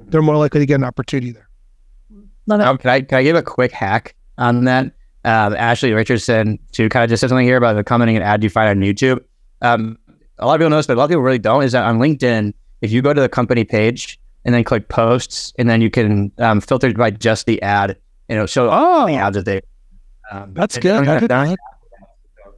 they're 0.00 0.22
more 0.22 0.36
likely 0.36 0.60
to 0.60 0.66
get 0.66 0.76
an 0.76 0.84
opportunity 0.84 1.32
there. 1.32 1.48
Love 2.46 2.60
it. 2.60 2.66
Um, 2.66 2.78
can 2.78 2.90
I 2.90 3.00
can 3.00 3.18
I 3.18 3.22
give 3.22 3.36
a 3.36 3.42
quick 3.42 3.72
hack 3.72 4.14
on 4.36 4.64
that? 4.64 4.92
Um, 5.24 5.54
Ashley 5.56 5.92
Richardson 5.92 6.58
to 6.72 6.88
kind 6.88 7.04
of 7.04 7.10
just 7.10 7.20
said 7.20 7.28
something 7.28 7.46
here 7.46 7.56
about 7.56 7.74
the 7.74 7.84
commenting 7.84 8.16
an 8.16 8.22
ad 8.22 8.42
you 8.42 8.50
find 8.50 8.68
on 8.68 8.86
YouTube. 8.86 9.22
Um, 9.62 9.98
a 10.38 10.46
lot 10.46 10.54
of 10.54 10.58
people 10.60 10.70
know 10.70 10.76
this, 10.76 10.86
but 10.86 10.94
a 10.94 10.98
lot 10.98 11.04
of 11.04 11.10
people 11.10 11.22
really 11.22 11.38
don't. 11.38 11.62
Is 11.62 11.72
that 11.72 11.84
on 11.84 11.98
LinkedIn, 11.98 12.52
if 12.82 12.92
you 12.92 13.00
go 13.00 13.14
to 13.14 13.20
the 13.20 13.28
company 13.28 13.64
page 13.64 14.20
and 14.44 14.54
then 14.54 14.64
click 14.64 14.88
posts, 14.88 15.54
and 15.58 15.70
then 15.70 15.80
you 15.80 15.90
can 15.90 16.30
um, 16.38 16.60
filter 16.60 16.92
by 16.92 17.10
just 17.10 17.46
the 17.46 17.60
ad, 17.62 17.90
and 18.28 18.36
it'll 18.36 18.46
show 18.46 18.68
oh. 18.70 19.06
the 19.06 19.14
ads 19.14 19.36
that 19.36 19.46
they. 19.46 19.62
Um, 20.30 20.52
That's 20.54 20.78
good 20.78 21.06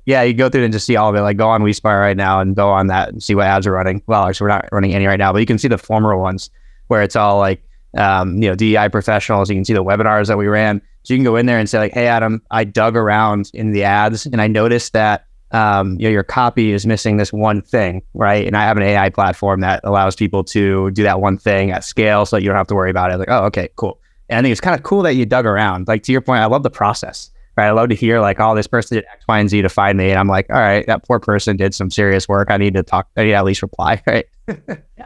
yeah, 0.06 0.22
you 0.22 0.32
go 0.32 0.48
through 0.48 0.62
and 0.62 0.72
just 0.72 0.86
see 0.86 0.96
all 0.96 1.10
of 1.10 1.16
it. 1.16 1.20
Like 1.20 1.36
go 1.36 1.48
on 1.48 1.62
WeSpire 1.62 2.00
right 2.00 2.16
now 2.16 2.40
and 2.40 2.54
go 2.54 2.70
on 2.70 2.86
that 2.86 3.08
and 3.08 3.22
see 3.22 3.34
what 3.34 3.46
ads 3.46 3.66
are 3.66 3.72
running. 3.72 4.02
Well, 4.06 4.24
actually, 4.24 4.44
we're 4.44 4.54
not 4.54 4.68
running 4.70 4.94
any 4.94 5.04
right 5.06 5.18
now, 5.18 5.32
but 5.32 5.40
you 5.40 5.46
can 5.46 5.58
see 5.58 5.68
the 5.68 5.76
former 5.76 6.16
ones 6.16 6.48
where 6.86 7.02
it's 7.02 7.16
all 7.16 7.38
like, 7.38 7.60
um, 7.96 8.42
you 8.42 8.48
know, 8.48 8.54
DEI 8.54 8.88
professionals. 8.88 9.50
You 9.50 9.56
can 9.56 9.64
see 9.64 9.72
the 9.72 9.84
webinars 9.84 10.28
that 10.28 10.38
we 10.38 10.46
ran. 10.46 10.80
So 11.02 11.14
you 11.14 11.18
can 11.18 11.24
go 11.24 11.36
in 11.36 11.46
there 11.46 11.58
and 11.58 11.68
say 11.68 11.78
like, 11.78 11.92
hey, 11.92 12.06
Adam, 12.06 12.42
I 12.50 12.64
dug 12.64 12.96
around 12.96 13.50
in 13.54 13.72
the 13.72 13.84
ads 13.84 14.26
and 14.26 14.40
I 14.40 14.48
noticed 14.48 14.92
that 14.92 15.26
um, 15.52 15.92
you 15.98 16.04
know, 16.04 16.10
your 16.10 16.24
copy 16.24 16.72
is 16.72 16.86
missing 16.86 17.16
this 17.16 17.32
one 17.32 17.62
thing, 17.62 18.02
right? 18.14 18.46
And 18.46 18.56
I 18.56 18.64
have 18.64 18.76
an 18.76 18.82
AI 18.82 19.10
platform 19.10 19.60
that 19.60 19.80
allows 19.84 20.16
people 20.16 20.42
to 20.44 20.90
do 20.90 21.02
that 21.04 21.20
one 21.20 21.38
thing 21.38 21.70
at 21.70 21.84
scale 21.84 22.26
so 22.26 22.36
that 22.36 22.42
you 22.42 22.48
don't 22.48 22.56
have 22.56 22.66
to 22.66 22.74
worry 22.74 22.90
about 22.90 23.12
it. 23.12 23.18
Like, 23.18 23.30
oh, 23.30 23.44
okay, 23.44 23.68
cool. 23.76 24.00
And 24.28 24.38
I 24.38 24.42
think 24.42 24.52
it's 24.52 24.60
kind 24.60 24.76
of 24.76 24.82
cool 24.82 25.02
that 25.02 25.14
you 25.14 25.24
dug 25.24 25.46
around. 25.46 25.86
Like 25.86 26.02
to 26.04 26.12
your 26.12 26.20
point, 26.20 26.42
I 26.42 26.46
love 26.46 26.64
the 26.64 26.70
process 26.70 27.30
right? 27.56 27.66
I 27.66 27.70
love 27.72 27.88
to 27.88 27.94
hear 27.94 28.20
like, 28.20 28.38
oh, 28.40 28.54
this 28.54 28.66
person 28.66 28.96
did 28.96 29.04
X, 29.12 29.24
Y, 29.28 29.38
and 29.38 29.50
Z 29.50 29.62
to 29.62 29.68
find 29.68 29.98
me. 29.98 30.10
And 30.10 30.18
I'm 30.18 30.28
like, 30.28 30.48
all 30.50 30.56
right, 30.56 30.86
that 30.86 31.04
poor 31.04 31.18
person 31.18 31.56
did 31.56 31.74
some 31.74 31.90
serious 31.90 32.28
work. 32.28 32.50
I 32.50 32.56
need 32.56 32.74
to 32.74 32.82
talk, 32.82 33.08
I 33.16 33.24
need 33.24 33.34
at 33.34 33.44
least 33.44 33.62
reply, 33.62 34.02
right? 34.06 34.26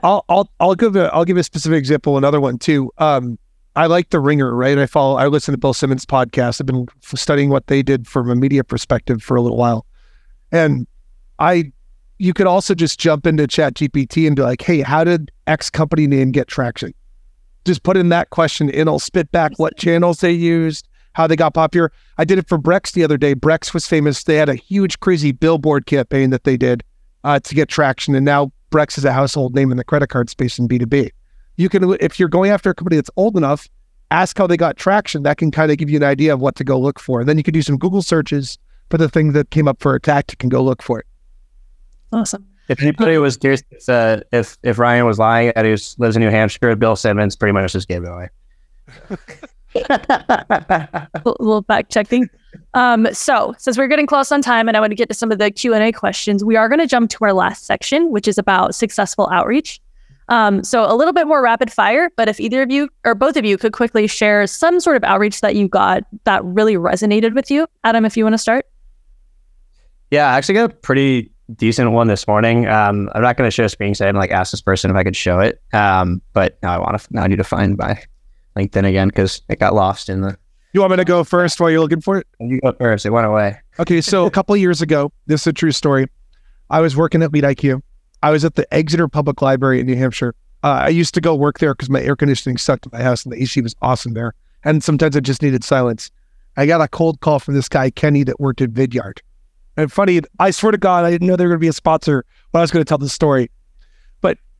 I'll, 0.02 0.24
I'll, 0.28 0.50
I'll 0.60 0.74
give 0.74 0.96
a, 0.96 1.12
I'll 1.14 1.24
give 1.24 1.36
a 1.36 1.42
specific 1.42 1.78
example. 1.78 2.16
Another 2.16 2.40
one 2.40 2.58
too. 2.58 2.92
Um, 2.98 3.38
I 3.76 3.86
like 3.86 4.10
the 4.10 4.18
ringer, 4.18 4.54
right? 4.54 4.76
I 4.76 4.86
follow, 4.86 5.16
I 5.16 5.28
listen 5.28 5.52
to 5.52 5.58
Bill 5.58 5.72
Simmons 5.72 6.04
podcast. 6.04 6.60
I've 6.60 6.66
been 6.66 6.88
studying 7.02 7.50
what 7.50 7.68
they 7.68 7.82
did 7.82 8.06
from 8.06 8.28
a 8.28 8.34
media 8.34 8.64
perspective 8.64 9.22
for 9.22 9.36
a 9.36 9.40
little 9.40 9.56
while. 9.56 9.86
And 10.50 10.86
I, 11.38 11.72
you 12.18 12.34
could 12.34 12.48
also 12.48 12.74
just 12.74 12.98
jump 12.98 13.26
into 13.26 13.46
ChatGPT 13.46 14.26
and 14.26 14.34
be 14.34 14.42
like, 14.42 14.60
Hey, 14.60 14.80
how 14.80 15.04
did 15.04 15.30
X 15.46 15.70
company 15.70 16.08
name 16.08 16.32
get 16.32 16.48
traction? 16.48 16.92
Just 17.64 17.82
put 17.84 17.96
in 17.96 18.08
that 18.08 18.30
question 18.30 18.68
and 18.68 18.76
it'll 18.76 18.98
spit 18.98 19.30
back 19.30 19.52
what 19.58 19.76
channels 19.76 20.20
they 20.20 20.32
used, 20.32 20.88
how 21.12 21.26
they 21.26 21.36
got 21.36 21.54
popular. 21.54 21.92
I 22.18 22.24
did 22.24 22.38
it 22.38 22.48
for 22.48 22.58
Brex 22.58 22.92
the 22.92 23.04
other 23.04 23.16
day. 23.16 23.34
Brex 23.34 23.74
was 23.74 23.86
famous. 23.86 24.24
They 24.24 24.36
had 24.36 24.48
a 24.48 24.54
huge, 24.54 25.00
crazy 25.00 25.32
billboard 25.32 25.86
campaign 25.86 26.30
that 26.30 26.44
they 26.44 26.56
did 26.56 26.84
uh, 27.24 27.40
to 27.40 27.54
get 27.54 27.68
traction. 27.68 28.14
And 28.14 28.24
now 28.24 28.52
Brex 28.70 28.96
is 28.98 29.04
a 29.04 29.12
household 29.12 29.54
name 29.54 29.70
in 29.70 29.76
the 29.76 29.84
credit 29.84 30.08
card 30.08 30.30
space 30.30 30.58
in 30.58 30.68
B2B. 30.68 31.10
You 31.56 31.68
can, 31.68 31.96
if 32.00 32.18
you're 32.18 32.28
going 32.28 32.50
after 32.50 32.70
a 32.70 32.74
company 32.74 32.96
that's 32.96 33.10
old 33.16 33.36
enough, 33.36 33.68
ask 34.10 34.38
how 34.38 34.46
they 34.46 34.56
got 34.56 34.76
traction. 34.76 35.22
That 35.24 35.36
can 35.36 35.50
kind 35.50 35.70
of 35.70 35.78
give 35.78 35.90
you 35.90 35.96
an 35.96 36.04
idea 36.04 36.32
of 36.32 36.40
what 36.40 36.56
to 36.56 36.64
go 36.64 36.78
look 36.78 36.98
for. 36.98 37.20
And 37.20 37.28
then 37.28 37.36
you 37.36 37.42
can 37.42 37.54
do 37.54 37.62
some 37.62 37.76
Google 37.76 38.02
searches 38.02 38.58
for 38.88 38.98
the 38.98 39.08
thing 39.08 39.32
that 39.32 39.50
came 39.50 39.68
up 39.68 39.80
for 39.80 39.94
a 39.94 40.00
tactic 40.00 40.42
and 40.42 40.50
go 40.50 40.62
look 40.62 40.82
for 40.82 41.00
it. 41.00 41.06
Awesome. 42.12 42.46
If 42.68 42.80
anybody 42.80 43.18
was 43.18 43.36
curious 43.36 43.62
uh, 43.88 44.20
if 44.30 44.56
if 44.62 44.78
Ryan 44.78 45.04
was 45.04 45.18
lying 45.18 45.52
that 45.56 45.64
he 45.64 45.72
was, 45.72 45.98
lives 45.98 46.14
in 46.14 46.22
New 46.22 46.30
Hampshire, 46.30 46.76
Bill 46.76 46.94
Simmons 46.94 47.34
pretty 47.34 47.52
much 47.52 47.72
just 47.72 47.88
gave 47.88 48.04
it 48.04 48.08
away. 48.08 48.28
a 49.74 51.08
little 51.24 51.62
fact 51.62 51.92
checking. 51.92 52.28
Um, 52.74 53.06
so 53.12 53.54
since 53.58 53.78
we're 53.78 53.88
getting 53.88 54.06
close 54.06 54.32
on 54.32 54.42
time 54.42 54.68
and 54.68 54.76
I 54.76 54.80
want 54.80 54.90
to 54.90 54.96
get 54.96 55.08
to 55.08 55.14
some 55.14 55.30
of 55.30 55.38
the 55.38 55.50
Q&A 55.50 55.92
questions, 55.92 56.44
we 56.44 56.56
are 56.56 56.68
going 56.68 56.80
to 56.80 56.86
jump 56.86 57.10
to 57.10 57.18
our 57.22 57.32
last 57.32 57.66
section, 57.66 58.10
which 58.10 58.26
is 58.26 58.38
about 58.38 58.74
successful 58.74 59.28
outreach. 59.32 59.80
Um, 60.28 60.62
so 60.62 60.84
a 60.84 60.94
little 60.94 61.12
bit 61.12 61.26
more 61.26 61.42
rapid 61.42 61.72
fire, 61.72 62.10
but 62.16 62.28
if 62.28 62.38
either 62.38 62.62
of 62.62 62.70
you 62.70 62.88
or 63.04 63.16
both 63.16 63.36
of 63.36 63.44
you 63.44 63.58
could 63.58 63.72
quickly 63.72 64.06
share 64.06 64.46
some 64.46 64.78
sort 64.78 64.96
of 64.96 65.02
outreach 65.02 65.40
that 65.40 65.56
you 65.56 65.68
got 65.68 66.04
that 66.24 66.44
really 66.44 66.74
resonated 66.74 67.34
with 67.34 67.50
you. 67.50 67.66
Adam, 67.82 68.04
if 68.04 68.16
you 68.16 68.24
want 68.24 68.34
to 68.34 68.38
start. 68.38 68.66
Yeah, 70.10 70.28
I 70.28 70.38
actually 70.38 70.54
got 70.54 70.70
a 70.70 70.74
pretty 70.74 71.32
decent 71.56 71.90
one 71.90 72.06
this 72.06 72.28
morning. 72.28 72.68
Um, 72.68 73.10
I'm 73.14 73.22
not 73.22 73.36
going 73.36 73.48
to 73.48 73.50
show 73.50 73.64
a 73.64 73.68
screen 73.68 73.94
so 73.94 74.06
I 74.06 74.10
like 74.12 74.30
ask 74.30 74.52
this 74.52 74.60
person 74.60 74.90
if 74.90 74.96
I 74.96 75.02
could 75.02 75.16
show 75.16 75.40
it. 75.40 75.60
Um, 75.72 76.22
but 76.32 76.58
now 76.62 76.74
I 76.74 76.78
want 76.78 77.00
to, 77.00 77.08
now 77.10 77.22
I 77.22 77.26
need 77.26 77.36
to 77.36 77.44
find 77.44 77.76
my 77.76 78.00
LinkedIn 78.60 78.88
again 78.88 79.08
because 79.08 79.42
it 79.48 79.58
got 79.58 79.74
lost 79.74 80.08
in 80.08 80.20
the. 80.20 80.36
You 80.72 80.80
want 80.80 80.92
me 80.92 80.96
to 80.98 81.04
go 81.04 81.24
first 81.24 81.60
while 81.60 81.70
you're 81.70 81.80
looking 81.80 82.00
for 82.00 82.18
it? 82.18 82.26
You 82.38 82.60
go 82.60 82.72
first. 82.72 83.04
It 83.04 83.10
went 83.10 83.26
away. 83.26 83.58
Okay, 83.80 84.00
so 84.00 84.26
a 84.26 84.30
couple 84.30 84.56
years 84.56 84.80
ago, 84.80 85.12
this 85.26 85.42
is 85.42 85.46
a 85.48 85.52
true 85.52 85.72
story. 85.72 86.06
I 86.70 86.80
was 86.80 86.96
working 86.96 87.22
at 87.22 87.32
LeadIQ. 87.32 87.82
I 88.22 88.30
was 88.30 88.44
at 88.44 88.54
the 88.54 88.72
Exeter 88.72 89.08
Public 89.08 89.42
Library 89.42 89.80
in 89.80 89.86
New 89.86 89.96
Hampshire. 89.96 90.34
Uh, 90.62 90.82
I 90.84 90.88
used 90.88 91.14
to 91.14 91.20
go 91.20 91.34
work 91.34 91.58
there 91.58 91.74
because 91.74 91.90
my 91.90 92.00
air 92.02 92.14
conditioning 92.14 92.58
sucked 92.58 92.86
at 92.86 92.92
my 92.92 93.02
house 93.02 93.24
and 93.24 93.32
the 93.32 93.42
AC 93.42 93.60
was 93.62 93.74
awesome 93.82 94.12
there. 94.12 94.34
And 94.62 94.84
sometimes 94.84 95.16
I 95.16 95.20
just 95.20 95.42
needed 95.42 95.64
silence. 95.64 96.10
I 96.56 96.66
got 96.66 96.80
a 96.80 96.88
cold 96.88 97.20
call 97.20 97.38
from 97.38 97.54
this 97.54 97.68
guy, 97.68 97.90
Kenny, 97.90 98.24
that 98.24 98.38
worked 98.38 98.60
at 98.60 98.70
Vidyard. 98.70 99.20
And 99.76 99.90
funny, 99.90 100.20
I 100.38 100.50
swear 100.50 100.72
to 100.72 100.78
God, 100.78 101.04
I 101.04 101.10
didn't 101.10 101.26
know 101.26 101.36
they 101.36 101.44
were 101.44 101.50
going 101.50 101.60
to 101.60 101.64
be 101.64 101.68
a 101.68 101.72
sponsor 101.72 102.24
when 102.50 102.60
I 102.60 102.62
was 102.62 102.70
going 102.70 102.84
to 102.84 102.88
tell 102.88 102.98
the 102.98 103.08
story. 103.08 103.50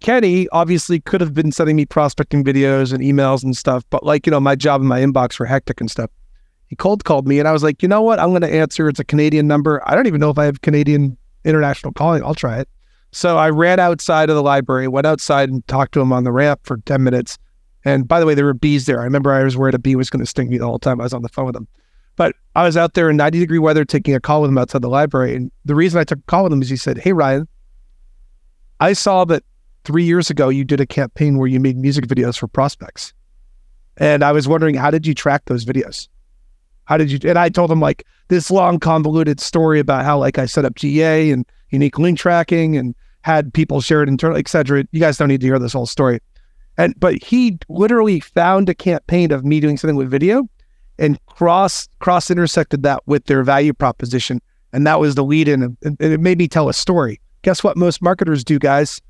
Kenny 0.01 0.49
obviously 0.49 1.01
could 1.01 1.21
have 1.21 1.35
been 1.35 1.53
sending 1.53 1.77
me 1.77 1.85
prospecting 1.85 2.43
videos 2.43 2.93
and 2.93 3.03
emails 3.03 3.45
and 3.45 3.57
stuff. 3.57 3.85
But 3.91 4.05
like, 4.05 4.27
you 4.27 4.31
know, 4.31 4.41
my 4.41 4.57
job 4.57 4.81
and 4.81 4.89
my 4.89 5.01
inbox 5.01 5.39
were 5.39 5.47
hectic 5.47 5.81
and 5.81 5.91
stuff. 5.91 6.11
He 6.69 6.77
cold 6.77 7.05
called 7.05 7.29
me 7.29 7.39
and 7.39 7.47
I 7.47 7.53
was 7.53 7.63
like, 7.63 7.83
you 7.83 7.89
know 7.89 8.01
what? 8.01 8.19
I'm 8.19 8.31
going 8.31 8.43
to 8.43 8.53
answer. 8.53 8.89
It's 8.89 9.01
a 9.01 9.05
Canadian 9.05 9.47
number. 9.47 9.83
I 9.87 9.95
don't 9.95 10.07
even 10.07 10.21
know 10.21 10.31
if 10.31 10.39
I 10.39 10.45
have 10.45 10.63
Canadian 10.63 11.17
international 11.45 11.93
calling. 11.93 12.25
I'll 12.25 12.35
try 12.35 12.59
it. 12.59 12.69
So 13.13 13.39
I 13.39 13.51
ran 13.51 13.81
outside 13.81 14.31
of 14.31 14.37
the 14.37 14.43
library, 14.43 14.87
went 14.89 15.07
outside 15.07 15.51
and 15.51 15.67
talked 15.67 15.93
to 15.95 16.01
him 16.01 16.13
on 16.13 16.25
the 16.25 16.33
ramp 16.33 16.61
for 16.63 16.79
10 16.79 17.03
minutes. 17.03 17.39
And 17.85 18.07
by 18.07 18.21
the 18.21 18.27
way, 18.27 18.35
there 18.35 18.45
were 18.45 18.55
bees 18.55 18.87
there. 18.87 19.01
I 19.01 19.05
remember 19.05 19.33
I 19.33 19.43
was 19.43 19.57
worried 19.57 19.75
a 19.75 19.79
bee 19.79 19.97
was 19.97 20.11
going 20.11 20.21
to 20.21 20.27
sting 20.27 20.49
me 20.49 20.59
the 20.59 20.67
whole 20.67 20.79
time 20.79 21.01
I 21.01 21.05
was 21.05 21.13
on 21.13 21.23
the 21.23 21.29
phone 21.29 21.47
with 21.47 21.57
him. 21.57 21.67
But 22.17 22.37
I 22.55 22.65
was 22.65 22.77
out 22.77 22.95
there 22.95 23.11
in 23.11 23.17
90 23.17 23.39
degree 23.39 23.59
weather 23.59 23.85
taking 23.85 24.15
a 24.15 24.21
call 24.21 24.43
with 24.43 24.51
him 24.51 24.59
outside 24.59 24.83
the 24.83 24.89
library. 24.89 25.35
And 25.35 25.51
the 25.65 25.75
reason 25.75 25.99
I 25.99 26.05
took 26.05 26.19
a 26.19 26.23
call 26.23 26.45
with 26.45 26.53
him 26.53 26.63
is 26.63 26.69
he 26.69 26.77
said, 26.77 26.99
Hey, 26.99 27.13
Ryan, 27.13 27.49
I 28.79 28.93
saw 28.93 29.25
that 29.25 29.43
three 29.91 30.05
years 30.05 30.31
ago 30.31 30.49
you 30.49 30.65
did 30.65 30.81
a 30.81 30.87
campaign 30.87 31.37
where 31.37 31.49
you 31.49 31.59
made 31.59 31.77
music 31.77 32.07
videos 32.07 32.39
for 32.39 32.47
prospects. 32.47 33.13
And 33.97 34.23
I 34.23 34.31
was 34.31 34.47
wondering, 34.47 34.77
how 34.77 34.91
did 34.91 35.05
you 35.05 35.15
track 35.15 35.47
those 35.47 35.65
videos? 35.65 36.09
How 36.85 36.97
did 36.97 37.11
you? 37.11 37.19
And 37.29 37.37
I 37.37 37.49
told 37.49 37.73
him 37.73 37.81
like 37.81 38.07
this 38.29 38.51
long, 38.51 38.79
convoluted 38.79 39.41
story 39.41 39.81
about 39.81 40.05
how 40.05 40.17
like 40.17 40.39
I 40.39 40.47
set 40.47 40.65
up 40.65 40.77
GA 40.77 41.33
and 41.33 41.45
unique 41.71 41.99
link 41.99 42.19
tracking 42.19 42.77
and 42.77 42.95
had 43.23 43.53
people 43.53 43.81
share 43.81 44.03
it 44.03 44.09
internally, 44.09 44.41
etc. 44.41 44.85
You 44.93 45.01
guys 45.01 45.17
don't 45.17 45.29
need 45.29 45.41
to 45.41 45.47
hear 45.47 45.59
this 45.59 45.73
whole 45.73 45.87
story. 45.87 46.21
And 46.79 46.95
but 46.99 47.21
he 47.23 47.59
literally 47.69 48.21
found 48.21 48.69
a 48.69 48.75
campaign 48.75 49.33
of 49.33 49.45
me 49.45 49.59
doing 49.59 49.77
something 49.77 49.97
with 49.97 50.09
video 50.09 50.49
and 50.99 51.19
cross 51.27 51.89
cross 51.99 52.31
intersected 52.31 52.85
that 52.85 53.03
with 53.07 53.25
their 53.25 53.43
value 53.43 53.73
proposition. 53.73 54.41
And 54.73 54.87
that 54.87 55.01
was 55.01 55.17
the 55.17 55.25
lead 55.25 55.49
in 55.49 55.77
and 55.83 55.97
it 56.01 56.21
made 56.21 56.39
me 56.39 56.47
tell 56.47 56.69
a 56.69 56.75
story. 56.75 57.21
Guess 57.43 57.65
what 57.65 57.77
most 57.77 58.01
marketers 58.01 58.45
do, 58.45 58.59
guys? 58.61 59.01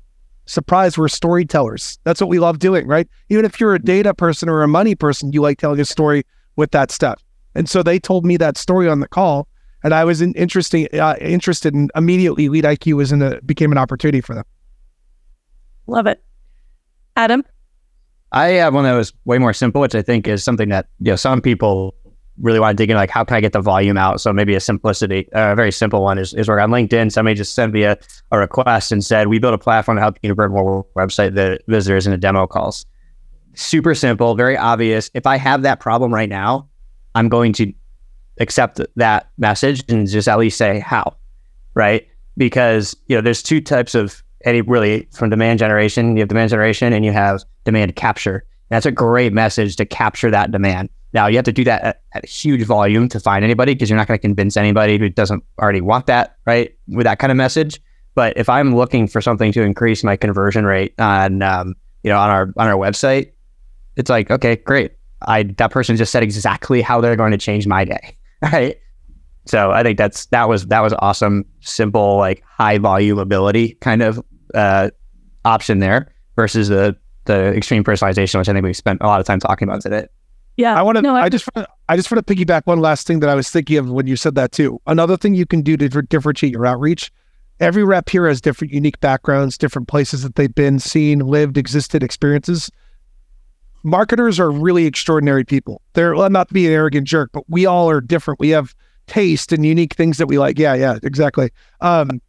Surprise, 0.51 0.97
we're 0.97 1.07
storytellers. 1.07 1.97
That's 2.03 2.19
what 2.19 2.29
we 2.29 2.37
love 2.37 2.59
doing, 2.59 2.85
right? 2.85 3.07
Even 3.29 3.45
if 3.45 3.57
you're 3.57 3.73
a 3.73 3.79
data 3.79 4.13
person 4.13 4.49
or 4.49 4.63
a 4.63 4.67
money 4.67 4.95
person, 4.95 5.31
you 5.31 5.41
like 5.41 5.57
telling 5.57 5.79
a 5.79 5.85
story 5.85 6.25
with 6.57 6.71
that 6.71 6.91
stuff. 6.91 7.23
And 7.55 7.69
so 7.69 7.81
they 7.81 7.97
told 7.97 8.25
me 8.25 8.35
that 8.35 8.57
story 8.57 8.89
on 8.89 8.99
the 8.99 9.07
call 9.07 9.47
and 9.81 9.93
I 9.93 10.03
was 10.03 10.21
in, 10.21 10.33
interesting, 10.33 10.89
uh, 10.93 11.15
interested 11.21 11.73
and 11.73 11.89
immediately 11.95 12.49
LeadIQ 12.49 12.97
was 12.97 13.13
in 13.13 13.21
a, 13.21 13.41
became 13.43 13.71
an 13.71 13.77
opportunity 13.77 14.19
for 14.19 14.35
them. 14.35 14.43
Love 15.87 16.05
it. 16.05 16.21
Adam? 17.15 17.45
I 18.33 18.47
have 18.47 18.73
one 18.73 18.83
that 18.83 18.91
was 18.91 19.13
way 19.23 19.37
more 19.37 19.53
simple, 19.53 19.79
which 19.79 19.95
I 19.95 20.01
think 20.01 20.27
is 20.27 20.43
something 20.43 20.67
that, 20.67 20.87
you 20.99 21.13
know, 21.13 21.15
some 21.15 21.41
people 21.41 21.95
really 22.39 22.59
want 22.59 22.77
to 22.77 22.81
dig 22.81 22.89
in, 22.89 22.95
like, 22.95 23.09
how 23.09 23.23
can 23.23 23.37
I 23.37 23.41
get 23.41 23.53
the 23.53 23.61
volume 23.61 23.97
out? 23.97 24.21
So 24.21 24.31
maybe 24.31 24.55
a 24.55 24.59
simplicity, 24.59 25.31
uh, 25.33 25.51
a 25.51 25.55
very 25.55 25.71
simple 25.71 26.01
one 26.01 26.17
is, 26.17 26.33
is 26.33 26.47
where 26.47 26.59
on 26.59 26.69
LinkedIn, 26.69 27.11
somebody 27.11 27.35
just 27.35 27.53
sent 27.53 27.73
me 27.73 27.83
a, 27.83 27.97
a 28.31 28.39
request 28.39 28.91
and 28.91 29.03
said, 29.03 29.27
we 29.27 29.39
built 29.39 29.53
a 29.53 29.57
platform 29.57 29.97
to 29.97 30.01
help 30.01 30.17
you 30.21 30.29
convert 30.29 30.51
more 30.51 30.85
website 30.95 31.35
the 31.35 31.59
visitors 31.67 32.07
into 32.07 32.17
demo 32.17 32.47
calls. 32.47 32.85
Super 33.53 33.93
simple, 33.93 34.35
very 34.35 34.57
obvious. 34.57 35.11
If 35.13 35.27
I 35.27 35.37
have 35.37 35.61
that 35.63 35.79
problem 35.79 36.13
right 36.13 36.29
now, 36.29 36.69
I'm 37.15 37.27
going 37.27 37.53
to 37.53 37.73
accept 38.39 38.79
that 38.95 39.29
message 39.37 39.83
and 39.89 40.07
just 40.07 40.27
at 40.27 40.39
least 40.39 40.57
say 40.57 40.79
how, 40.79 41.15
right? 41.73 42.07
Because 42.37 42.95
you 43.07 43.15
know, 43.15 43.21
there's 43.21 43.43
two 43.43 43.59
types 43.59 43.93
of 43.93 44.23
any 44.45 44.61
really 44.61 45.07
from 45.11 45.29
demand 45.29 45.59
generation. 45.59 46.15
You 46.15 46.21
have 46.21 46.29
demand 46.29 46.49
generation 46.49 46.93
and 46.93 47.03
you 47.03 47.11
have 47.11 47.43
demand 47.65 47.95
capture. 47.95 48.45
That's 48.69 48.85
a 48.85 48.91
great 48.91 49.33
message 49.33 49.75
to 49.75 49.85
capture 49.85 50.31
that 50.31 50.51
demand. 50.51 50.89
Now 51.13 51.27
you 51.27 51.35
have 51.37 51.45
to 51.45 51.51
do 51.51 51.63
that 51.65 51.81
at, 51.81 52.01
at 52.13 52.25
huge 52.25 52.63
volume 52.63 53.09
to 53.09 53.19
find 53.19 53.43
anybody 53.43 53.73
because 53.73 53.89
you're 53.89 53.97
not 53.97 54.07
going 54.07 54.17
to 54.17 54.21
convince 54.21 54.57
anybody 54.57 54.97
who 54.97 55.09
doesn't 55.09 55.43
already 55.59 55.81
want 55.81 56.05
that, 56.07 56.37
right? 56.45 56.73
With 56.87 57.05
that 57.05 57.19
kind 57.19 57.31
of 57.31 57.37
message. 57.37 57.81
But 58.15 58.37
if 58.37 58.49
I'm 58.49 58.75
looking 58.75 59.07
for 59.07 59.21
something 59.21 59.51
to 59.53 59.61
increase 59.61 60.03
my 60.03 60.15
conversion 60.15 60.65
rate 60.65 60.93
on, 60.99 61.41
um, 61.41 61.75
you 62.03 62.09
know, 62.09 62.17
on 62.17 62.29
our 62.29 62.53
on 62.57 62.67
our 62.67 62.75
website, 62.75 63.31
it's 63.95 64.09
like, 64.09 64.31
okay, 64.31 64.55
great. 64.55 64.93
I 65.27 65.43
that 65.43 65.71
person 65.71 65.95
just 65.95 66.11
said 66.11 66.23
exactly 66.23 66.81
how 66.81 66.99
they're 66.99 67.15
going 67.15 67.31
to 67.31 67.37
change 67.37 67.67
my 67.67 67.85
day. 67.85 68.17
right? 68.41 68.77
So 69.45 69.71
I 69.71 69.83
think 69.83 69.97
that's 69.97 70.27
that 70.27 70.49
was 70.49 70.67
that 70.67 70.81
was 70.81 70.93
awesome, 70.99 71.45
simple, 71.61 72.17
like 72.17 72.43
high 72.45 72.77
volume 72.77 73.17
ability 73.17 73.73
kind 73.81 74.01
of 74.01 74.23
uh, 74.53 74.91
option 75.45 75.79
there 75.79 76.13
versus 76.35 76.69
the 76.69 76.95
the 77.25 77.55
extreme 77.55 77.83
personalization, 77.83 78.39
which 78.39 78.49
I 78.49 78.53
think 78.53 78.63
we 78.63 78.73
spent 78.73 79.01
a 79.01 79.07
lot 79.07 79.19
of 79.19 79.25
time 79.25 79.39
talking 79.39 79.67
about 79.67 79.81
today. 79.81 80.07
Yeah, 80.61 80.79
I 80.79 80.81
want 80.81 80.97
to. 80.97 81.01
No, 81.01 81.15
I, 81.15 81.23
I 81.23 81.29
just 81.29 81.47
wanna, 81.53 81.67
I 81.89 81.95
just 81.95 82.11
want 82.11 82.25
to 82.25 82.35
piggyback 82.35 82.63
one 82.65 82.79
last 82.79 83.07
thing 83.07 83.19
that 83.19 83.29
I 83.29 83.35
was 83.35 83.49
thinking 83.49 83.77
of 83.77 83.89
when 83.89 84.07
you 84.07 84.15
said 84.15 84.35
that 84.35 84.51
too. 84.51 84.81
Another 84.87 85.17
thing 85.17 85.33
you 85.33 85.45
can 85.45 85.61
do 85.61 85.75
to 85.77 85.89
differentiate 85.89 86.53
your 86.53 86.65
outreach. 86.65 87.11
Every 87.59 87.83
rep 87.83 88.09
here 88.09 88.27
has 88.27 88.41
different 88.41 88.73
unique 88.73 88.99
backgrounds, 89.01 89.57
different 89.57 89.87
places 89.87 90.23
that 90.23 90.35
they've 90.35 90.53
been, 90.53 90.79
seen, 90.79 91.19
lived, 91.19 91.57
existed, 91.57 92.01
experiences 92.01 92.71
marketers 93.83 94.39
are 94.39 94.51
really 94.51 94.85
extraordinary 94.85 95.43
people. 95.43 95.81
They're 95.93 96.15
well, 96.15 96.29
not 96.29 96.47
to 96.49 96.53
be 96.53 96.67
an 96.67 96.73
arrogant 96.73 97.07
jerk, 97.07 97.31
but 97.33 97.43
we 97.49 97.65
all 97.65 97.89
are 97.89 98.01
different. 98.01 98.39
We 98.39 98.49
have 98.49 98.75
taste 99.07 99.51
and 99.51 99.65
unique 99.65 99.93
things 99.93 100.17
that 100.17 100.27
we 100.27 100.37
like. 100.37 100.57
Yeah, 100.57 100.73
yeah, 100.73 100.97
exactly. 101.03 101.51
Um, 101.81 102.21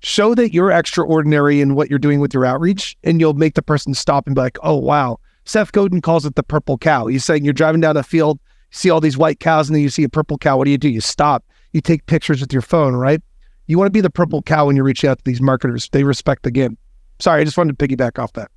show 0.00 0.34
that 0.34 0.52
you're 0.52 0.70
extraordinary 0.70 1.60
in 1.60 1.74
what 1.74 1.88
you're 1.90 1.98
doing 1.98 2.20
with 2.20 2.34
your 2.34 2.44
outreach, 2.44 2.96
and 3.04 3.20
you'll 3.20 3.34
make 3.34 3.54
the 3.54 3.62
person 3.62 3.94
stop 3.94 4.26
and 4.26 4.34
be 4.34 4.40
like, 4.40 4.58
"Oh, 4.62 4.76
wow." 4.76 5.18
Seth 5.44 5.72
Godin 5.72 6.00
calls 6.00 6.24
it 6.24 6.34
the 6.34 6.42
purple 6.42 6.78
cow. 6.78 7.06
He's 7.06 7.24
saying 7.24 7.44
you're 7.44 7.52
driving 7.52 7.80
down 7.80 7.96
a 7.96 8.02
field, 8.02 8.40
see 8.70 8.90
all 8.90 9.00
these 9.00 9.16
white 9.16 9.40
cows, 9.40 9.68
and 9.68 9.76
then 9.76 9.82
you 9.82 9.90
see 9.90 10.04
a 10.04 10.08
purple 10.08 10.38
cow. 10.38 10.56
What 10.56 10.64
do 10.64 10.70
you 10.70 10.78
do? 10.78 10.88
You 10.88 11.00
stop. 11.00 11.44
You 11.72 11.80
take 11.80 12.06
pictures 12.06 12.40
with 12.40 12.52
your 12.52 12.62
phone, 12.62 12.94
right? 12.94 13.20
You 13.66 13.78
want 13.78 13.86
to 13.86 13.92
be 13.92 14.00
the 14.00 14.10
purple 14.10 14.42
cow 14.42 14.66
when 14.66 14.76
you're 14.76 14.84
reaching 14.84 15.10
out 15.10 15.18
to 15.18 15.24
these 15.24 15.40
marketers. 15.40 15.88
They 15.90 16.04
respect 16.04 16.42
the 16.42 16.50
game. 16.50 16.76
Sorry, 17.18 17.40
I 17.40 17.44
just 17.44 17.56
wanted 17.56 17.78
to 17.78 17.86
piggyback 17.86 18.18
off 18.18 18.32
that. 18.34 18.50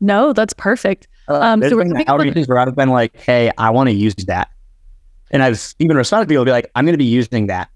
No, 0.00 0.32
that's 0.32 0.52
perfect. 0.54 1.08
Uh, 1.28 1.40
um, 1.40 1.62
so 1.62 1.76
been 1.76 1.92
outreaches 1.92 2.48
where 2.48 2.58
I've 2.58 2.74
been 2.74 2.90
like, 2.90 3.16
"Hey, 3.16 3.50
I 3.58 3.70
want 3.70 3.88
to 3.88 3.94
use 3.94 4.14
that," 4.26 4.50
and 5.30 5.42
I've 5.42 5.74
even 5.78 5.96
responded 5.96 6.24
to 6.24 6.28
people 6.28 6.44
be 6.44 6.50
like, 6.50 6.70
"I'm 6.74 6.84
going 6.84 6.94
to 6.94 6.98
be 6.98 7.04
using 7.04 7.48
that 7.48 7.68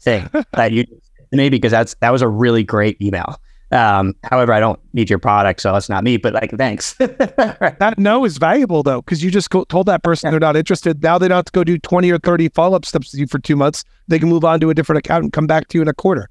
thing 0.00 0.28
that 0.52 0.72
you 0.72 0.86
me 1.32 1.50
because 1.50 1.70
that's 1.70 1.94
that 2.00 2.10
was 2.10 2.22
a 2.22 2.28
really 2.28 2.64
great 2.64 3.00
email." 3.00 3.38
Um, 3.72 4.14
however, 4.22 4.52
I 4.52 4.60
don't 4.60 4.78
need 4.92 5.10
your 5.10 5.18
product, 5.18 5.60
so 5.60 5.74
it's 5.74 5.88
not 5.88 6.04
me. 6.04 6.16
But 6.18 6.34
like, 6.34 6.52
thanks. 6.56 6.94
that 6.98 7.94
no 7.98 8.24
is 8.24 8.38
valuable 8.38 8.82
though, 8.82 9.02
because 9.02 9.24
you 9.24 9.30
just 9.30 9.50
told 9.50 9.86
that 9.86 10.02
person 10.02 10.30
they're 10.30 10.38
not 10.38 10.56
interested. 10.56 11.02
Now 11.02 11.18
they 11.18 11.28
don't 11.28 11.36
have 11.36 11.46
to 11.46 11.52
go 11.52 11.64
do 11.64 11.78
twenty 11.78 12.10
or 12.10 12.18
thirty 12.18 12.48
follow 12.50 12.76
up 12.76 12.84
steps 12.84 13.12
with 13.12 13.20
you 13.20 13.26
for 13.26 13.38
two 13.38 13.56
months. 13.56 13.84
They 14.08 14.18
can 14.18 14.28
move 14.28 14.44
on 14.44 14.60
to 14.60 14.70
a 14.70 14.74
different 14.74 14.98
account 14.98 15.24
and 15.24 15.32
come 15.32 15.46
back 15.46 15.68
to 15.68 15.78
you 15.78 15.82
in 15.82 15.88
a 15.88 15.94
quarter. 15.94 16.28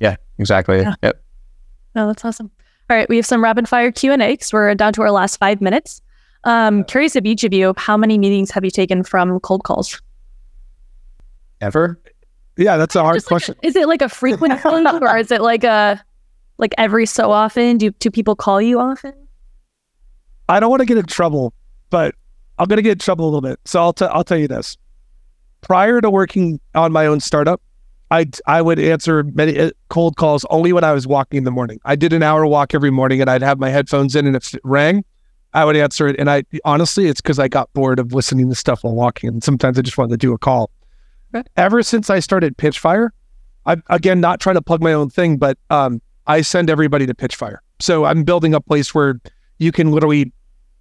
Yeah, 0.00 0.16
exactly. 0.38 0.80
Yeah. 0.80 0.94
Yep. 1.02 1.22
Oh, 1.96 2.06
that's 2.08 2.24
awesome. 2.24 2.50
All 2.90 2.96
right, 2.96 3.08
we 3.08 3.16
have 3.16 3.26
some 3.26 3.42
rapid 3.42 3.68
fire 3.68 3.92
Q 3.92 4.12
and 4.12 4.20
A 4.20 4.32
because 4.32 4.52
we're 4.52 4.74
down 4.74 4.92
to 4.94 5.02
our 5.02 5.12
last 5.12 5.38
five 5.38 5.60
minutes. 5.60 6.02
Um, 6.42 6.84
curious 6.84 7.16
of 7.16 7.24
each 7.24 7.44
of 7.44 7.54
you, 7.54 7.72
how 7.76 7.96
many 7.96 8.18
meetings 8.18 8.50
have 8.50 8.64
you 8.64 8.70
taken 8.70 9.02
from 9.02 9.40
cold 9.40 9.64
calls? 9.64 10.02
Ever? 11.60 11.98
Yeah, 12.56 12.76
that's 12.76 12.94
a 12.94 13.02
hard 13.02 13.16
Just 13.16 13.26
question. 13.26 13.54
Like 13.58 13.64
a, 13.64 13.66
is 13.68 13.76
it 13.76 13.88
like 13.88 14.02
a 14.02 14.08
frequent 14.08 14.60
thing, 14.62 14.86
or 14.86 15.16
is 15.16 15.30
it 15.30 15.40
like 15.40 15.64
a 15.64 16.04
like 16.58 16.74
every 16.78 17.06
so 17.06 17.30
often? 17.30 17.78
Do 17.78 17.90
do 17.92 18.10
people 18.10 18.36
call 18.36 18.60
you 18.60 18.80
often? 18.80 19.14
I 20.48 20.60
don't 20.60 20.70
want 20.70 20.80
to 20.80 20.86
get 20.86 20.98
in 20.98 21.06
trouble, 21.06 21.54
but 21.90 22.14
I'm 22.58 22.68
going 22.68 22.76
to 22.76 22.82
get 22.82 22.92
in 22.92 22.98
trouble 22.98 23.24
a 23.24 23.28
little 23.28 23.40
bit. 23.40 23.58
So 23.64 23.80
I'll 23.80 23.92
t- 23.92 24.06
I'll 24.06 24.24
tell 24.24 24.38
you 24.38 24.48
this. 24.48 24.76
Prior 25.62 26.00
to 26.00 26.10
working 26.10 26.60
on 26.74 26.92
my 26.92 27.06
own 27.06 27.20
startup, 27.20 27.60
I 28.10 28.26
I 28.46 28.62
would 28.62 28.78
answer 28.78 29.24
many 29.24 29.58
uh, 29.58 29.70
cold 29.88 30.16
calls 30.16 30.44
only 30.50 30.72
when 30.72 30.84
I 30.84 30.92
was 30.92 31.06
walking 31.06 31.38
in 31.38 31.44
the 31.44 31.50
morning. 31.50 31.80
I 31.84 31.96
did 31.96 32.12
an 32.12 32.22
hour 32.22 32.46
walk 32.46 32.74
every 32.74 32.90
morning, 32.90 33.20
and 33.20 33.30
I'd 33.30 33.42
have 33.42 33.58
my 33.58 33.70
headphones 33.70 34.14
in, 34.14 34.26
and 34.26 34.36
if 34.36 34.54
it 34.54 34.60
rang, 34.62 35.04
I 35.54 35.64
would 35.64 35.76
answer 35.76 36.06
it. 36.06 36.16
And 36.18 36.30
I 36.30 36.44
honestly, 36.64 37.06
it's 37.06 37.20
because 37.20 37.38
I 37.38 37.48
got 37.48 37.72
bored 37.72 37.98
of 37.98 38.12
listening 38.12 38.48
to 38.50 38.54
stuff 38.54 38.84
while 38.84 38.94
walking, 38.94 39.28
and 39.28 39.42
sometimes 39.42 39.78
I 39.78 39.82
just 39.82 39.96
wanted 39.96 40.12
to 40.12 40.16
do 40.18 40.32
a 40.34 40.38
call. 40.38 40.70
Okay. 41.34 41.48
Ever 41.56 41.82
since 41.82 42.10
I 42.10 42.20
started 42.20 42.56
Pitchfire, 42.56 43.10
I 43.66 43.76
again 43.88 44.20
not 44.20 44.40
trying 44.40 44.56
to 44.56 44.62
plug 44.62 44.82
my 44.82 44.92
own 44.92 45.08
thing, 45.08 45.38
but 45.38 45.58
um, 45.70 46.02
I 46.26 46.40
send 46.40 46.70
everybody 46.70 47.06
to 47.06 47.14
Pitchfire. 47.14 47.58
So 47.80 48.04
I'm 48.04 48.24
building 48.24 48.54
a 48.54 48.60
place 48.60 48.94
where 48.94 49.20
you 49.58 49.72
can 49.72 49.90
literally 49.90 50.32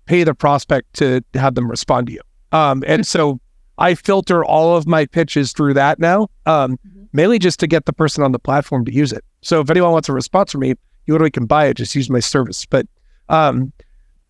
pay 0.05 0.23
the 0.23 0.33
prospect 0.33 0.93
to 0.93 1.21
have 1.33 1.55
them 1.55 1.69
respond 1.69 2.07
to 2.07 2.13
you. 2.13 2.21
Um, 2.51 2.83
and 2.85 3.05
so 3.05 3.39
I 3.77 3.95
filter 3.95 4.43
all 4.43 4.75
of 4.75 4.85
my 4.87 5.05
pitches 5.05 5.53
through 5.53 5.73
that 5.75 5.99
now. 5.99 6.29
Um, 6.45 6.77
mm-hmm 6.77 7.03
mainly 7.13 7.39
just 7.39 7.59
to 7.59 7.67
get 7.67 7.85
the 7.85 7.93
person 7.93 8.23
on 8.23 8.31
the 8.31 8.39
platform 8.39 8.83
to 8.85 8.93
use 8.93 9.13
it. 9.13 9.23
So 9.41 9.61
if 9.61 9.69
anyone 9.69 9.91
wants 9.91 10.09
a 10.09 10.13
response 10.13 10.51
from 10.51 10.61
me, 10.61 10.75
you 11.05 11.13
literally 11.13 11.31
can 11.31 11.45
buy 11.45 11.67
it, 11.67 11.77
just 11.77 11.95
use 11.95 12.09
my 12.09 12.19
service. 12.19 12.65
But 12.65 12.87
um, 13.29 13.71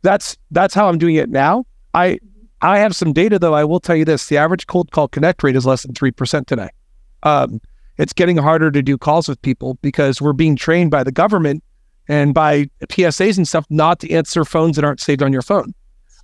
that's 0.02 0.38
that's 0.52 0.74
how 0.74 0.90
I'm 0.90 0.98
doing 0.98 1.16
it 1.16 1.30
now. 1.30 1.66
I 1.94 2.20
I 2.62 2.80
have 2.80 2.96
some 2.96 3.14
data 3.14 3.40
though. 3.40 3.54
I 3.54 3.64
will 3.64 3.80
tell 3.80 3.96
you 3.96 4.06
this: 4.06 4.28
the 4.28 4.38
average 4.38 4.68
cold 4.68 4.92
call 4.92 5.08
connect 5.08 5.42
rate 5.44 5.56
is 5.56 5.66
less 5.66 5.84
than 5.84 5.96
three 5.96 6.12
percent 6.12 6.48
today. 6.48 6.70
Um, 7.24 7.62
it's 7.98 8.14
getting 8.14 8.38
harder 8.38 8.72
to 8.72 8.82
do 8.82 8.98
calls 8.98 9.28
with 9.28 9.42
people 9.42 9.78
because 9.82 10.22
we're 10.22 10.34
being 10.34 10.56
trained 10.56 10.92
by 10.92 11.04
the 11.04 11.12
government 11.12 11.64
and 12.08 12.34
by 12.34 12.66
PSAs 12.88 13.38
and 13.38 13.48
stuff 13.48 13.66
not 13.70 14.00
to 14.00 14.12
answer 14.12 14.44
phones 14.44 14.76
that 14.76 14.84
aren't 14.86 15.00
saved 15.00 15.22
on 15.24 15.32
your 15.32 15.42
phone. 15.42 15.74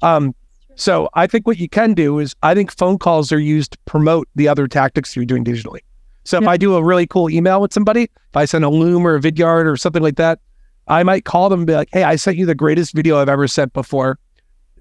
Um, 0.02 0.34
So 0.76 1.10
I 1.14 1.28
think 1.28 1.46
what 1.46 1.58
you 1.58 1.68
can 1.68 1.94
do 1.94 2.20
is 2.20 2.34
I 2.42 2.54
think 2.54 2.72
phone 2.72 2.98
calls 2.98 3.34
are 3.34 3.40
used 3.40 3.74
to 3.74 3.78
promote 3.86 4.30
the 4.36 4.48
other 4.48 4.66
tactics 4.66 5.14
you're 5.14 5.26
doing 5.26 5.44
digitally. 5.44 5.80
So 6.24 6.38
if 6.38 6.44
Yeah. 6.44 6.52
I 6.52 6.56
do 6.58 6.76
a 6.76 6.84
really 6.84 7.06
cool 7.06 7.30
email 7.30 7.60
with 7.60 7.74
somebody, 7.74 8.04
if 8.04 8.36
I 8.36 8.46
send 8.46 8.64
a 8.64 8.70
Loom 8.70 9.06
or 9.06 9.16
a 9.16 9.20
Vidyard 9.20 9.66
or 9.66 9.76
something 9.76 10.02
like 10.02 10.16
that, 10.16 10.40
I 10.88 11.04
might 11.04 11.26
call 11.26 11.50
them 11.50 11.60
and 11.62 11.68
be 11.68 11.74
like, 11.74 11.90
"Hey, 11.92 12.04
I 12.04 12.16
sent 12.16 12.38
you 12.38 12.46
the 12.46 12.56
greatest 12.56 12.94
video 12.94 13.18
I've 13.20 13.28
ever 13.28 13.46
sent 13.48 13.74
before." 13.74 14.20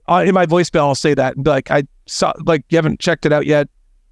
Uh, 0.08 0.24
in 0.24 0.34
my 0.34 0.46
voicemail, 0.46 0.82
I'll 0.82 0.94
say 0.94 1.14
that 1.14 1.34
and 1.34 1.44
be 1.44 1.50
like, 1.50 1.68
"I 1.70 1.82
saw 2.06 2.32
like 2.46 2.64
you 2.70 2.76
haven't 2.76 3.00
checked 3.00 3.26
it 3.26 3.32
out 3.32 3.44
yet. 3.46 3.68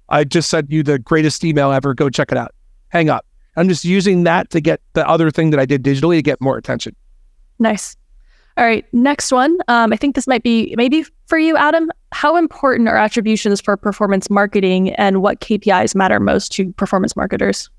I 0.09 0.25
just 0.25 0.49
sent 0.49 0.69
you 0.69 0.83
the 0.83 0.99
greatest 0.99 1.43
email 1.45 1.71
ever. 1.71 1.93
Go 1.93 2.09
check 2.09 2.33
it 2.33 2.37
out." 2.37 2.51
Hang 2.89 3.09
up. 3.09 3.25
I'm 3.55 3.67
just 3.67 3.83
using 3.83 4.23
that 4.23 4.49
to 4.51 4.61
get 4.61 4.81
the 4.93 5.07
other 5.07 5.31
thing 5.31 5.49
that 5.49 5.59
I 5.59 5.65
did 5.65 5.83
digitally 5.83 6.17
to 6.17 6.21
get 6.21 6.39
more 6.39 6.57
attention. 6.57 6.95
Nice. 7.59 7.95
All 8.57 8.65
right, 8.65 8.85
next 8.91 9.31
one. 9.31 9.55
Um, 9.67 9.93
I 9.93 9.97
think 9.97 10.15
this 10.15 10.25
might 10.25 10.41
be 10.41 10.73
maybe 10.77 11.05
for 11.27 11.37
you, 11.37 11.55
Adam. 11.57 11.91
How 12.11 12.35
important 12.37 12.89
are 12.89 12.97
attributions 12.97 13.61
for 13.61 13.77
performance 13.77 14.31
marketing, 14.31 14.91
and 14.95 15.21
what 15.21 15.41
KPIs 15.41 15.93
matter 15.93 16.19
most 16.19 16.51
to 16.53 16.73
performance 16.73 17.15
marketers? 17.15 17.69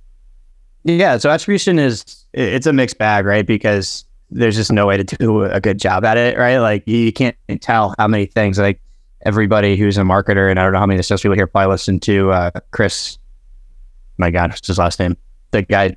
Yeah, 0.84 1.18
so 1.18 1.30
attribution 1.30 1.80
is 1.80 2.24
it's 2.32 2.66
a 2.66 2.72
mixed 2.72 2.98
bag, 2.98 3.24
right? 3.24 3.44
Because 3.44 4.04
there's 4.30 4.54
just 4.54 4.70
no 4.70 4.86
way 4.86 4.96
to 4.96 5.04
do 5.04 5.44
a 5.44 5.60
good 5.60 5.78
job 5.78 6.04
at 6.04 6.16
it, 6.16 6.38
right? 6.38 6.58
Like 6.58 6.86
you 6.86 7.12
can't 7.12 7.36
tell 7.60 7.94
how 7.98 8.06
many 8.06 8.26
things. 8.26 8.58
Like 8.58 8.80
everybody 9.26 9.76
who's 9.76 9.98
a 9.98 10.02
marketer, 10.02 10.48
and 10.48 10.60
I 10.60 10.62
don't 10.62 10.72
know 10.72 10.78
how 10.78 10.86
many 10.86 11.02
sales 11.02 11.22
people 11.22 11.34
here 11.34 11.48
probably 11.48 11.72
listen 11.72 11.98
to 12.00 12.30
uh, 12.30 12.50
Chris. 12.70 13.18
My 14.18 14.30
God, 14.30 14.50
what's 14.50 14.66
his 14.66 14.78
last 14.78 14.98
name? 14.98 15.16
The 15.52 15.62
guy. 15.62 15.96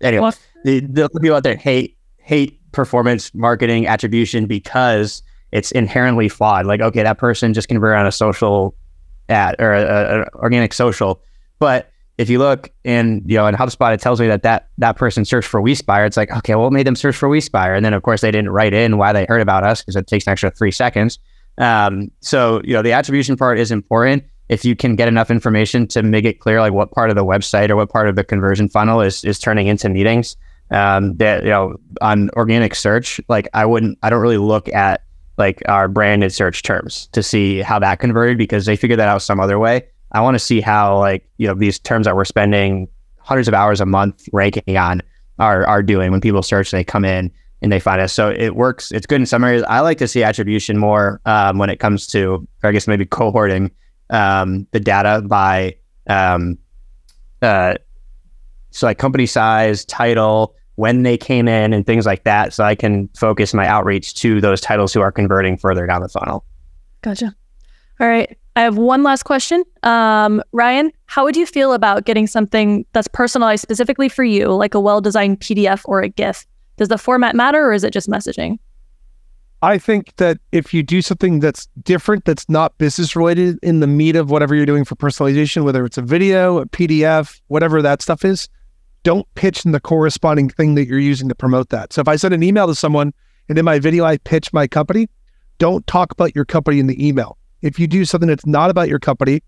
Anyway, 0.00 0.20
What? 0.22 0.38
the, 0.64 0.80
the 0.80 1.08
people 1.20 1.36
out 1.36 1.42
there 1.42 1.56
hate 1.56 1.96
hate 2.18 2.60
performance 2.72 3.32
marketing 3.34 3.86
attribution 3.86 4.46
because 4.46 5.22
it's 5.52 5.70
inherently 5.72 6.28
flawed. 6.28 6.66
Like, 6.66 6.80
okay, 6.80 7.02
that 7.02 7.18
person 7.18 7.54
just 7.54 7.68
converted 7.68 8.00
on 8.00 8.06
a 8.06 8.12
social 8.12 8.74
ad 9.28 9.56
or 9.58 9.72
a, 9.72 10.22
a 10.22 10.36
organic 10.36 10.72
social, 10.72 11.22
but 11.58 11.90
if 12.18 12.30
you 12.30 12.38
look 12.38 12.70
in 12.84 13.22
you 13.26 13.36
know 13.36 13.46
in 13.46 13.54
HubSpot, 13.54 13.92
it 13.92 14.00
tells 14.00 14.20
me 14.20 14.26
that 14.28 14.42
that 14.42 14.68
that 14.78 14.96
person 14.96 15.24
searched 15.24 15.48
for 15.48 15.60
WeSpire. 15.60 16.06
It's 16.06 16.16
like 16.16 16.30
okay, 16.30 16.54
well, 16.54 16.64
what 16.64 16.72
made 16.72 16.86
them 16.86 16.96
search 16.96 17.16
for 17.16 17.28
WeSpire? 17.28 17.76
And 17.76 17.84
then 17.84 17.94
of 17.94 18.02
course 18.02 18.20
they 18.22 18.30
didn't 18.30 18.50
write 18.50 18.72
in 18.72 18.96
why 18.96 19.12
they 19.12 19.26
heard 19.28 19.42
about 19.42 19.64
us 19.64 19.82
because 19.82 19.96
it 19.96 20.06
takes 20.06 20.26
an 20.26 20.32
extra 20.32 20.50
three 20.50 20.70
seconds. 20.70 21.18
Um, 21.58 22.10
so 22.20 22.60
you 22.64 22.72
know 22.72 22.82
the 22.82 22.92
attribution 22.92 23.36
part 23.36 23.58
is 23.58 23.70
important. 23.70 24.24
If 24.48 24.64
you 24.64 24.76
can 24.76 24.96
get 24.96 25.08
enough 25.08 25.30
information 25.30 25.86
to 25.88 26.02
make 26.02 26.24
it 26.24 26.40
clear, 26.40 26.60
like 26.60 26.72
what 26.72 26.92
part 26.92 27.10
of 27.10 27.16
the 27.16 27.24
website 27.24 27.70
or 27.70 27.76
what 27.76 27.90
part 27.90 28.08
of 28.08 28.16
the 28.16 28.24
conversion 28.24 28.68
funnel 28.68 29.00
is 29.00 29.24
is 29.24 29.38
turning 29.38 29.66
into 29.66 29.88
meetings, 29.88 30.36
um, 30.70 31.16
that 31.16 31.42
you 31.42 31.50
know 31.50 31.76
on 32.00 32.30
organic 32.36 32.74
search, 32.74 33.20
like 33.28 33.48
I 33.54 33.66
wouldn't, 33.66 33.98
I 34.02 34.10
don't 34.10 34.20
really 34.20 34.38
look 34.38 34.68
at 34.68 35.02
like 35.38 35.62
our 35.68 35.88
branded 35.88 36.32
search 36.32 36.62
terms 36.62 37.08
to 37.12 37.22
see 37.22 37.60
how 37.60 37.78
that 37.80 37.98
converted 37.98 38.38
because 38.38 38.66
they 38.66 38.76
figured 38.76 38.98
that 38.98 39.08
out 39.08 39.22
some 39.22 39.40
other 39.40 39.58
way. 39.58 39.86
I 40.12 40.20
want 40.20 40.36
to 40.36 40.38
see 40.38 40.60
how 40.60 40.98
like 40.98 41.28
you 41.38 41.46
know 41.46 41.54
these 41.54 41.78
terms 41.78 42.06
that 42.06 42.16
we're 42.16 42.24
spending 42.24 42.88
hundreds 43.18 43.48
of 43.48 43.54
hours 43.54 43.80
a 43.80 43.86
month 43.86 44.28
ranking 44.32 44.76
on 44.76 45.02
are 45.38 45.66
are 45.66 45.82
doing 45.82 46.12
when 46.12 46.20
people 46.20 46.42
search 46.42 46.72
and 46.72 46.78
they 46.78 46.84
come 46.84 47.04
in 47.04 47.30
and 47.62 47.72
they 47.72 47.80
find 47.80 48.00
us. 48.00 48.12
So 48.12 48.30
it 48.30 48.54
works. 48.54 48.92
It's 48.92 49.06
good 49.06 49.20
in 49.20 49.26
some 49.26 49.44
areas. 49.44 49.64
I 49.68 49.80
like 49.80 49.98
to 49.98 50.08
see 50.08 50.22
attribution 50.22 50.78
more 50.78 51.20
um, 51.24 51.58
when 51.58 51.70
it 51.70 51.80
comes 51.80 52.06
to, 52.08 52.46
I 52.62 52.72
guess 52.72 52.86
maybe 52.86 53.06
cohorting 53.06 53.70
um, 54.10 54.66
the 54.72 54.80
data 54.80 55.22
by 55.26 55.76
um, 56.08 56.58
uh, 57.42 57.74
so 58.70 58.86
like 58.86 58.98
company 58.98 59.26
size, 59.26 59.84
title, 59.84 60.54
when 60.74 61.02
they 61.02 61.16
came 61.16 61.48
in, 61.48 61.72
and 61.72 61.86
things 61.86 62.04
like 62.06 62.24
that. 62.24 62.52
So 62.52 62.64
I 62.64 62.74
can 62.74 63.08
focus 63.16 63.54
my 63.54 63.66
outreach 63.66 64.14
to 64.16 64.40
those 64.40 64.60
titles 64.60 64.92
who 64.92 65.00
are 65.00 65.12
converting 65.12 65.56
further 65.56 65.86
down 65.86 66.02
the 66.02 66.08
funnel. 66.08 66.44
Gotcha. 67.02 67.34
All 68.00 68.08
right. 68.08 68.36
I 68.56 68.62
have 68.62 68.76
one 68.78 69.02
last 69.02 69.24
question. 69.24 69.64
Um, 69.82 70.42
Ryan, 70.52 70.90
how 71.06 71.24
would 71.24 71.36
you 71.36 71.46
feel 71.46 71.72
about 71.72 72.04
getting 72.04 72.26
something 72.26 72.86
that's 72.92 73.08
personalized 73.08 73.62
specifically 73.62 74.08
for 74.08 74.24
you, 74.24 74.48
like 74.48 74.74
a 74.74 74.80
well 74.80 75.00
designed 75.00 75.40
PDF 75.40 75.82
or 75.84 76.00
a 76.00 76.08
GIF? 76.08 76.46
Does 76.76 76.88
the 76.88 76.98
format 76.98 77.34
matter 77.34 77.66
or 77.66 77.72
is 77.72 77.84
it 77.84 77.92
just 77.92 78.08
messaging? 78.08 78.58
I 79.66 79.78
think 79.78 80.14
that 80.18 80.38
if 80.52 80.72
you 80.72 80.84
do 80.84 81.02
something 81.02 81.40
that's 81.40 81.66
different, 81.82 82.24
that's 82.24 82.48
not 82.48 82.78
business 82.78 83.16
related 83.16 83.58
in 83.64 83.80
the 83.80 83.88
meat 83.88 84.14
of 84.14 84.30
whatever 84.30 84.54
you're 84.54 84.64
doing 84.64 84.84
for 84.84 84.94
personalization, 84.94 85.64
whether 85.64 85.84
it's 85.84 85.98
a 85.98 86.02
video, 86.02 86.58
a 86.58 86.66
PDF, 86.66 87.40
whatever 87.48 87.82
that 87.82 88.00
stuff 88.00 88.24
is, 88.24 88.48
don't 89.02 89.26
pitch 89.34 89.64
in 89.64 89.72
the 89.72 89.80
corresponding 89.80 90.48
thing 90.48 90.76
that 90.76 90.86
you're 90.86 91.00
using 91.00 91.28
to 91.28 91.34
promote 91.34 91.70
that. 91.70 91.92
So 91.92 92.00
if 92.00 92.06
I 92.06 92.14
send 92.14 92.32
an 92.32 92.44
email 92.44 92.68
to 92.68 92.76
someone 92.76 93.12
and 93.48 93.58
in 93.58 93.64
my 93.64 93.80
video 93.80 94.04
I 94.04 94.18
pitch 94.18 94.52
my 94.52 94.68
company, 94.68 95.08
don't 95.58 95.84
talk 95.88 96.12
about 96.12 96.36
your 96.36 96.44
company 96.44 96.78
in 96.78 96.86
the 96.86 97.04
email. 97.04 97.36
If 97.60 97.80
you 97.80 97.88
do 97.88 98.04
something 98.04 98.28
that's 98.28 98.46
not 98.46 98.70
about 98.70 98.88
your 98.88 99.00
company, 99.00 99.42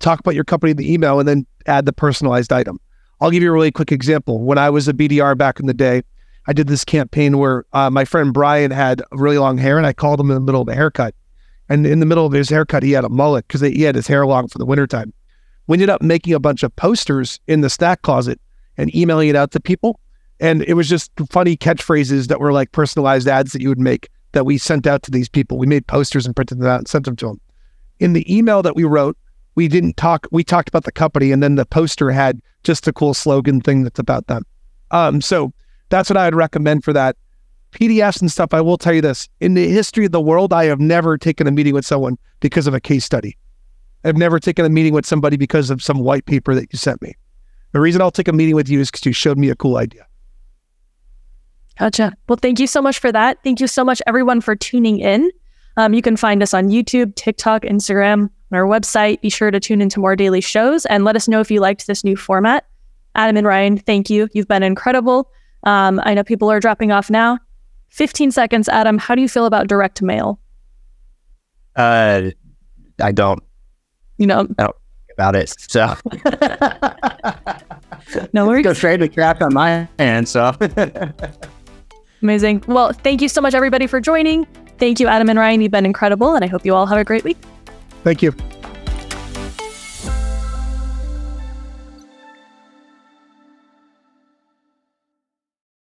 talk 0.00 0.18
about 0.18 0.34
your 0.34 0.42
company 0.42 0.72
in 0.72 0.78
the 0.78 0.92
email 0.92 1.20
and 1.20 1.28
then 1.28 1.46
add 1.66 1.86
the 1.86 1.92
personalized 1.92 2.52
item. 2.52 2.80
I'll 3.20 3.30
give 3.30 3.44
you 3.44 3.50
a 3.50 3.52
really 3.52 3.70
quick 3.70 3.92
example. 3.92 4.42
When 4.42 4.58
I 4.58 4.68
was 4.68 4.88
a 4.88 4.92
BDR 4.92 5.38
back 5.38 5.60
in 5.60 5.66
the 5.66 5.74
day, 5.74 6.02
I 6.46 6.52
did 6.52 6.66
this 6.66 6.84
campaign 6.84 7.38
where 7.38 7.64
uh, 7.72 7.90
my 7.90 8.04
friend 8.04 8.32
Brian 8.32 8.70
had 8.70 9.02
really 9.12 9.38
long 9.38 9.58
hair, 9.58 9.76
and 9.76 9.86
I 9.86 9.92
called 9.92 10.20
him 10.20 10.30
in 10.30 10.34
the 10.34 10.40
middle 10.40 10.62
of 10.62 10.68
a 10.68 10.74
haircut. 10.74 11.14
And 11.68 11.86
in 11.86 12.00
the 12.00 12.06
middle 12.06 12.26
of 12.26 12.32
his 12.32 12.48
haircut, 12.48 12.82
he 12.82 12.92
had 12.92 13.04
a 13.04 13.08
mullet 13.08 13.46
because 13.46 13.60
he 13.60 13.82
had 13.82 13.94
his 13.94 14.06
hair 14.06 14.26
long 14.26 14.48
for 14.48 14.58
the 14.58 14.66
wintertime. 14.66 15.12
We 15.68 15.74
ended 15.74 15.90
up 15.90 16.02
making 16.02 16.34
a 16.34 16.40
bunch 16.40 16.64
of 16.64 16.74
posters 16.74 17.38
in 17.46 17.60
the 17.60 17.70
stack 17.70 18.02
closet 18.02 18.40
and 18.76 18.92
emailing 18.94 19.28
it 19.28 19.36
out 19.36 19.52
to 19.52 19.60
people. 19.60 20.00
And 20.40 20.62
it 20.62 20.74
was 20.74 20.88
just 20.88 21.12
funny 21.30 21.56
catchphrases 21.56 22.26
that 22.26 22.40
were 22.40 22.52
like 22.52 22.72
personalized 22.72 23.28
ads 23.28 23.52
that 23.52 23.62
you 23.62 23.68
would 23.68 23.78
make 23.78 24.08
that 24.32 24.46
we 24.46 24.58
sent 24.58 24.86
out 24.86 25.02
to 25.04 25.10
these 25.10 25.28
people. 25.28 25.58
We 25.58 25.66
made 25.66 25.86
posters 25.86 26.26
and 26.26 26.34
printed 26.34 26.58
them 26.58 26.66
out 26.66 26.78
and 26.78 26.88
sent 26.88 27.04
them 27.04 27.16
to 27.16 27.26
them. 27.26 27.40
In 28.00 28.14
the 28.14 28.34
email 28.34 28.62
that 28.62 28.74
we 28.74 28.84
wrote, 28.84 29.16
we 29.54 29.68
didn't 29.68 29.96
talk, 29.96 30.26
we 30.32 30.42
talked 30.42 30.68
about 30.68 30.84
the 30.84 30.92
company, 30.92 31.30
and 31.32 31.42
then 31.42 31.56
the 31.56 31.66
poster 31.66 32.10
had 32.10 32.40
just 32.64 32.88
a 32.88 32.92
cool 32.92 33.14
slogan 33.14 33.60
thing 33.60 33.82
that's 33.82 33.98
about 33.98 34.26
them. 34.26 34.44
Um, 34.90 35.20
so 35.20 35.52
that's 35.90 36.08
what 36.08 36.16
I 36.16 36.24
would 36.24 36.34
recommend 36.34 36.84
for 36.84 36.92
that. 36.92 37.16
PDFs 37.72 38.20
and 38.20 38.30
stuff, 38.30 38.52
I 38.52 38.60
will 38.60 38.78
tell 38.78 38.92
you 38.92 39.00
this. 39.00 39.28
In 39.40 39.54
the 39.54 39.68
history 39.68 40.06
of 40.06 40.12
the 40.12 40.20
world, 40.20 40.52
I 40.52 40.64
have 40.64 40.80
never 40.80 41.16
taken 41.16 41.46
a 41.46 41.50
meeting 41.50 41.74
with 41.74 41.86
someone 41.86 42.18
because 42.40 42.66
of 42.66 42.74
a 42.74 42.80
case 42.80 43.04
study. 43.04 43.36
I've 44.04 44.16
never 44.16 44.40
taken 44.40 44.64
a 44.64 44.68
meeting 44.68 44.94
with 44.94 45.06
somebody 45.06 45.36
because 45.36 45.70
of 45.70 45.82
some 45.82 45.98
white 45.98 46.24
paper 46.24 46.54
that 46.54 46.72
you 46.72 46.78
sent 46.78 47.02
me. 47.02 47.14
The 47.72 47.80
reason 47.80 48.00
I'll 48.00 48.10
take 48.10 48.28
a 48.28 48.32
meeting 48.32 48.56
with 48.56 48.68
you 48.68 48.80
is 48.80 48.90
because 48.90 49.06
you 49.06 49.12
showed 49.12 49.38
me 49.38 49.50
a 49.50 49.54
cool 49.54 49.76
idea. 49.76 50.06
Gotcha. 51.78 52.12
Well, 52.28 52.36
thank 52.36 52.58
you 52.58 52.66
so 52.66 52.82
much 52.82 52.98
for 52.98 53.12
that. 53.12 53.42
Thank 53.44 53.60
you 53.60 53.66
so 53.66 53.84
much, 53.84 54.02
everyone, 54.06 54.40
for 54.40 54.56
tuning 54.56 54.98
in. 54.98 55.30
Um, 55.76 55.94
you 55.94 56.02
can 56.02 56.16
find 56.16 56.42
us 56.42 56.52
on 56.52 56.68
YouTube, 56.68 57.14
TikTok, 57.14 57.62
Instagram, 57.62 58.22
on 58.52 58.58
our 58.58 58.64
website. 58.64 59.20
Be 59.20 59.30
sure 59.30 59.50
to 59.50 59.60
tune 59.60 59.80
into 59.80 60.00
more 60.00 60.16
daily 60.16 60.40
shows 60.40 60.84
and 60.86 61.04
let 61.04 61.16
us 61.16 61.28
know 61.28 61.40
if 61.40 61.50
you 61.50 61.60
liked 61.60 61.86
this 61.86 62.02
new 62.04 62.16
format. 62.16 62.66
Adam 63.14 63.36
and 63.36 63.46
Ryan, 63.46 63.78
thank 63.78 64.10
you. 64.10 64.28
You've 64.32 64.48
been 64.48 64.62
incredible. 64.62 65.30
Um, 65.64 66.00
I 66.04 66.14
know 66.14 66.24
people 66.24 66.50
are 66.50 66.60
dropping 66.60 66.92
off 66.92 67.10
now. 67.10 67.38
15 67.90 68.30
seconds, 68.30 68.68
Adam. 68.68 68.98
How 68.98 69.14
do 69.14 69.22
you 69.22 69.28
feel 69.28 69.46
about 69.46 69.66
direct 69.66 70.02
mail? 70.02 70.38
Uh, 71.76 72.30
I 73.02 73.12
don't 73.12 73.42
You 74.18 74.26
know, 74.26 74.46
about 74.58 75.34
it. 75.36 75.54
So 75.58 75.94
no 78.32 78.46
worries. 78.46 78.64
go 78.64 78.72
straight 78.72 78.98
to 78.98 79.08
crap 79.08 79.40
on 79.42 79.54
my 79.54 79.88
hand. 79.98 80.28
So 80.28 80.54
Amazing. 82.22 82.62
Well, 82.66 82.92
thank 82.92 83.22
you 83.22 83.28
so 83.28 83.40
much, 83.40 83.54
everybody, 83.54 83.86
for 83.86 84.00
joining. 84.00 84.44
Thank 84.78 85.00
you, 85.00 85.08
Adam 85.08 85.30
and 85.30 85.38
Ryan. 85.38 85.60
You've 85.62 85.72
been 85.72 85.86
incredible, 85.86 86.34
and 86.34 86.44
I 86.44 86.48
hope 86.48 86.64
you 86.66 86.74
all 86.74 86.86
have 86.86 86.98
a 86.98 87.04
great 87.04 87.24
week. 87.24 87.38
Thank 88.04 88.22
you. 88.22 88.34